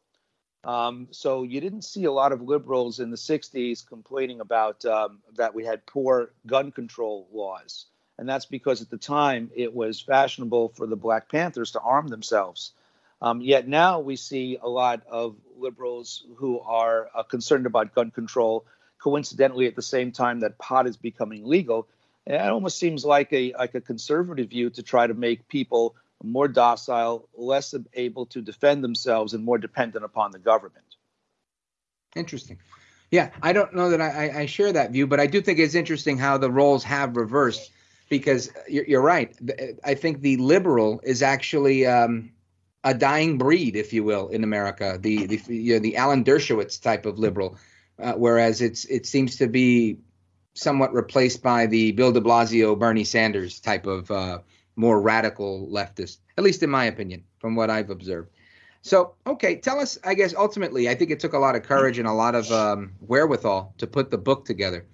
Um, 0.64 1.08
so 1.12 1.44
you 1.44 1.62
didn't 1.62 1.84
see 1.84 2.06
a 2.06 2.12
lot 2.12 2.32
of 2.32 2.42
liberals 2.42 3.00
in 3.00 3.12
the 3.12 3.18
60s 3.18 3.86
complaining 3.86 4.42
about 4.42 4.84
um, 4.86 5.20
that 5.36 5.56
we 5.56 5.64
had 5.64 5.86
poor 5.86 6.32
gun 6.46 6.72
control 6.72 7.28
laws. 7.32 7.86
And 8.18 8.28
that's 8.28 8.46
because 8.46 8.82
at 8.82 8.90
the 8.90 8.98
time 8.98 9.50
it 9.56 9.74
was 9.74 10.02
fashionable 10.02 10.70
for 10.76 10.86
the 10.86 10.98
Black 10.98 11.30
Panthers 11.32 11.72
to 11.72 11.80
arm 11.80 12.10
themselves. 12.10 12.74
Um, 13.22 13.42
yet 13.42 13.68
now 13.68 14.00
we 14.00 14.16
see 14.16 14.58
a 14.62 14.68
lot 14.68 15.02
of 15.10 15.36
liberals 15.58 16.26
who 16.36 16.60
are 16.60 17.10
uh, 17.16 17.24
concerned 17.24 17.66
about 17.66 17.96
gun 17.96 18.12
control, 18.12 18.66
coincidentally, 18.98 19.68
at 19.68 19.76
the 19.76 19.82
same 19.82 20.12
time 20.12 20.42
that 20.42 20.58
pot 20.58 20.88
is 20.88 20.98
becoming 20.98 21.46
legal. 21.46 21.88
It 22.30 22.39
almost 22.39 22.78
seems 22.78 23.04
like 23.04 23.34
a 23.34 23.54
like 23.58 23.74
a 23.74 23.82
conservative 23.82 24.50
view 24.50 24.70
to 24.72 24.84
try 24.84 25.08
to 25.08 25.15
make 25.15 25.48
people 25.48 25.96
more 26.24 26.48
docile, 26.48 27.28
less 27.36 27.74
able 27.94 28.28
to 28.28 28.42
defend 28.42 28.84
themselves, 28.84 29.34
and 29.34 29.44
more 29.44 29.58
dependent 29.58 30.06
upon 30.06 30.32
the 30.32 30.38
government. 30.38 30.86
Interesting. 32.15 32.60
Yeah, 33.10 33.32
I 33.42 33.54
don't 33.54 33.74
know 33.74 33.89
that 33.89 34.02
I, 34.02 34.42
I 34.42 34.46
share 34.46 34.72
that 34.72 34.92
view, 34.92 35.08
but 35.08 35.20
I 35.20 35.26
do 35.26 35.42
think 35.42 35.58
it's 35.58 35.74
interesting 35.74 36.20
how 36.20 36.38
the 36.38 36.52
roles 36.52 36.84
have 36.84 37.15
reversed 37.15 37.72
because 38.10 38.52
you're, 38.68 38.86
you're 38.86 39.02
right. 39.02 39.36
I 39.84 39.96
think 39.96 40.22
the 40.22 40.38
liberal 40.38 41.02
is 41.04 41.24
actually 41.24 41.88
um, 41.88 42.32
a 42.84 42.94
dying 42.94 43.39
breed, 43.39 43.76
if 43.76 43.92
you 43.94 44.04
will, 44.04 44.28
in 44.28 44.44
America. 44.44 45.00
The 45.02 45.26
the 45.26 45.42
you 45.48 45.74
know, 45.74 45.80
the 45.80 45.98
Alan 45.98 46.24
Dershowitz 46.24 46.80
type 46.80 47.08
of 47.08 47.18
liberal, 47.18 47.58
uh, 47.98 48.13
whereas 48.13 48.62
it's 48.62 48.86
it 48.86 49.08
seems 49.08 49.38
to 49.38 49.48
be 49.48 49.98
somewhat 50.54 50.94
replaced 50.94 51.42
by 51.42 51.66
the 51.66 51.92
Bill 51.92 52.12
De 52.12 52.22
Blasio, 52.22 52.78
Bernie 52.78 53.04
Sanders 53.04 53.60
type 53.60 53.86
of 53.86 54.10
uh, 54.12 54.40
more 54.76 55.02
radical 55.02 55.68
leftist, 55.72 56.18
at 56.38 56.44
least 56.44 56.64
in 56.64 56.70
my 56.70 56.86
opinion, 56.86 57.24
from 57.40 57.56
what 57.56 57.70
I've 57.70 57.90
observed. 57.90 58.30
So, 58.82 59.16
okay, 59.28 59.58
tell 59.58 59.80
us. 59.80 59.98
I 60.06 60.14
guess 60.14 60.34
ultimately, 60.34 60.88
I 60.88 60.96
think 60.96 61.12
it 61.12 61.20
took 61.20 61.34
a 61.34 61.40
lot 61.40 61.56
of 61.56 61.64
courage 61.64 62.00
and 62.00 62.08
a 62.08 62.14
lot 62.14 62.34
of 62.34 62.50
um, 62.52 62.94
wherewithal 63.02 63.74
to 63.78 63.88
put 63.88 64.10
the 64.10 64.18
book 64.18 64.46
together. 64.46 64.86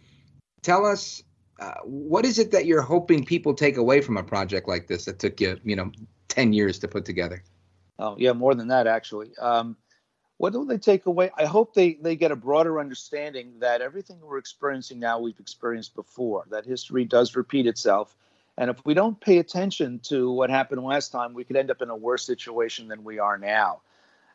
Tell 0.64 0.86
us, 0.86 1.24
uh, 1.60 1.76
what 1.84 2.26
is 2.26 2.40
it 2.40 2.52
that 2.52 2.66
you're 2.66 2.82
hoping 2.82 3.24
people 3.24 3.54
take 3.54 3.78
away 3.78 4.02
from 4.02 4.18
a 4.18 4.24
project 4.24 4.68
like 4.68 4.88
this 4.88 5.06
that 5.06 5.20
took 5.20 5.40
you, 5.40 5.60
you 5.64 5.76
know, 5.76 5.92
ten 6.28 6.52
years 6.52 6.80
to 6.80 6.88
put 6.88 7.06
together? 7.06 7.44
Oh, 8.00 8.16
yeah, 8.18 8.34
more 8.34 8.56
than 8.56 8.68
that 8.70 8.88
actually. 8.88 9.38
Um, 9.38 9.78
what 10.38 10.54
do 10.54 10.66
they 10.66 10.78
take 10.78 11.06
away? 11.06 11.32
I 11.38 11.46
hope 11.46 11.74
they 11.74 11.94
they 11.94 12.16
get 12.16 12.32
a 12.32 12.36
broader 12.36 12.80
understanding 12.80 13.54
that 13.60 13.82
everything 13.82 14.20
we're 14.22 14.38
experiencing 14.38 15.00
now 15.00 15.20
we've 15.20 15.40
experienced 15.40 15.96
before. 15.96 16.46
That 16.50 16.66
history 16.66 17.06
does 17.06 17.36
repeat 17.36 17.68
itself 17.68 18.16
and 18.58 18.70
if 18.70 18.78
we 18.86 18.94
don't 18.94 19.20
pay 19.20 19.40
attention 19.40 20.00
to 20.04 20.32
what 20.32 20.50
happened 20.50 20.84
last 20.84 21.12
time, 21.12 21.34
we 21.34 21.44
could 21.44 21.58
end 21.58 21.72
up 21.72 21.82
in 21.82 21.90
a 21.90 21.96
worse 21.96 22.26
situation 22.26 22.88
than 22.88 23.04
we 23.04 23.20
are 23.20 23.38
now. 23.38 23.82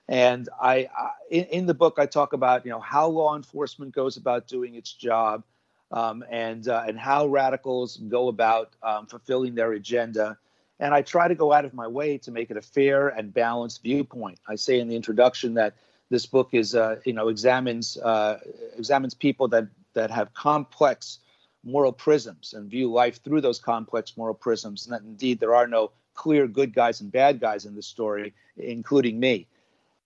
And 0.08 0.48
I, 0.60 0.88
I 0.96 1.10
in, 1.30 1.44
in, 1.46 1.66
the 1.66 1.74
book, 1.74 1.94
I 1.98 2.06
talk 2.06 2.32
about 2.32 2.64
you 2.64 2.70
know 2.70 2.80
how 2.80 3.08
law 3.08 3.36
enforcement 3.36 3.94
goes 3.94 4.16
about 4.16 4.48
doing 4.48 4.74
its 4.74 4.92
job, 4.92 5.44
um, 5.92 6.24
and 6.28 6.68
uh, 6.68 6.84
and 6.86 6.98
how 6.98 7.28
radicals 7.28 7.96
go 7.96 8.28
about 8.28 8.70
um, 8.82 9.06
fulfilling 9.06 9.54
their 9.54 9.72
agenda. 9.72 10.36
And 10.80 10.94
I 10.94 11.02
try 11.02 11.28
to 11.28 11.34
go 11.34 11.52
out 11.52 11.64
of 11.64 11.74
my 11.74 11.86
way 11.86 12.18
to 12.18 12.30
make 12.30 12.50
it 12.50 12.56
a 12.56 12.62
fair 12.62 13.08
and 13.08 13.32
balanced 13.32 13.82
viewpoint. 13.82 14.40
I 14.48 14.56
say 14.56 14.80
in 14.80 14.88
the 14.88 14.96
introduction 14.96 15.54
that 15.54 15.74
this 16.10 16.26
book 16.26 16.50
is 16.52 16.74
uh, 16.74 16.96
you 17.04 17.12
know 17.12 17.28
examines 17.28 17.96
uh, 17.98 18.38
examines 18.76 19.14
people 19.14 19.48
that 19.48 19.68
that 19.94 20.10
have 20.10 20.34
complex 20.34 21.18
moral 21.64 21.92
prisms 21.92 22.54
and 22.54 22.70
view 22.70 22.90
life 22.90 23.22
through 23.22 23.40
those 23.40 23.58
complex 23.58 24.16
moral 24.16 24.34
prisms, 24.34 24.86
and 24.86 24.94
that 24.94 25.02
indeed 25.02 25.40
there 25.40 25.54
are 25.54 25.66
no 25.66 25.90
clear 26.14 26.46
good 26.46 26.74
guys 26.74 27.00
and 27.00 27.12
bad 27.12 27.40
guys 27.40 27.64
in 27.64 27.74
the 27.74 27.82
story, 27.82 28.34
including 28.56 29.18
me. 29.18 29.46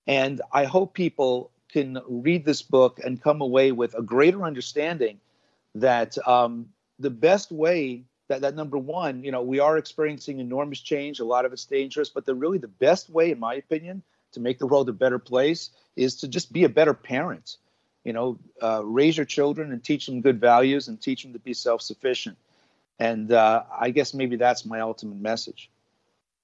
And 0.06 0.42
I 0.52 0.64
hope 0.64 0.94
people 0.94 1.50
can 1.72 2.00
read 2.06 2.44
this 2.44 2.62
book 2.62 3.00
and 3.02 3.20
come 3.20 3.40
away 3.40 3.72
with 3.72 3.94
a 3.94 4.02
greater 4.02 4.44
understanding 4.44 5.18
that 5.74 6.16
um, 6.28 6.68
the 6.98 7.10
best 7.10 7.50
way 7.50 8.04
that, 8.28 8.40
that 8.42 8.54
number 8.54 8.78
one, 8.78 9.24
you 9.24 9.30
know, 9.30 9.42
we 9.42 9.58
are 9.58 9.76
experiencing 9.76 10.38
enormous 10.38 10.80
change. 10.80 11.20
A 11.20 11.24
lot 11.24 11.44
of 11.44 11.52
it's 11.52 11.64
dangerous, 11.64 12.08
but 12.08 12.26
the 12.26 12.34
really 12.34 12.58
the 12.58 12.68
best 12.68 13.10
way, 13.10 13.30
in 13.30 13.38
my 13.38 13.54
opinion, 13.54 14.02
to 14.34 14.40
make 14.40 14.58
the 14.58 14.66
world 14.66 14.88
a 14.88 14.92
better 14.92 15.18
place 15.18 15.70
is 15.96 16.16
to 16.16 16.28
just 16.28 16.52
be 16.52 16.64
a 16.64 16.68
better 16.68 16.94
parent 16.94 17.56
you 18.04 18.12
know, 18.12 18.38
uh, 18.62 18.82
raise 18.84 19.16
your 19.16 19.26
children 19.26 19.72
and 19.72 19.82
teach 19.82 20.06
them 20.06 20.20
good 20.20 20.40
values 20.40 20.88
and 20.88 21.00
teach 21.00 21.22
them 21.22 21.32
to 21.32 21.38
be 21.38 21.54
self-sufficient. 21.54 22.36
And 22.98 23.32
uh, 23.32 23.64
I 23.76 23.90
guess 23.90 24.14
maybe 24.14 24.36
that's 24.36 24.64
my 24.64 24.80
ultimate 24.80 25.18
message. 25.18 25.70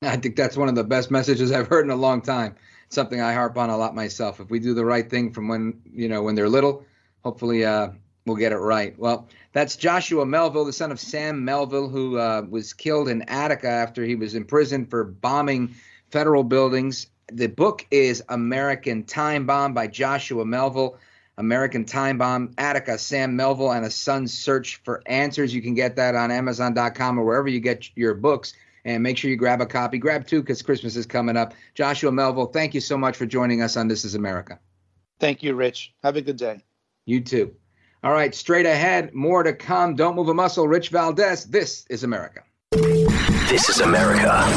I 0.02 0.16
think 0.16 0.34
that's 0.34 0.56
one 0.56 0.68
of 0.68 0.74
the 0.74 0.82
best 0.82 1.10
messages 1.10 1.52
I've 1.52 1.68
heard 1.68 1.84
in 1.84 1.90
a 1.90 1.96
long 1.96 2.22
time. 2.22 2.56
Something 2.88 3.20
I 3.20 3.34
harp 3.34 3.56
on 3.58 3.70
a 3.70 3.76
lot 3.76 3.94
myself. 3.94 4.40
If 4.40 4.50
we 4.50 4.58
do 4.58 4.74
the 4.74 4.84
right 4.84 5.08
thing 5.08 5.32
from 5.32 5.46
when 5.46 5.80
you 5.92 6.08
know 6.08 6.22
when 6.22 6.34
they're 6.34 6.48
little, 6.48 6.84
hopefully 7.22 7.64
uh, 7.64 7.90
we'll 8.26 8.36
get 8.36 8.50
it 8.50 8.56
right. 8.56 8.98
Well, 8.98 9.28
that's 9.52 9.76
Joshua 9.76 10.26
Melville, 10.26 10.64
the 10.64 10.72
son 10.72 10.90
of 10.90 10.98
Sam 10.98 11.44
Melville, 11.44 11.88
who 11.88 12.18
uh, 12.18 12.46
was 12.48 12.72
killed 12.72 13.08
in 13.08 13.22
Attica 13.28 13.68
after 13.68 14.02
he 14.02 14.16
was 14.16 14.34
imprisoned 14.34 14.90
for 14.90 15.04
bombing 15.04 15.76
federal 16.10 16.42
buildings. 16.42 17.06
The 17.32 17.48
book 17.48 17.86
is 17.90 18.22
American 18.28 19.04
Time 19.04 19.46
Bomb 19.46 19.74
by 19.74 19.86
Joshua 19.86 20.44
Melville. 20.44 20.98
American 21.38 21.86
Time 21.86 22.18
Bomb, 22.18 22.52
Attica, 22.58 22.98
Sam 22.98 23.34
Melville, 23.34 23.72
and 23.72 23.86
a 23.86 23.90
Son's 23.90 24.36
Search 24.36 24.76
for 24.84 25.02
Answers. 25.06 25.54
You 25.54 25.62
can 25.62 25.74
get 25.74 25.96
that 25.96 26.14
on 26.14 26.30
Amazon.com 26.30 27.18
or 27.18 27.24
wherever 27.24 27.48
you 27.48 27.60
get 27.60 27.88
your 27.96 28.12
books. 28.12 28.52
And 28.84 29.02
make 29.02 29.16
sure 29.16 29.30
you 29.30 29.36
grab 29.36 29.60
a 29.60 29.66
copy. 29.66 29.96
Grab 29.96 30.26
two 30.26 30.40
because 30.42 30.60
Christmas 30.60 30.96
is 30.96 31.06
coming 31.06 31.36
up. 31.36 31.54
Joshua 31.74 32.12
Melville, 32.12 32.46
thank 32.46 32.74
you 32.74 32.80
so 32.80 32.98
much 32.98 33.16
for 33.16 33.26
joining 33.26 33.62
us 33.62 33.76
on 33.76 33.88
This 33.88 34.04
Is 34.04 34.14
America. 34.14 34.58
Thank 35.18 35.42
you, 35.42 35.54
Rich. 35.54 35.94
Have 36.02 36.16
a 36.16 36.22
good 36.22 36.36
day. 36.36 36.62
You 37.06 37.20
too. 37.20 37.54
All 38.02 38.12
right, 38.12 38.34
straight 38.34 38.66
ahead, 38.66 39.14
more 39.14 39.42
to 39.42 39.52
come. 39.52 39.94
Don't 39.94 40.16
move 40.16 40.28
a 40.28 40.34
muscle. 40.34 40.66
Rich 40.66 40.88
Valdez, 40.88 41.44
This 41.44 41.86
is 41.90 42.04
America. 42.04 42.42
This 42.70 43.68
is 43.68 43.80
America. 43.80 44.56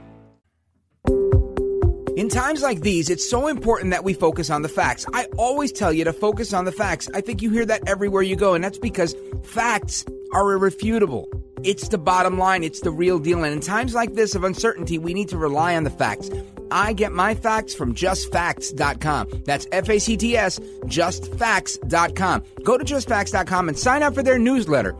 In 2.17 2.27
times 2.27 2.61
like 2.61 2.81
these, 2.81 3.09
it's 3.09 3.29
so 3.29 3.47
important 3.47 3.91
that 3.91 4.03
we 4.03 4.13
focus 4.13 4.49
on 4.49 4.63
the 4.63 4.69
facts. 4.69 5.05
I 5.13 5.27
always 5.37 5.71
tell 5.71 5.93
you 5.93 6.03
to 6.03 6.11
focus 6.11 6.51
on 6.51 6.65
the 6.65 6.71
facts. 6.71 7.09
I 7.13 7.21
think 7.21 7.41
you 7.41 7.49
hear 7.49 7.65
that 7.65 7.87
everywhere 7.87 8.21
you 8.21 8.35
go, 8.35 8.53
and 8.53 8.61
that's 8.61 8.77
because 8.77 9.15
facts 9.43 10.03
are 10.33 10.51
irrefutable. 10.51 11.29
It's 11.63 11.87
the 11.87 11.97
bottom 11.97 12.37
line, 12.37 12.65
it's 12.65 12.81
the 12.81 12.91
real 12.91 13.17
deal. 13.17 13.45
And 13.45 13.53
in 13.53 13.61
times 13.61 13.95
like 13.95 14.13
this 14.13 14.35
of 14.35 14.43
uncertainty, 14.43 14.97
we 14.97 15.13
need 15.13 15.29
to 15.29 15.37
rely 15.37 15.73
on 15.75 15.85
the 15.85 15.89
facts. 15.89 16.29
I 16.69 16.91
get 16.91 17.13
my 17.13 17.33
facts 17.33 17.73
from 17.73 17.95
justfacts.com. 17.95 19.43
That's 19.45 19.67
F 19.71 19.89
A 19.89 19.99
C 19.99 20.17
T 20.17 20.35
S, 20.35 20.59
justfacts.com. 20.59 22.43
Go 22.63 22.77
to 22.77 22.83
justfacts.com 22.83 23.69
and 23.69 23.79
sign 23.79 24.03
up 24.03 24.15
for 24.15 24.23
their 24.23 24.39
newsletter. 24.39 24.93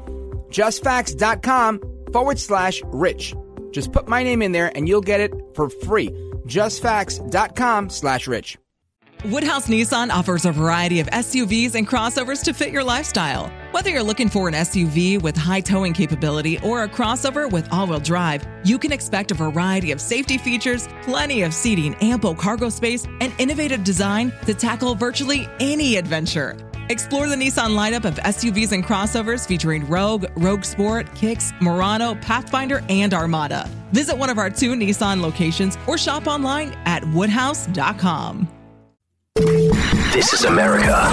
Justfacts.com 0.49 1.81
forward 2.13 2.39
slash 2.39 2.81
rich. 2.85 3.35
Just 3.71 3.91
put 3.91 4.07
my 4.07 4.23
name 4.23 4.41
in 4.41 4.53
there 4.53 4.71
and 4.75 4.87
you'll 4.87 5.01
get 5.01 5.19
it 5.19 5.33
for 5.55 5.69
free 5.69 6.09
justfacts.com 6.51 7.89
slash 7.89 8.27
rich. 8.27 8.57
Woodhouse 9.25 9.67
Nissan 9.67 10.09
offers 10.09 10.45
a 10.45 10.51
variety 10.51 10.99
of 10.99 11.05
SUVs 11.07 11.75
and 11.75 11.87
crossovers 11.87 12.43
to 12.43 12.53
fit 12.53 12.71
your 12.71 12.83
lifestyle. 12.83 13.51
Whether 13.69 13.91
you're 13.91 14.01
looking 14.01 14.29
for 14.29 14.47
an 14.47 14.55
SUV 14.55 15.21
with 15.21 15.37
high 15.37 15.61
towing 15.61 15.93
capability 15.93 16.57
or 16.61 16.83
a 16.83 16.89
crossover 16.89 17.49
with 17.51 17.71
all 17.71 17.85
wheel 17.85 17.99
drive, 17.99 18.47
you 18.63 18.79
can 18.79 18.91
expect 18.91 19.29
a 19.29 19.35
variety 19.35 19.91
of 19.91 20.01
safety 20.01 20.39
features, 20.39 20.87
plenty 21.03 21.43
of 21.43 21.53
seating, 21.53 21.93
ample 22.01 22.33
cargo 22.33 22.69
space, 22.69 23.05
and 23.21 23.31
innovative 23.37 23.83
design 23.83 24.33
to 24.47 24.55
tackle 24.55 24.95
virtually 24.95 25.47
any 25.59 25.97
adventure. 25.97 26.57
Explore 26.91 27.29
the 27.29 27.37
Nissan 27.37 27.69
lineup 27.69 28.03
of 28.03 28.15
SUVs 28.15 28.73
and 28.73 28.83
crossovers 28.83 29.47
featuring 29.47 29.87
Rogue, 29.87 30.25
Rogue 30.35 30.65
Sport, 30.65 31.15
Kicks, 31.15 31.53
Murano, 31.61 32.15
Pathfinder, 32.15 32.83
and 32.89 33.13
Armada. 33.13 33.69
Visit 33.93 34.17
one 34.17 34.29
of 34.29 34.37
our 34.37 34.49
two 34.49 34.73
Nissan 34.73 35.21
locations 35.21 35.77
or 35.87 35.97
shop 35.97 36.27
online 36.27 36.73
at 36.85 37.05
woodhouse.com. 37.13 38.45
This 40.11 40.33
is 40.33 40.43
America. 40.43 41.09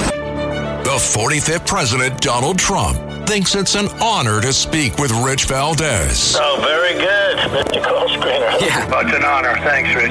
The 0.82 0.96
45th 0.96 1.64
President, 1.64 2.20
Donald 2.20 2.58
Trump, 2.58 2.98
thinks 3.28 3.54
it's 3.54 3.76
an 3.76 3.86
honor 4.02 4.40
to 4.40 4.52
speak 4.52 4.98
with 4.98 5.12
Rich 5.24 5.44
Valdez. 5.44 6.36
Oh, 6.40 6.58
very 6.60 6.94
good, 6.94 7.36
Mr. 7.52 7.84
Call 7.84 8.08
Screener. 8.08 8.60
Yeah. 8.60 8.90
Oh, 8.92 9.06
it's 9.06 9.14
an 9.14 9.22
honor. 9.22 9.54
Thanks, 9.58 9.94
Rich. 9.94 10.10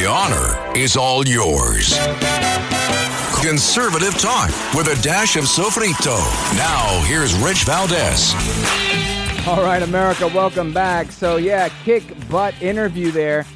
The 0.00 0.06
honor 0.08 0.76
is 0.76 0.96
all 0.96 1.24
yours. 1.28 1.96
Conservative 3.42 4.18
talk 4.18 4.48
with 4.74 4.88
a 4.88 5.00
dash 5.00 5.36
of 5.36 5.44
sofrito. 5.44 6.18
Now, 6.56 7.00
here's 7.06 7.32
Rich 7.34 7.62
Valdez. 7.62 8.34
All 9.46 9.62
right, 9.62 9.80
America, 9.80 10.26
welcome 10.26 10.72
back. 10.74 11.12
So, 11.12 11.36
yeah, 11.36 11.68
kick 11.84 12.02
butt 12.28 12.60
interview 12.60 13.12
there 13.12 13.46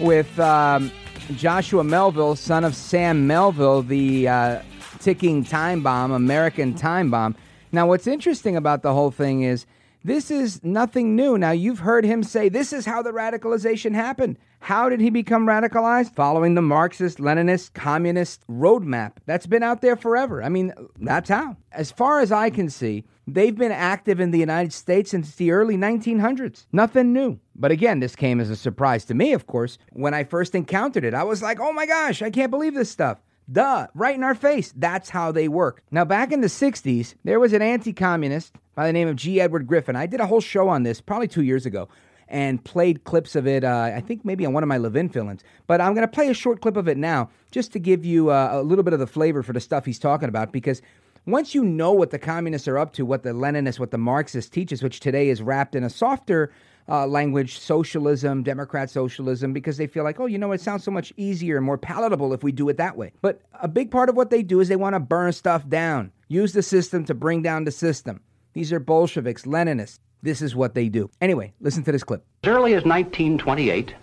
with 0.00 0.36
um, 0.40 0.90
Joshua 1.36 1.84
Melville, 1.84 2.34
son 2.34 2.64
of 2.64 2.74
Sam 2.74 3.28
Melville, 3.28 3.82
the 3.82 4.26
uh, 4.26 4.62
ticking 4.98 5.44
time 5.44 5.80
bomb, 5.80 6.10
American 6.10 6.74
time 6.74 7.08
bomb. 7.08 7.36
Now, 7.70 7.86
what's 7.86 8.08
interesting 8.08 8.56
about 8.56 8.82
the 8.82 8.92
whole 8.92 9.12
thing 9.12 9.42
is 9.42 9.64
this 10.02 10.32
is 10.32 10.62
nothing 10.64 11.14
new. 11.14 11.38
Now, 11.38 11.52
you've 11.52 11.78
heard 11.78 12.04
him 12.04 12.24
say 12.24 12.48
this 12.48 12.72
is 12.72 12.84
how 12.84 13.00
the 13.00 13.12
radicalization 13.12 13.94
happened. 13.94 14.38
How 14.60 14.90
did 14.90 15.00
he 15.00 15.08
become 15.08 15.46
radicalized? 15.46 16.14
Following 16.14 16.54
the 16.54 16.62
Marxist, 16.62 17.18
Leninist, 17.18 17.72
communist 17.72 18.46
roadmap. 18.46 19.12
That's 19.24 19.46
been 19.46 19.62
out 19.62 19.80
there 19.80 19.96
forever. 19.96 20.42
I 20.42 20.50
mean, 20.50 20.72
that's 21.00 21.30
how. 21.30 21.56
As 21.72 21.90
far 21.90 22.20
as 22.20 22.30
I 22.30 22.50
can 22.50 22.68
see, 22.68 23.04
they've 23.26 23.56
been 23.56 23.72
active 23.72 24.20
in 24.20 24.32
the 24.32 24.38
United 24.38 24.74
States 24.74 25.10
since 25.10 25.34
the 25.34 25.50
early 25.50 25.76
1900s. 25.76 26.66
Nothing 26.72 27.12
new. 27.14 27.40
But 27.56 27.70
again, 27.70 28.00
this 28.00 28.14
came 28.14 28.38
as 28.38 28.50
a 28.50 28.56
surprise 28.56 29.06
to 29.06 29.14
me, 29.14 29.32
of 29.32 29.46
course, 29.46 29.78
when 29.92 30.12
I 30.12 30.24
first 30.24 30.54
encountered 30.54 31.04
it. 31.04 31.14
I 31.14 31.24
was 31.24 31.42
like, 31.42 31.58
oh 31.58 31.72
my 31.72 31.86
gosh, 31.86 32.20
I 32.20 32.30
can't 32.30 32.50
believe 32.50 32.74
this 32.74 32.90
stuff. 32.90 33.18
Duh, 33.50 33.86
right 33.94 34.14
in 34.14 34.22
our 34.22 34.34
face. 34.34 34.72
That's 34.76 35.08
how 35.08 35.32
they 35.32 35.48
work. 35.48 35.82
Now, 35.90 36.04
back 36.04 36.32
in 36.32 36.42
the 36.42 36.46
60s, 36.46 37.14
there 37.24 37.40
was 37.40 37.54
an 37.54 37.62
anti 37.62 37.94
communist 37.94 38.54
by 38.74 38.86
the 38.86 38.92
name 38.92 39.08
of 39.08 39.16
G. 39.16 39.40
Edward 39.40 39.66
Griffin. 39.66 39.96
I 39.96 40.06
did 40.06 40.20
a 40.20 40.26
whole 40.26 40.40
show 40.40 40.68
on 40.68 40.82
this 40.82 41.00
probably 41.00 41.28
two 41.28 41.42
years 41.42 41.66
ago 41.66 41.88
and 42.30 42.62
played 42.64 43.04
clips 43.04 43.34
of 43.34 43.46
it, 43.46 43.64
uh, 43.64 43.92
I 43.94 44.00
think 44.00 44.24
maybe 44.24 44.46
on 44.46 44.52
one 44.52 44.62
of 44.62 44.68
my 44.68 44.78
Levin 44.78 45.08
fill-ins. 45.08 45.42
But 45.66 45.80
I'm 45.80 45.94
going 45.94 46.06
to 46.06 46.12
play 46.12 46.28
a 46.28 46.34
short 46.34 46.60
clip 46.60 46.76
of 46.76 46.88
it 46.88 46.96
now 46.96 47.30
just 47.50 47.72
to 47.72 47.78
give 47.78 48.04
you 48.04 48.30
uh, 48.30 48.50
a 48.52 48.62
little 48.62 48.84
bit 48.84 48.92
of 48.92 49.00
the 49.00 49.06
flavor 49.06 49.42
for 49.42 49.52
the 49.52 49.60
stuff 49.60 49.84
he's 49.84 49.98
talking 49.98 50.28
about 50.28 50.52
because 50.52 50.80
once 51.26 51.54
you 51.54 51.64
know 51.64 51.92
what 51.92 52.10
the 52.10 52.18
communists 52.18 52.66
are 52.66 52.78
up 52.78 52.92
to, 52.94 53.04
what 53.04 53.22
the 53.22 53.30
Leninists, 53.30 53.78
what 53.78 53.90
the 53.90 53.98
Marxists 53.98 54.50
teaches, 54.50 54.82
which 54.82 55.00
today 55.00 55.28
is 55.28 55.42
wrapped 55.42 55.74
in 55.74 55.84
a 55.84 55.90
softer 55.90 56.50
uh, 56.88 57.06
language, 57.06 57.58
socialism, 57.58 58.42
Democrat 58.42 58.90
socialism, 58.90 59.52
because 59.52 59.76
they 59.76 59.86
feel 59.86 60.02
like, 60.02 60.18
oh, 60.18 60.26
you 60.26 60.38
know, 60.38 60.52
it 60.52 60.60
sounds 60.60 60.82
so 60.82 60.90
much 60.90 61.12
easier 61.16 61.56
and 61.56 61.64
more 61.64 61.78
palatable 61.78 62.32
if 62.32 62.42
we 62.42 62.52
do 62.52 62.68
it 62.68 62.78
that 62.78 62.96
way. 62.96 63.12
But 63.20 63.42
a 63.60 63.68
big 63.68 63.90
part 63.90 64.08
of 64.08 64.16
what 64.16 64.30
they 64.30 64.42
do 64.42 64.60
is 64.60 64.68
they 64.68 64.76
want 64.76 64.94
to 64.94 65.00
burn 65.00 65.32
stuff 65.32 65.68
down, 65.68 66.10
use 66.28 66.52
the 66.52 66.62
system 66.62 67.04
to 67.04 67.14
bring 67.14 67.42
down 67.42 67.64
the 67.64 67.70
system. 67.70 68.20
These 68.54 68.72
are 68.72 68.80
Bolsheviks, 68.80 69.44
Leninists. 69.44 70.00
This 70.22 70.42
is 70.42 70.54
what 70.54 70.74
they 70.74 70.88
do. 70.88 71.10
Anyway, 71.20 71.54
listen 71.60 71.82
to 71.84 71.92
this 71.92 72.04
clip. 72.04 72.22
As 72.42 72.48
early 72.48 72.74
as 72.74 72.84
1928, 72.84 73.94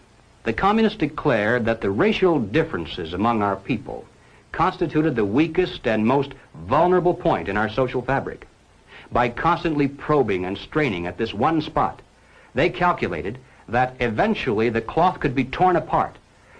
the 0.43 0.53
communists 0.53 0.97
declared 0.97 1.65
that 1.65 1.81
the 1.81 1.91
racial 1.91 2.39
differences 2.39 3.13
among 3.13 3.43
our 3.43 3.55
people 3.55 4.05
constituted 4.51 5.15
the 5.15 5.25
weakest 5.25 5.85
and 5.87 6.05
most 6.05 6.33
vulnerable 6.55 7.13
point 7.13 7.47
in 7.47 7.57
our 7.57 7.69
social 7.69 8.01
fabric. 8.01 8.47
By 9.11 9.29
constantly 9.29 9.87
probing 9.87 10.45
and 10.45 10.57
straining 10.57 11.05
at 11.05 11.17
this 11.17 11.33
one 11.33 11.61
spot, 11.61 12.01
they 12.55 12.69
calculated 12.69 13.37
that 13.69 13.95
eventually 13.99 14.69
the 14.69 14.81
cloth 14.81 15.19
could 15.19 15.35
be 15.35 15.43
torn 15.43 15.75
apart 15.75 16.15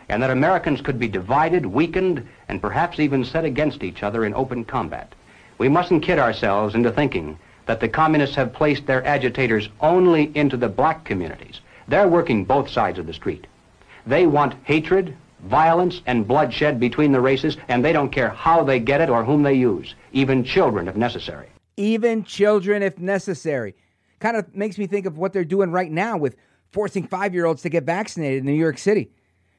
and 0.10 0.22
that 0.22 0.30
Americans 0.30 0.82
could 0.82 1.00
be 1.00 1.08
divided, 1.08 1.66
weakened, 1.66 2.28
and 2.48 2.62
perhaps 2.62 3.00
even 3.00 3.26
set 3.26 3.44
against 3.44 3.84
each 3.84 4.04
other 4.04 4.24
in 4.24 4.34
open 4.34 4.64
combat. 4.64 5.14
We 5.58 5.68
mustn't 5.68 6.04
kid 6.04 6.20
ourselves 6.20 6.76
into 6.76 6.92
thinking 6.92 7.40
that 7.68 7.80
the 7.80 7.88
communists 7.88 8.36
have 8.36 8.54
placed 8.54 8.86
their 8.86 9.06
agitators 9.06 9.70
only 9.82 10.32
into 10.36 10.58
the 10.58 10.70
black 10.70 11.06
communities. 11.06 11.60
They're 11.88 12.08
working 12.08 12.44
both 12.44 12.70
sides 12.70 12.98
of 12.98 13.06
the 13.06 13.14
street. 13.14 13.46
They 14.06 14.26
want 14.26 14.56
hatred, 14.64 15.16
violence, 15.44 16.02
and 16.06 16.28
bloodshed 16.28 16.80
between 16.80 17.12
the 17.12 17.22
races, 17.22 17.58
and 17.68 17.84
they 17.84 17.94
don't 17.94 18.10
care 18.12 18.30
how 18.30 18.64
they 18.64 18.80
get 18.80 19.02
it 19.02 19.10
or 19.10 19.24
whom 19.24 19.44
they 19.44 19.54
use, 19.54 19.96
even 20.14 20.44
children 20.44 20.88
if 20.88 20.96
necessary. 20.96 21.48
Even 21.76 22.24
children 22.24 22.82
if 22.82 22.98
necessary. 22.98 23.76
Kind 24.20 24.38
of 24.38 24.56
makes 24.56 24.78
me 24.78 24.88
think 24.88 25.06
of 25.06 25.18
what 25.18 25.34
they're 25.34 25.46
doing 25.46 25.72
right 25.72 25.92
now 25.92 26.18
with 26.18 26.36
forcing 26.72 27.06
five 27.06 27.34
year 27.34 27.46
olds 27.46 27.62
to 27.62 27.70
get 27.70 27.84
vaccinated 27.84 28.40
in 28.40 28.46
New 28.46 28.54
York 28.54 28.78
City, 28.78 29.12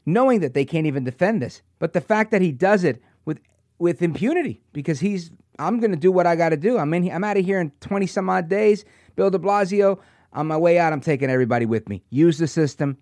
knowing 0.04 0.40
that 0.40 0.54
they 0.54 0.64
can't 0.64 0.86
even 0.86 1.04
defend 1.04 1.40
this. 1.40 1.62
But 1.78 1.92
the 1.92 2.00
fact 2.00 2.30
that 2.32 2.42
he 2.42 2.52
does 2.52 2.84
it 2.84 3.00
with 3.24 3.40
with 3.78 4.02
impunity 4.02 4.60
because 4.72 5.00
he's 5.00 5.30
I'm 5.58 5.80
going 5.80 5.90
to 5.90 5.96
do 5.96 6.12
what 6.12 6.26
I 6.26 6.36
got 6.36 6.50
to 6.50 6.56
do. 6.56 6.78
I'm 6.78 6.92
in 6.94 7.10
I'm 7.10 7.24
out 7.24 7.36
of 7.36 7.44
here 7.44 7.60
in 7.60 7.72
20 7.80 8.06
some 8.06 8.30
odd 8.30 8.48
days. 8.48 8.84
Bill 9.16 9.30
de 9.30 9.38
Blasio, 9.38 9.98
on 10.32 10.46
my 10.46 10.56
way 10.56 10.78
out, 10.78 10.92
I'm 10.92 11.00
taking 11.00 11.30
everybody 11.30 11.66
with 11.66 11.88
me. 11.88 12.02
Use 12.10 12.38
the 12.38 12.46
system 12.46 12.98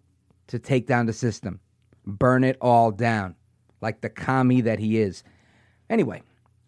to 0.48 0.58
take 0.58 0.86
down 0.86 1.06
the 1.06 1.12
system. 1.12 1.60
Burn 2.06 2.44
it 2.44 2.56
all 2.60 2.90
down 2.90 3.34
like 3.80 4.00
the 4.00 4.08
commie 4.08 4.62
that 4.62 4.78
he 4.78 4.98
is. 4.98 5.24
Anyway, 5.90 6.22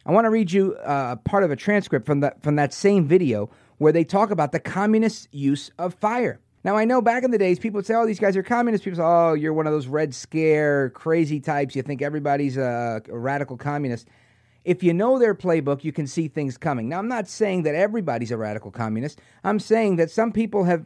I 0.05 0.13
want 0.13 0.25
to 0.25 0.31
read 0.31 0.53
you 0.53 0.75
uh, 0.77 1.17
part 1.17 1.45
of 1.45 1.51
a 1.51 1.57
transcript 1.57 2.07
from 2.07 2.21
that 2.21 2.43
from 2.43 2.57
that 2.57 2.73
same 2.73 3.07
video 3.07 3.51
where 3.79 3.93
they 3.93 4.05
talk 4.05 4.31
about 4.31 4.53
the 4.53 4.61
communist 4.61 5.29
use 5.33 5.71
of 5.79 5.95
fire. 5.95 6.41
Now, 6.65 6.77
I 6.77 6.85
know 6.85 7.01
back 7.01 7.23
in 7.23 7.31
the 7.31 7.39
days, 7.39 7.59
people 7.59 7.79
would 7.79 7.87
say, 7.87 7.95
oh, 7.95 8.05
these 8.05 8.19
guys 8.19 8.37
are 8.37 8.43
communists. 8.43 8.85
People 8.85 8.97
say, 8.97 9.05
oh, 9.05 9.35
you're 9.35 9.53
one 9.53 9.67
of 9.67 9.73
those 9.73 9.87
Red 9.87 10.13
Scare 10.13 10.91
crazy 10.91 11.41
types. 11.41 11.77
You 11.77 11.83
think 11.83 12.03
everybody's 12.03 12.57
a, 12.57 13.01
a 13.09 13.17
radical 13.17 13.57
communist. 13.57 14.09
If 14.69 14.83
you 14.83 14.93
know 14.93 15.19
their 15.19 15.35
playbook, 15.35 15.83
you 15.83 15.93
can 15.93 16.07
see 16.07 16.29
things 16.29 16.59
coming. 16.59 16.91
Now, 16.91 16.99
I'm 16.99 17.09
not 17.09 17.27
saying 17.27 17.63
that 17.63 17.75
everybody's 17.75 18.31
a 18.31 18.37
radical 18.37 18.71
communist. 18.71 19.19
I'm 19.43 19.59
saying 19.59 19.97
that 19.97 20.11
some 20.11 20.31
people 20.31 20.65
have 20.65 20.85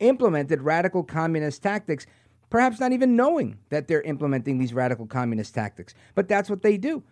implemented 0.00 0.62
radical 0.62 1.04
communist 1.04 1.62
tactics, 1.62 2.06
perhaps 2.50 2.80
not 2.80 2.90
even 2.90 3.14
knowing 3.14 3.58
that 3.68 3.86
they're 3.86 4.02
implementing 4.02 4.58
these 4.58 4.74
radical 4.74 5.06
communist 5.06 5.54
tactics. 5.54 5.94
But 6.16 6.26
that's 6.26 6.50
what 6.50 6.62
they 6.62 6.76
do. 6.76 7.04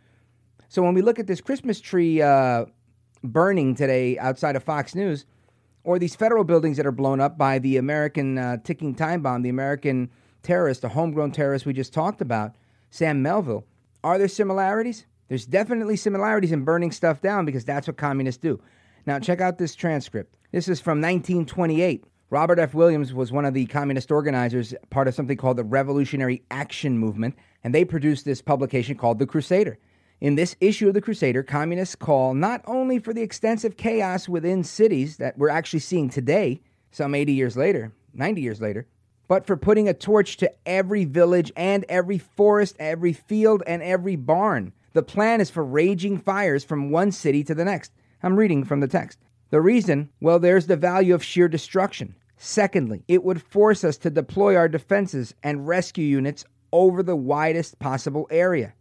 So 0.68 0.82
when 0.82 0.92
we 0.92 1.02
look 1.02 1.20
at 1.20 1.28
this 1.28 1.40
Christmas 1.40 1.80
tree 1.80 2.20
uh, 2.20 2.64
burning 3.22 3.76
today 3.76 4.18
outside 4.18 4.56
of 4.56 4.64
Fox 4.64 4.96
News, 4.96 5.24
or 5.84 6.00
these 6.00 6.16
federal 6.16 6.42
buildings 6.42 6.78
that 6.78 6.86
are 6.86 6.90
blown 6.90 7.20
up 7.20 7.38
by 7.38 7.60
the 7.60 7.76
American 7.76 8.38
uh, 8.38 8.56
ticking 8.64 8.96
time 8.96 9.22
bomb, 9.22 9.42
the 9.42 9.50
American 9.50 10.10
terrorist, 10.42 10.82
the 10.82 10.88
homegrown 10.88 11.30
terrorist 11.30 11.64
we 11.64 11.72
just 11.72 11.92
talked 11.92 12.20
about, 12.20 12.56
Sam 12.90 13.22
Melville, 13.22 13.64
are 14.02 14.18
there 14.18 14.26
similarities? 14.26 15.06
There's 15.32 15.46
definitely 15.46 15.96
similarities 15.96 16.52
in 16.52 16.62
burning 16.62 16.92
stuff 16.92 17.22
down 17.22 17.46
because 17.46 17.64
that's 17.64 17.86
what 17.86 17.96
communists 17.96 18.42
do. 18.42 18.60
Now, 19.06 19.18
check 19.18 19.40
out 19.40 19.56
this 19.56 19.74
transcript. 19.74 20.36
This 20.50 20.68
is 20.68 20.78
from 20.78 20.98
1928. 21.00 22.04
Robert 22.28 22.58
F. 22.58 22.74
Williams 22.74 23.14
was 23.14 23.32
one 23.32 23.46
of 23.46 23.54
the 23.54 23.64
communist 23.64 24.12
organizers, 24.12 24.74
part 24.90 25.08
of 25.08 25.14
something 25.14 25.38
called 25.38 25.56
the 25.56 25.64
Revolutionary 25.64 26.42
Action 26.50 26.98
Movement, 26.98 27.34
and 27.64 27.74
they 27.74 27.82
produced 27.82 28.26
this 28.26 28.42
publication 28.42 28.94
called 28.94 29.18
The 29.18 29.26
Crusader. 29.26 29.78
In 30.20 30.34
this 30.34 30.54
issue 30.60 30.88
of 30.88 30.92
The 30.92 31.00
Crusader, 31.00 31.42
communists 31.42 31.94
call 31.94 32.34
not 32.34 32.60
only 32.66 32.98
for 32.98 33.14
the 33.14 33.22
extensive 33.22 33.78
chaos 33.78 34.28
within 34.28 34.62
cities 34.62 35.16
that 35.16 35.38
we're 35.38 35.48
actually 35.48 35.80
seeing 35.80 36.10
today, 36.10 36.60
some 36.90 37.14
80 37.14 37.32
years 37.32 37.56
later, 37.56 37.90
90 38.12 38.42
years 38.42 38.60
later, 38.60 38.86
but 39.28 39.46
for 39.46 39.56
putting 39.56 39.88
a 39.88 39.94
torch 39.94 40.36
to 40.36 40.52
every 40.66 41.06
village 41.06 41.50
and 41.56 41.86
every 41.88 42.18
forest, 42.18 42.76
every 42.78 43.14
field, 43.14 43.62
and 43.66 43.82
every 43.82 44.16
barn. 44.16 44.74
The 44.92 45.02
plan 45.02 45.40
is 45.40 45.50
for 45.50 45.64
raging 45.64 46.18
fires 46.18 46.64
from 46.64 46.90
one 46.90 47.12
city 47.12 47.42
to 47.44 47.54
the 47.54 47.64
next. 47.64 47.92
I'm 48.22 48.36
reading 48.36 48.64
from 48.64 48.80
the 48.80 48.88
text. 48.88 49.18
The 49.50 49.60
reason, 49.60 50.10
well, 50.20 50.38
there's 50.38 50.66
the 50.66 50.76
value 50.76 51.14
of 51.14 51.24
sheer 51.24 51.48
destruction. 51.48 52.14
Secondly, 52.36 53.04
it 53.08 53.22
would 53.22 53.42
force 53.42 53.84
us 53.84 53.96
to 53.98 54.10
deploy 54.10 54.56
our 54.56 54.68
defenses 54.68 55.34
and 55.42 55.66
rescue 55.66 56.04
units 56.04 56.44
over 56.72 57.02
the 57.02 57.16
widest 57.16 57.78
possible 57.78 58.26
area. 58.30 58.74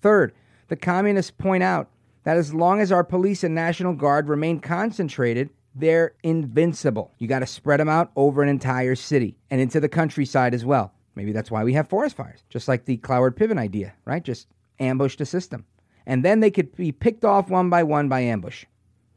Third, 0.00 0.32
the 0.68 0.76
communists 0.76 1.30
point 1.30 1.62
out 1.62 1.90
that 2.24 2.36
as 2.36 2.54
long 2.54 2.80
as 2.80 2.90
our 2.90 3.04
police 3.04 3.44
and 3.44 3.54
National 3.54 3.92
Guard 3.92 4.28
remain 4.28 4.60
concentrated, 4.60 5.50
they're 5.74 6.14
invincible. 6.22 7.12
You 7.18 7.28
got 7.28 7.40
to 7.40 7.46
spread 7.46 7.80
them 7.80 7.88
out 7.88 8.10
over 8.16 8.42
an 8.42 8.48
entire 8.48 8.94
city 8.94 9.36
and 9.50 9.60
into 9.60 9.78
the 9.78 9.88
countryside 9.88 10.54
as 10.54 10.64
well. 10.64 10.92
Maybe 11.14 11.32
that's 11.32 11.50
why 11.50 11.64
we 11.64 11.74
have 11.74 11.88
forest 11.88 12.16
fires, 12.16 12.44
just 12.48 12.68
like 12.68 12.84
the 12.84 12.96
Cloward 12.98 13.36
Piven 13.36 13.58
idea, 13.58 13.94
right? 14.04 14.22
Just 14.22 14.48
ambush 14.78 15.16
the 15.16 15.26
system. 15.26 15.64
And 16.06 16.24
then 16.24 16.40
they 16.40 16.50
could 16.50 16.74
be 16.76 16.92
picked 16.92 17.24
off 17.24 17.50
one 17.50 17.68
by 17.68 17.82
one 17.82 18.08
by 18.08 18.20
ambush. 18.20 18.64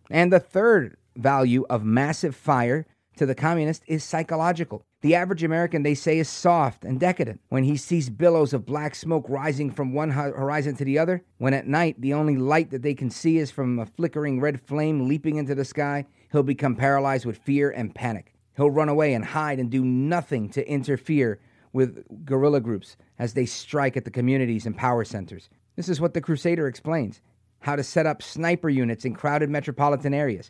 And 0.09 0.33
the 0.33 0.39
third 0.39 0.97
value 1.15 1.65
of 1.69 1.83
massive 1.83 2.35
fire 2.35 2.85
to 3.17 3.25
the 3.25 3.35
communist 3.35 3.83
is 3.85 4.03
psychological. 4.03 4.83
The 5.01 5.15
average 5.15 5.43
American, 5.43 5.83
they 5.83 5.93
say, 5.93 6.19
is 6.19 6.27
soft 6.27 6.83
and 6.83 6.99
decadent 6.99 7.41
when 7.49 7.63
he 7.63 7.77
sees 7.77 8.09
billows 8.09 8.53
of 8.53 8.65
black 8.65 8.95
smoke 8.95 9.25
rising 9.29 9.71
from 9.71 9.93
one 9.93 10.11
horizon 10.11 10.75
to 10.77 10.85
the 10.85 10.97
other. 10.97 11.23
When 11.37 11.53
at 11.53 11.67
night, 11.67 12.01
the 12.01 12.13
only 12.13 12.37
light 12.37 12.71
that 12.71 12.81
they 12.81 12.93
can 12.93 13.09
see 13.09 13.37
is 13.37 13.51
from 13.51 13.79
a 13.79 13.85
flickering 13.85 14.41
red 14.41 14.59
flame 14.61 15.07
leaping 15.07 15.35
into 15.35 15.55
the 15.55 15.65
sky, 15.65 16.05
he'll 16.31 16.43
become 16.43 16.75
paralyzed 16.75 17.25
with 17.25 17.37
fear 17.37 17.69
and 17.69 17.93
panic. 17.93 18.33
He'll 18.57 18.71
run 18.71 18.89
away 18.89 19.13
and 19.13 19.23
hide 19.23 19.59
and 19.59 19.69
do 19.69 19.85
nothing 19.85 20.49
to 20.49 20.67
interfere 20.67 21.39
with 21.71 22.25
guerrilla 22.25 22.59
groups 22.59 22.97
as 23.19 23.33
they 23.33 23.45
strike 23.45 23.95
at 23.97 24.05
the 24.05 24.11
communities 24.11 24.65
and 24.65 24.75
power 24.75 25.03
centers. 25.03 25.49
This 25.75 25.89
is 25.89 26.01
what 26.01 26.13
the 26.13 26.21
Crusader 26.21 26.67
explains 26.67 27.21
how 27.61 27.75
to 27.75 27.83
set 27.83 28.05
up 28.05 28.21
sniper 28.21 28.69
units 28.69 29.03
in 29.03 29.13
crowded 29.13 29.49
metropolitan 29.49 30.13
areas, 30.13 30.49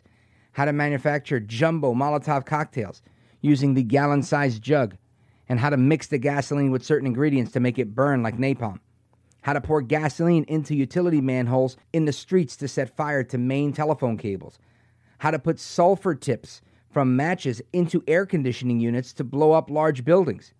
how 0.52 0.64
to 0.64 0.72
manufacture 0.72 1.40
jumbo 1.40 1.92
Molotov 1.92 2.46
cocktails 2.46 3.02
using 3.40 3.74
the 3.74 3.82
gallon 3.82 4.22
sized 4.22 4.62
jug, 4.62 4.96
and 5.48 5.58
how 5.58 5.70
to 5.70 5.76
mix 5.76 6.06
the 6.06 6.18
gasoline 6.18 6.70
with 6.70 6.84
certain 6.84 7.08
ingredients 7.08 7.50
to 7.50 7.60
make 7.60 7.78
it 7.78 7.94
burn 7.94 8.22
like 8.22 8.36
napalm. 8.38 8.78
How 9.42 9.54
to 9.54 9.60
pour 9.60 9.82
gasoline 9.82 10.44
into 10.44 10.76
utility 10.76 11.20
manholes 11.20 11.76
in 11.92 12.04
the 12.04 12.12
streets 12.12 12.56
to 12.58 12.68
set 12.68 12.96
fire 12.96 13.24
to 13.24 13.38
main 13.38 13.72
telephone 13.72 14.16
cables. 14.16 14.58
How 15.18 15.30
to 15.32 15.38
put 15.38 15.58
sulfur 15.58 16.14
tips 16.14 16.60
from 16.90 17.16
matches 17.16 17.62
into 17.72 18.04
air 18.06 18.26
conditioning 18.26 18.80
units 18.80 19.12
to 19.14 19.24
blow 19.24 19.52
up 19.52 19.70
large 19.70 20.04
buildings, 20.04 20.52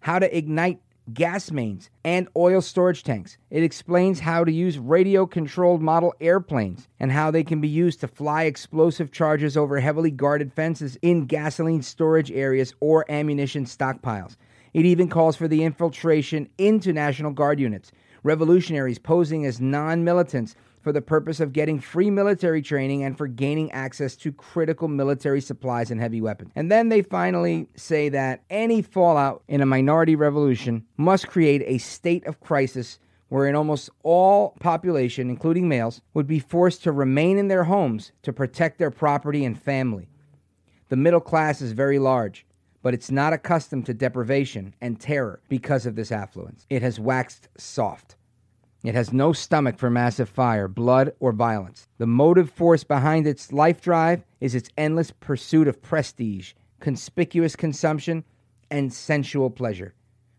how 0.00 0.18
to 0.18 0.36
ignite 0.36 0.80
gas 1.14 1.50
mains 1.50 1.90
and 2.04 2.28
oil 2.36 2.60
storage 2.60 3.02
tanks. 3.02 3.38
It 3.50 3.62
explains 3.62 4.20
how 4.20 4.44
to 4.44 4.52
use 4.52 4.78
radio 4.78 5.26
controlled 5.26 5.80
model 5.80 6.14
airplanes 6.20 6.88
and 7.00 7.10
how 7.10 7.30
they 7.30 7.44
can 7.44 7.60
be 7.60 7.68
used 7.68 8.00
to 8.00 8.08
fly 8.08 8.44
explosive 8.44 9.10
charges 9.10 9.56
over 9.56 9.80
heavily 9.80 10.10
guarded 10.10 10.52
fences 10.52 10.98
in 11.02 11.26
gasoline 11.26 11.82
storage 11.82 12.30
areas 12.30 12.74
or 12.80 13.10
ammunition 13.10 13.64
stockpiles. 13.64 14.36
It 14.74 14.84
even 14.84 15.08
calls 15.08 15.36
for 15.36 15.48
the 15.48 15.64
infiltration 15.64 16.48
into 16.58 16.92
National 16.92 17.32
Guard 17.32 17.58
units, 17.58 17.90
revolutionaries 18.22 18.98
posing 18.98 19.46
as 19.46 19.60
non 19.60 20.04
militants 20.04 20.54
for 20.88 20.92
the 20.92 21.02
purpose 21.02 21.38
of 21.38 21.52
getting 21.52 21.78
free 21.78 22.08
military 22.08 22.62
training 22.62 23.04
and 23.04 23.18
for 23.18 23.26
gaining 23.26 23.70
access 23.72 24.16
to 24.16 24.32
critical 24.32 24.88
military 24.88 25.38
supplies 25.38 25.90
and 25.90 26.00
heavy 26.00 26.22
weapons. 26.22 26.50
And 26.56 26.72
then 26.72 26.88
they 26.88 27.02
finally 27.02 27.68
say 27.76 28.08
that 28.08 28.42
any 28.48 28.80
fallout 28.80 29.42
in 29.48 29.60
a 29.60 29.66
minority 29.66 30.16
revolution 30.16 30.86
must 30.96 31.28
create 31.28 31.62
a 31.66 31.76
state 31.76 32.26
of 32.26 32.40
crisis 32.40 32.98
wherein 33.28 33.54
almost 33.54 33.90
all 34.02 34.56
population, 34.60 35.28
including 35.28 35.68
males, 35.68 36.00
would 36.14 36.26
be 36.26 36.38
forced 36.38 36.82
to 36.84 36.90
remain 36.90 37.36
in 37.36 37.48
their 37.48 37.64
homes 37.64 38.12
to 38.22 38.32
protect 38.32 38.78
their 38.78 38.90
property 38.90 39.44
and 39.44 39.60
family. 39.60 40.08
The 40.88 40.96
middle 40.96 41.20
class 41.20 41.60
is 41.60 41.72
very 41.72 41.98
large, 41.98 42.46
but 42.80 42.94
it's 42.94 43.10
not 43.10 43.34
accustomed 43.34 43.84
to 43.84 43.92
deprivation 43.92 44.74
and 44.80 44.98
terror 44.98 45.40
because 45.50 45.84
of 45.84 45.96
this 45.96 46.10
affluence. 46.10 46.64
It 46.70 46.80
has 46.80 46.98
waxed 46.98 47.48
soft. 47.58 48.16
It 48.84 48.94
has 48.94 49.12
no 49.12 49.32
stomach 49.32 49.76
for 49.76 49.90
massive 49.90 50.28
fire, 50.28 50.68
blood, 50.68 51.12
or 51.18 51.32
violence. 51.32 51.88
The 51.98 52.06
motive 52.06 52.48
force 52.48 52.84
behind 52.84 53.26
its 53.26 53.52
life 53.52 53.80
drive 53.80 54.22
is 54.40 54.54
its 54.54 54.70
endless 54.78 55.10
pursuit 55.10 55.66
of 55.66 55.82
prestige, 55.82 56.52
conspicuous 56.78 57.56
consumption, 57.56 58.22
and 58.70 58.92
sensual 58.92 59.50
pleasure. 59.50 59.94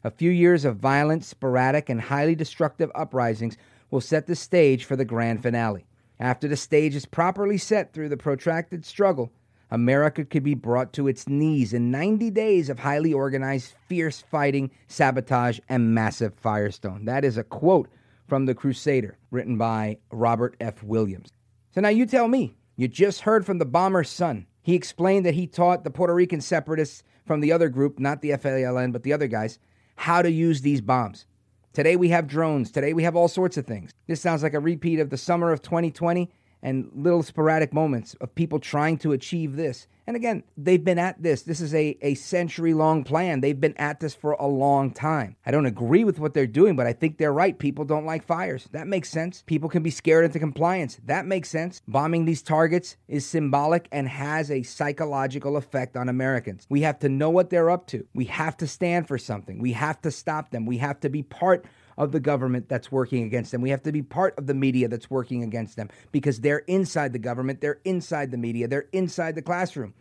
A 0.05 0.11
few 0.11 0.31
years 0.31 0.63
of 0.63 0.77
violent, 0.77 1.25
sporadic, 1.25 1.89
and 1.89 1.99
highly 1.99 2.33
destructive 2.33 2.89
uprisings 2.95 3.57
will 3.91 3.99
set 3.99 4.25
the 4.25 4.35
stage 4.35 4.85
for 4.85 4.95
the 4.95 5.03
grand 5.03 5.43
finale. 5.43 5.85
After 6.17 6.47
the 6.47 6.55
stage 6.55 6.95
is 6.95 7.05
properly 7.05 7.57
set 7.57 7.91
through 7.91 8.07
the 8.07 8.15
protracted 8.15 8.85
struggle, 8.85 9.33
America 9.69 10.23
could 10.23 10.43
be 10.43 10.53
brought 10.53 10.93
to 10.93 11.09
its 11.09 11.27
knees 11.27 11.73
in 11.73 11.91
90 11.91 12.29
days 12.31 12.69
of 12.69 12.79
highly 12.79 13.11
organized, 13.11 13.73
fierce 13.87 14.21
fighting, 14.21 14.71
sabotage, 14.87 15.59
and 15.67 15.93
massive 15.93 16.33
firestone. 16.35 17.03
That 17.05 17.25
is 17.25 17.37
a 17.37 17.43
quote 17.43 17.89
from 18.29 18.45
The 18.45 18.55
Crusader, 18.55 19.17
written 19.31 19.57
by 19.57 19.97
Robert 20.11 20.55
F. 20.61 20.83
Williams. 20.83 21.33
So 21.73 21.81
now 21.81 21.89
you 21.89 22.05
tell 22.05 22.27
me, 22.27 22.55
you 22.77 22.87
just 22.87 23.21
heard 23.21 23.45
from 23.45 23.57
the 23.57 23.65
bomber's 23.65 24.09
son. 24.09 24.45
He 24.61 24.75
explained 24.75 25.25
that 25.25 25.33
he 25.33 25.47
taught 25.47 25.83
the 25.83 25.89
Puerto 25.89 26.13
Rican 26.13 26.39
separatists 26.39 27.03
from 27.25 27.41
the 27.41 27.51
other 27.51 27.69
group, 27.69 27.99
not 27.99 28.21
the 28.21 28.29
FALN, 28.29 28.91
but 28.93 29.03
the 29.03 29.13
other 29.13 29.27
guys, 29.27 29.59
how 29.95 30.21
to 30.21 30.31
use 30.31 30.61
these 30.61 30.79
bombs. 30.79 31.25
Today 31.73 31.95
we 31.95 32.09
have 32.09 32.27
drones. 32.27 32.71
Today 32.71 32.93
we 32.93 33.03
have 33.03 33.15
all 33.15 33.27
sorts 33.27 33.57
of 33.57 33.65
things. 33.65 33.91
This 34.07 34.21
sounds 34.21 34.43
like 34.43 34.53
a 34.53 34.59
repeat 34.59 34.99
of 34.99 35.09
the 35.09 35.17
summer 35.17 35.51
of 35.51 35.61
2020 35.61 36.31
and 36.61 36.89
little 36.93 37.23
sporadic 37.23 37.73
moments 37.73 38.15
of 38.15 38.35
people 38.35 38.59
trying 38.59 38.97
to 38.99 39.11
achieve 39.11 39.55
this. 39.55 39.87
And 40.09 40.15
again, 40.15 40.43
they've 40.57 40.83
been 40.83 40.97
at 40.97 41.21
this. 41.21 41.43
This 41.43 41.61
is 41.61 41.75
a, 41.75 41.95
a 42.01 42.15
century 42.15 42.73
long 42.73 43.03
plan. 43.03 43.41
They've 43.41 43.59
been 43.59 43.77
at 43.77 43.99
this 43.99 44.15
for 44.15 44.31
a 44.31 44.47
long 44.47 44.89
time. 44.89 45.35
I 45.45 45.51
don't 45.51 45.67
agree 45.67 46.03
with 46.03 46.19
what 46.19 46.33
they're 46.33 46.47
doing, 46.47 46.75
but 46.75 46.87
I 46.87 46.93
think 46.93 47.19
they're 47.19 47.31
right. 47.31 47.57
People 47.57 47.85
don't 47.85 48.07
like 48.07 48.25
fires. 48.25 48.67
That 48.71 48.87
makes 48.87 49.09
sense. 49.09 49.43
People 49.45 49.69
can 49.69 49.83
be 49.83 49.91
scared 49.91 50.25
into 50.25 50.39
compliance. 50.39 50.99
That 51.05 51.27
makes 51.27 51.49
sense. 51.49 51.83
Bombing 51.87 52.25
these 52.25 52.41
targets 52.41 52.97
is 53.07 53.23
symbolic 53.23 53.87
and 53.91 54.09
has 54.09 54.49
a 54.49 54.63
psychological 54.63 55.55
effect 55.57 55.95
on 55.95 56.09
Americans. 56.09 56.65
We 56.69 56.81
have 56.81 56.97
to 56.99 57.09
know 57.09 57.29
what 57.29 57.51
they're 57.51 57.69
up 57.69 57.85
to. 57.87 58.07
We 58.15 58.25
have 58.25 58.57
to 58.57 58.67
stand 58.67 59.07
for 59.07 59.19
something. 59.19 59.59
We 59.59 59.73
have 59.73 60.01
to 60.01 60.09
stop 60.09 60.49
them. 60.49 60.65
We 60.65 60.77
have 60.77 60.99
to 61.01 61.09
be 61.09 61.21
part 61.21 61.65
of 61.99 62.13
the 62.13 62.19
government 62.19 62.69
that's 62.69 62.91
working 62.91 63.25
against 63.25 63.51
them. 63.51 63.61
We 63.61 63.69
have 63.69 63.83
to 63.83 63.91
be 63.91 64.01
part 64.01 64.35
of 64.39 64.47
the 64.47 64.53
media 64.53 64.87
that's 64.87 65.09
working 65.11 65.43
against 65.43 65.75
them 65.75 65.89
because 66.13 66.39
they're 66.39 66.59
inside 66.59 67.11
the 67.11 67.19
government, 67.19 67.59
they're 67.59 67.81
inside 67.83 68.31
the 68.31 68.37
media, 68.37 68.69
they're 68.69 68.87
inside 68.93 69.35
the 69.35 69.41
classroom. 69.41 69.93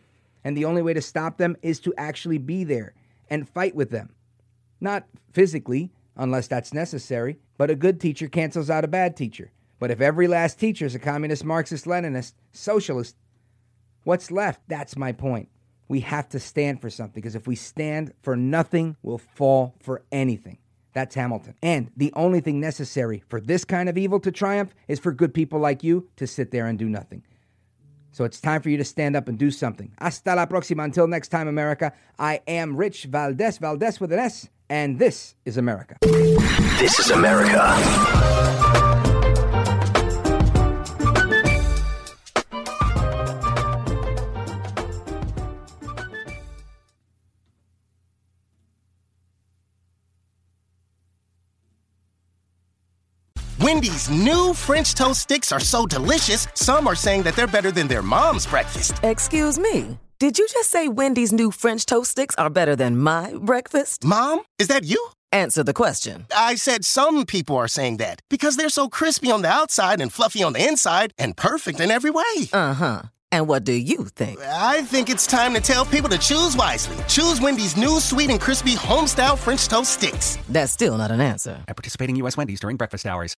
And 0.45 0.55
the 0.55 0.63
only 0.63 0.81
way 0.81 0.93
to 0.93 1.01
stop 1.01 1.37
them 1.37 1.57
is 1.61 1.81
to 1.81 1.93
actually 1.97 2.37
be 2.37 2.63
there 2.63 2.93
and 3.29 3.47
fight 3.47 3.75
with 3.75 3.91
them. 3.91 4.15
Not 4.79 5.05
physically, 5.33 5.91
unless 6.15 6.47
that's 6.47 6.73
necessary, 6.73 7.37
but 7.57 7.69
a 7.69 7.75
good 7.75 7.99
teacher 7.99 8.29
cancels 8.29 8.69
out 8.69 8.85
a 8.85 8.87
bad 8.87 9.17
teacher. 9.17 9.51
But 9.77 9.91
if 9.91 9.99
every 9.99 10.29
last 10.29 10.57
teacher 10.57 10.85
is 10.85 10.95
a 10.95 10.99
communist, 10.99 11.43
Marxist, 11.43 11.85
Leninist, 11.85 12.33
socialist, 12.53 13.17
what's 14.05 14.31
left? 14.31 14.61
That's 14.69 14.95
my 14.95 15.11
point. 15.11 15.49
We 15.89 15.99
have 16.01 16.29
to 16.29 16.39
stand 16.39 16.81
for 16.81 16.89
something 16.89 17.19
because 17.19 17.35
if 17.35 17.45
we 17.45 17.55
stand 17.55 18.13
for 18.21 18.37
nothing, 18.37 18.95
we'll 19.01 19.17
fall 19.17 19.75
for 19.81 20.03
anything. 20.13 20.59
That's 20.93 21.15
Hamilton. 21.15 21.55
And 21.61 21.91
the 21.95 22.11
only 22.15 22.41
thing 22.41 22.59
necessary 22.59 23.23
for 23.29 23.39
this 23.39 23.65
kind 23.65 23.89
of 23.89 23.97
evil 23.97 24.19
to 24.21 24.31
triumph 24.31 24.73
is 24.87 24.99
for 24.99 25.11
good 25.11 25.33
people 25.33 25.59
like 25.59 25.83
you 25.83 26.09
to 26.17 26.27
sit 26.27 26.51
there 26.51 26.67
and 26.67 26.77
do 26.79 26.89
nothing. 26.89 27.23
So 28.11 28.23
it's 28.25 28.41
time 28.41 28.61
for 28.61 28.69
you 28.69 28.77
to 28.77 28.83
stand 28.83 29.15
up 29.15 29.27
and 29.27 29.37
do 29.37 29.51
something. 29.51 29.91
Hasta 29.99 30.35
la 30.35 30.45
próxima. 30.45 30.83
Until 30.83 31.07
next 31.07 31.29
time, 31.29 31.47
America, 31.47 31.93
I 32.17 32.41
am 32.47 32.75
Rich 32.75 33.05
Valdez, 33.05 33.59
Valdez 33.59 33.99
with 33.99 34.11
an 34.11 34.19
S, 34.19 34.49
and 34.69 34.97
this 34.99 35.35
is 35.45 35.57
America. 35.57 35.97
This 36.01 36.99
is 36.99 37.11
America. 37.11 38.88
Wendy's 53.99 54.25
new 54.25 54.53
French 54.53 54.93
toast 54.95 55.21
sticks 55.21 55.51
are 55.51 55.59
so 55.59 55.85
delicious, 55.85 56.47
some 56.53 56.87
are 56.87 56.95
saying 56.95 57.23
that 57.23 57.35
they're 57.35 57.47
better 57.47 57.71
than 57.71 57.87
their 57.87 58.01
mom's 58.01 58.47
breakfast. 58.47 58.93
Excuse 59.03 59.59
me. 59.59 59.99
Did 60.19 60.37
you 60.37 60.47
just 60.47 60.69
say 60.69 60.87
Wendy's 60.87 61.33
new 61.33 61.51
French 61.51 61.85
toast 61.85 62.11
sticks 62.11 62.35
are 62.37 62.49
better 62.49 62.75
than 62.77 62.97
my 62.97 63.33
breakfast? 63.41 64.05
Mom, 64.05 64.41
is 64.57 64.67
that 64.67 64.85
you? 64.85 65.09
Answer 65.33 65.63
the 65.63 65.73
question. 65.73 66.27
I 66.35 66.55
said 66.55 66.85
some 66.85 67.25
people 67.25 67.57
are 67.57 67.67
saying 67.67 67.97
that 67.97 68.21
because 68.29 68.55
they're 68.55 68.69
so 68.69 68.87
crispy 68.87 69.31
on 69.31 69.41
the 69.41 69.49
outside 69.49 69.99
and 69.99 70.13
fluffy 70.13 70.43
on 70.43 70.53
the 70.53 70.65
inside 70.65 71.13
and 71.17 71.35
perfect 71.35 71.79
in 71.81 71.91
every 71.91 72.11
way. 72.11 72.49
Uh 72.53 72.73
huh. 72.73 73.01
And 73.31 73.47
what 73.47 73.63
do 73.63 73.73
you 73.73 74.05
think? 74.05 74.39
I 74.41 74.81
think 74.81 75.09
it's 75.09 75.27
time 75.27 75.53
to 75.53 75.61
tell 75.61 75.85
people 75.85 76.09
to 76.09 76.17
choose 76.17 76.57
wisely. 76.57 76.97
Choose 77.07 77.39
Wendy's 77.39 77.77
new 77.77 77.99
sweet 77.99 78.31
and 78.31 78.41
crispy 78.41 78.73
homestyle 78.73 79.37
French 79.37 79.67
toast 79.67 79.93
sticks. 79.93 80.37
That's 80.49 80.71
still 80.71 80.97
not 80.97 81.11
an 81.11 81.21
answer. 81.21 81.63
At 81.67 81.75
participating 81.75 82.15
U.S. 82.17 82.37
Wendy's 82.37 82.59
during 82.59 82.77
breakfast 82.77 83.05
hours. 83.05 83.35